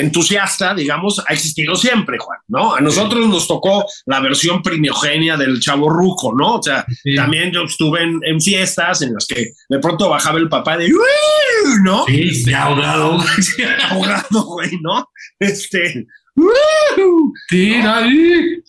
entusiasta, 0.00 0.74
digamos, 0.74 1.22
ha 1.26 1.32
existido 1.32 1.74
siempre, 1.76 2.18
Juan, 2.18 2.38
¿no? 2.48 2.74
A 2.74 2.80
nosotros 2.80 3.26
nos 3.26 3.46
tocó 3.46 3.84
la 4.06 4.20
versión 4.20 4.62
primogenia 4.62 5.36
del 5.36 5.60
chavo 5.60 5.88
ruco, 5.88 6.32
¿no? 6.36 6.56
O 6.56 6.62
sea, 6.62 6.84
también 7.16 7.52
yo 7.52 7.62
estuve 7.62 8.02
en, 8.02 8.40
fiestas 8.40 9.02
en 9.02 9.14
las 9.14 9.26
que 9.26 9.52
de 9.68 9.78
pronto 9.78 10.08
bajaba 10.08 10.38
el 10.38 10.48
papá 10.48 10.76
de, 10.76 10.90
¿no? 11.82 12.04
Sí, 12.06 12.52
ahogado. 12.52 13.18
ahogado, 13.90 14.44
güey, 14.44 14.78
¿no? 14.80 15.08
Este, 15.38 16.06
Sí, 17.48 17.74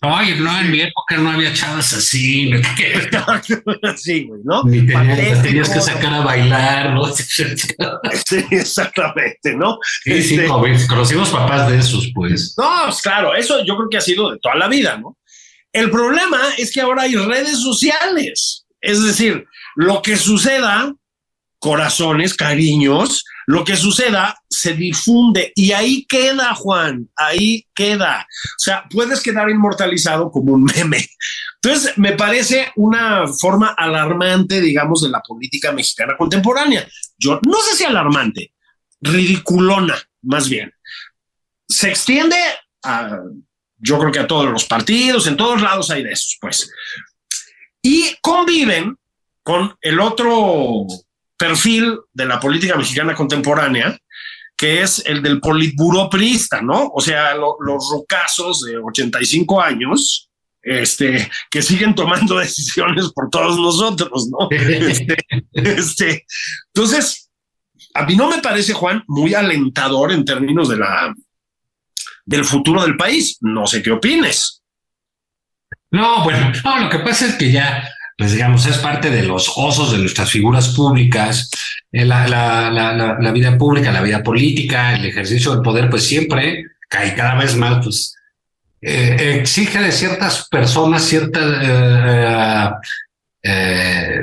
Oye, 0.04 0.36
no, 0.36 0.60
en 0.60 0.72
mi 0.72 0.82
época 0.82 1.18
no 1.18 1.32
había 1.32 1.54
chavas 1.54 1.94
así. 1.94 2.52
sí, 3.98 4.24
güey, 4.24 4.42
¿no? 4.44 4.64
Ni 4.64 4.86
tenías, 4.86 5.70
que 5.70 5.82
sacar 5.82 6.14
a 6.14 6.22
bailar, 6.22 6.94
¿no? 6.94 7.06
sí, 7.14 8.46
exactamente, 8.50 9.56
¿no? 9.56 9.78
Sí, 10.04 10.24
sí, 10.24 10.36
este, 10.36 10.48
conocimos 10.88 11.30
papás 11.30 11.70
de 11.70 11.78
esos, 11.78 12.12
pues. 12.16 12.56
No, 12.58 12.70
pues, 12.86 13.02
claro, 13.02 13.36
eso 13.36 13.64
yo 13.64 13.76
creo 13.78 13.90
que 13.90 13.98
ha 13.98 14.02
sido 14.02 14.32
de 14.32 14.40
toda 14.40 14.56
la 14.56 14.68
vida, 14.68 14.98
¿no? 14.98 15.18
El 15.72 15.90
problema 15.90 16.40
es 16.58 16.72
que 16.72 16.82
ahora 16.82 17.04
hay 17.04 17.16
redes 17.16 17.62
sociales. 17.62 18.66
Es 18.82 19.04
decir, 19.04 19.46
lo 19.76 20.02
que 20.02 20.18
suceda, 20.18 20.94
corazones, 21.60 22.34
cariños, 22.34 23.24
lo 23.52 23.66
que 23.66 23.76
suceda 23.76 24.42
se 24.50 24.76
difunde 24.76 25.52
y 25.56 25.74
ahí 25.74 26.06
queda, 26.06 26.56
Juan, 26.56 27.10
ahí 27.18 27.68
queda. 27.76 28.22
O 28.22 28.60
sea, 28.60 28.86
puedes 28.90 29.20
quedar 29.20 29.50
inmortalizado 29.50 30.32
como 30.32 30.54
un 30.54 30.64
meme. 30.64 31.06
Entonces, 31.62 31.98
me 31.98 32.14
parece 32.14 32.72
una 32.78 33.28
forma 33.28 33.76
alarmante, 33.78 34.62
digamos, 34.62 35.02
de 35.02 35.10
la 35.10 35.20
política 35.20 35.74
mexicana 35.74 36.16
contemporánea. 36.18 36.88
Yo 37.18 37.42
no 37.46 37.60
sé 37.60 37.76
si 37.76 37.84
alarmante, 37.84 38.54
ridiculona, 39.02 40.02
más 40.22 40.48
bien. 40.48 40.72
Se 41.68 41.90
extiende 41.90 42.38
a, 42.86 43.20
yo 43.80 44.00
creo 44.00 44.14
que 44.14 44.20
a 44.20 44.28
todos 44.28 44.50
los 44.50 44.64
partidos, 44.64 45.28
en 45.28 45.36
todos 45.36 45.62
lados 45.62 45.92
hay 45.92 46.04
de 46.04 46.14
esos, 46.14 46.38
pues. 46.40 46.72
Y 47.82 48.16
conviven 48.22 48.96
con 49.44 49.76
el 49.82 50.00
otro 50.00 50.88
perfil 51.42 51.98
de 52.14 52.26
la 52.26 52.40
política 52.40 52.76
mexicana 52.76 53.16
contemporánea, 53.16 53.98
que 54.56 54.84
es 54.84 55.04
el 55.08 55.24
del 55.24 55.40
politburo 55.40 56.08
priista, 56.08 56.62
¿no? 56.62 56.92
O 56.94 57.02
sea, 57.02 57.34
los 57.34 57.90
rocazos 57.92 58.62
de 58.62 58.78
85 58.78 59.60
años, 59.60 60.30
este, 60.62 61.32
que 61.50 61.64
siguen 61.64 61.96
tomando 61.96 62.38
decisiones 62.46 63.12
por 63.12 63.32
todos 63.32 63.58
nosotros, 63.58 64.30
¿no? 64.30 64.48
este, 64.52 65.18
este, 65.54 66.26
entonces, 66.76 67.32
a 67.96 68.06
mí 68.06 68.16
no 68.16 68.30
me 68.30 68.38
parece, 68.38 68.74
Juan, 68.74 69.04
muy 69.08 69.34
alentador 69.34 70.12
en 70.12 70.24
términos 70.24 70.70
de 70.70 70.78
la, 70.78 71.12
del 72.24 72.46
futuro 72.46 72.84
del 72.84 72.98
país. 72.98 73.40
No 73.42 73.66
sé 73.66 73.82
qué 73.82 73.90
opines. 73.90 74.62
No, 75.90 76.24
bueno, 76.24 76.52
no, 76.64 76.80
lo 76.82 76.90
que 76.90 77.00
pasa 77.00 77.26
es 77.26 77.36
que 77.36 77.52
ya 77.52 77.84
pues 78.22 78.34
digamos, 78.34 78.68
es 78.68 78.78
parte 78.78 79.10
de 79.10 79.24
los 79.24 79.52
osos 79.56 79.94
de 79.94 79.98
nuestras 79.98 80.30
figuras 80.30 80.76
públicas, 80.76 81.50
eh, 81.92 82.06
la, 82.06 83.32
vida 83.34 83.58
pública, 83.58 83.92
la 83.92 84.04
vida 84.04 84.22
política, 84.22 84.94
el 84.94 85.06
ejercicio 85.06 85.52
del 85.54 85.64
poder, 85.64 85.90
pues 85.90 86.06
siempre, 86.06 86.66
y 87.04 87.12
cada 87.16 87.34
vez 87.34 87.56
más, 87.56 87.84
pues 87.84 88.16
eh, 88.80 89.40
exige 89.40 89.80
de 89.80 89.92
ciertas 89.92 90.48
personas 90.50 91.02
cierta 91.02 92.80
eh, 93.42 94.22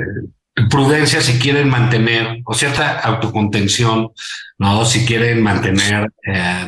prudencia 0.69 1.19
si 1.19 1.37
quieren 1.37 1.67
mantener, 1.67 2.39
o 2.45 2.53
cierta 2.53 3.01
autocontención, 3.01 4.13
¿no? 4.59 4.85
Si 4.85 5.05
quieren 5.05 5.43
mantener 5.43 6.09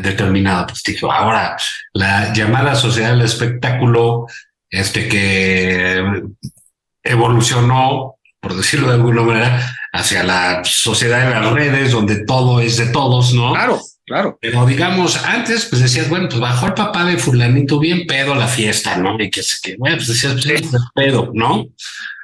determinado 0.02 0.68
prestigio. 0.68 1.10
Ahora, 1.10 1.56
la 1.94 2.34
llamada 2.34 2.76
sociedad 2.76 3.12
del 3.12 3.22
espectáculo, 3.22 4.28
este 4.70 5.08
que 5.08 6.24
evolucionó, 7.04 8.16
por 8.40 8.56
decirlo 8.56 8.88
de 8.88 8.96
alguna 8.96 9.22
manera, 9.22 9.76
hacia 9.94 10.24
la 10.24 10.64
sociedad 10.64 11.28
de 11.28 11.40
las 11.40 11.54
redes, 11.54 11.92
donde 11.92 12.24
todo 12.26 12.60
es 12.60 12.78
de 12.78 12.88
todos, 12.88 13.34
¿no? 13.34 13.54
Claro, 13.54 13.80
claro. 14.06 14.38
Pero 14.42 14.66
digamos, 14.66 15.24
antes, 15.24 15.66
pues 15.66 15.82
decías, 15.82 16.10
bueno, 16.10 16.28
pues 16.30 16.40
bajó 16.40 16.68
el 16.68 16.74
papá 16.74 17.04
de 17.06 17.18
fulanito 17.18 17.80
bien 17.80 18.06
pedo 18.08 18.36
la 18.36 18.48
fiesta, 18.48 18.98
¿no? 18.98 19.16
Y 19.20 19.30
que, 19.30 19.42
que 19.62 19.76
bueno, 19.78 19.98
pues 19.98 20.08
decías, 20.08 20.34
pues 20.34 20.64
pedo, 20.96 21.32
¿no? 21.34 21.68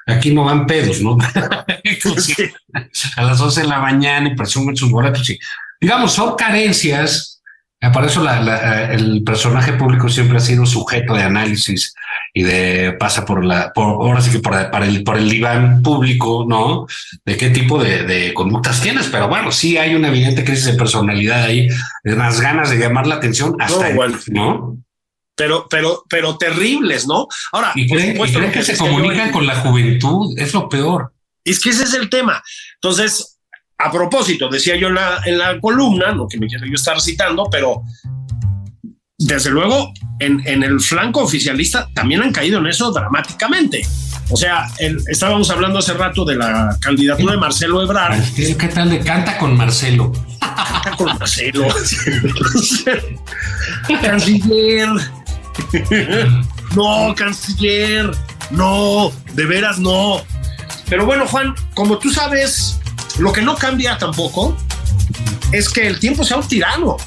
Aquí 0.06 0.34
no 0.34 0.46
van 0.46 0.66
pedos, 0.66 1.02
¿no? 1.02 1.18
A 3.18 3.24
las 3.24 3.42
11 3.42 3.62
de 3.62 3.68
la 3.68 3.80
mañana 3.80 4.30
y 4.30 4.36
presumen 4.36 4.76
sus 4.76 4.90
boletos. 4.90 5.30
Y, 5.30 5.38
digamos, 5.82 6.14
son 6.14 6.36
carencias 6.36 7.37
por 7.94 8.06
eso 8.06 8.24
la, 8.24 8.92
el 8.92 9.24
personaje 9.24 9.74
público 9.74 10.10
siempre 10.10 10.38
ha 10.38 10.42
sido 10.42 10.66
sujeto 10.66 11.14
de 11.14 11.24
análisis 11.24 11.94
y 12.34 12.44
de 12.44 12.96
pasa 13.00 13.24
por 13.24 13.46
la, 13.46 13.72
por, 13.72 13.86
ahora 13.86 14.22
sí 14.22 14.32
que 14.32 14.40
por, 14.40 14.56
el, 14.84 15.04
por 15.04 15.18
el 15.18 15.30
diván 15.30 15.84
público, 15.84 16.46
¿no? 16.48 16.88
De 17.24 17.38
qué 17.38 17.52
tipo 17.52 17.82
de, 17.82 18.04
de, 18.04 18.34
conductas 18.34 18.82
tienes, 18.82 19.08
pero 19.08 19.28
bueno, 19.28 19.52
sí 19.52 19.78
hay 19.78 19.94
una 19.94 20.08
evidente 20.08 20.44
crisis 20.44 20.66
de 20.66 20.74
personalidad 20.74 21.44
ahí, 21.44 21.68
de 22.04 22.14
unas 22.14 22.42
ganas 22.42 22.72
de 22.72 22.78
llamar 22.78 23.06
la 23.06 23.16
atención 23.16 23.56
hasta, 23.60 23.90
no, 23.92 24.08
¿no? 24.28 24.78
Pero, 25.36 25.68
pero, 25.70 26.04
pero 26.10 26.36
terribles, 26.38 27.08
¿no? 27.08 27.28
Ahora, 27.52 27.72
y 27.76 27.88
creen, 27.88 28.18
que, 28.52 28.64
se 28.64 28.76
comunican 28.76 29.32
con 29.32 29.46
la 29.46 29.58
juventud, 29.58 30.34
es 30.38 30.52
lo 30.54 30.68
peor. 30.68 31.14
Es 31.44 31.60
que 31.60 31.70
ese 31.70 31.84
es 31.84 31.94
el 31.94 32.10
tema. 32.10 32.42
Entonces, 32.82 33.37
a 33.80 33.92
propósito, 33.92 34.50
decía 34.50 34.76
yo 34.76 34.88
en 34.88 34.96
la, 34.96 35.22
en 35.26 35.38
la 35.38 35.60
columna, 35.60 36.12
no 36.12 36.28
que 36.28 36.40
me 36.40 36.48
quiero 36.48 36.66
yo 36.66 36.74
estar 36.74 37.00
citando, 37.00 37.48
pero 37.52 37.84
desde 39.20 39.50
luego 39.50 39.94
en, 40.20 40.42
en, 40.46 40.64
el 40.64 40.80
flanco 40.80 41.22
oficialista 41.22 41.88
también 41.94 42.22
han 42.22 42.32
caído 42.32 42.60
en 42.60 42.68
eso 42.68 42.92
dramáticamente. 42.92 43.86
O 44.30 44.36
sea, 44.36 44.68
estábamos 45.08 45.50
hablando 45.50 45.80
hace 45.80 45.94
rato 45.94 46.26
de 46.26 46.36
la 46.36 46.78
candidatura 46.82 47.32
de 47.34 47.40
Marcelo 47.40 47.82
Ebrard. 47.82 48.22
¿Qué, 48.36 48.54
tal 48.74 48.90
de 48.90 49.00
canta 49.00 49.38
con 49.38 49.56
Marcelo? 49.56 50.12
Canta 50.40 50.92
con 50.98 51.18
Marcelo. 51.18 51.68
canciller. 54.02 54.90
no, 56.76 57.16
canciller. 57.16 58.12
No, 58.52 59.12
de 59.34 59.46
veras 59.46 59.80
no. 59.80 60.22
Pero 60.90 61.06
bueno, 61.06 61.26
Juan, 61.26 61.56
como 61.74 61.98
tú 61.98 62.10
sabes, 62.10 62.77
lo 63.20 63.32
que 63.34 63.42
no 63.42 63.56
cambia 63.56 63.98
tampoco 63.98 64.56
es 65.52 65.70
que 65.70 65.88
el 65.88 66.00
tiempo 66.00 66.24
sea 66.24 66.38
un 66.38 66.48
tirano, 66.48 66.98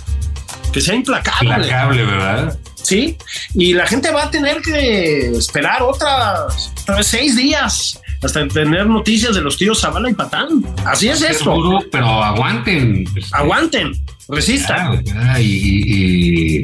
que 0.72 0.80
sea 0.80 0.94
implacable. 0.94 1.50
Implacable, 1.50 2.04
¿verdad? 2.04 2.58
Sí, 2.82 3.16
y 3.54 3.74
la 3.74 3.86
gente 3.86 4.11
va 4.11 4.24
a 4.24 4.30
tener 4.30 4.62
que 4.62 5.30
esperar 5.32 5.82
otras, 5.82 6.72
vez 6.88 7.06
seis 7.06 7.36
días 7.36 8.00
hasta 8.22 8.46
tener 8.48 8.86
noticias 8.86 9.34
de 9.34 9.40
los 9.40 9.56
tíos 9.56 9.80
Zavala 9.80 10.11
y 10.11 10.14
Patán. 10.14 10.64
Así 10.84 11.08
es 11.08 11.22
esto. 11.22 11.80
pero 11.90 12.22
aguanten. 12.22 13.04
Aguanten, 13.32 13.92
resistan. 14.28 15.02
y, 15.38 16.62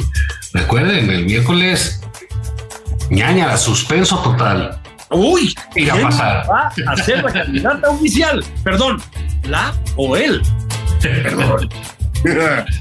recuerden, 0.53 1.11
el 1.11 1.25
miércoles, 1.27 2.01
ñaña, 3.11 3.57
suspenso 3.57 4.19
total. 4.19 4.81
Uy, 5.11 5.55
¿qué 5.75 5.91
a 5.91 6.01
pasar? 6.01 6.47
Va 6.51 6.73
a 6.93 6.97
ser 6.97 7.23
la 7.23 7.33
candidata 7.33 7.91
oficial. 7.91 8.45
Perdón, 8.65 9.01
la 9.45 9.73
o 9.97 10.17
él. 10.17 10.43
Perdón. 11.03 11.69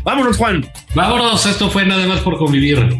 Vámonos, 0.04 0.38
Juan. 0.38 0.68
Vámonos, 0.96 1.46
esto 1.46 1.70
fue 1.70 1.86
nada 1.86 2.06
más 2.08 2.20
por 2.22 2.38
convivir. 2.38 3.00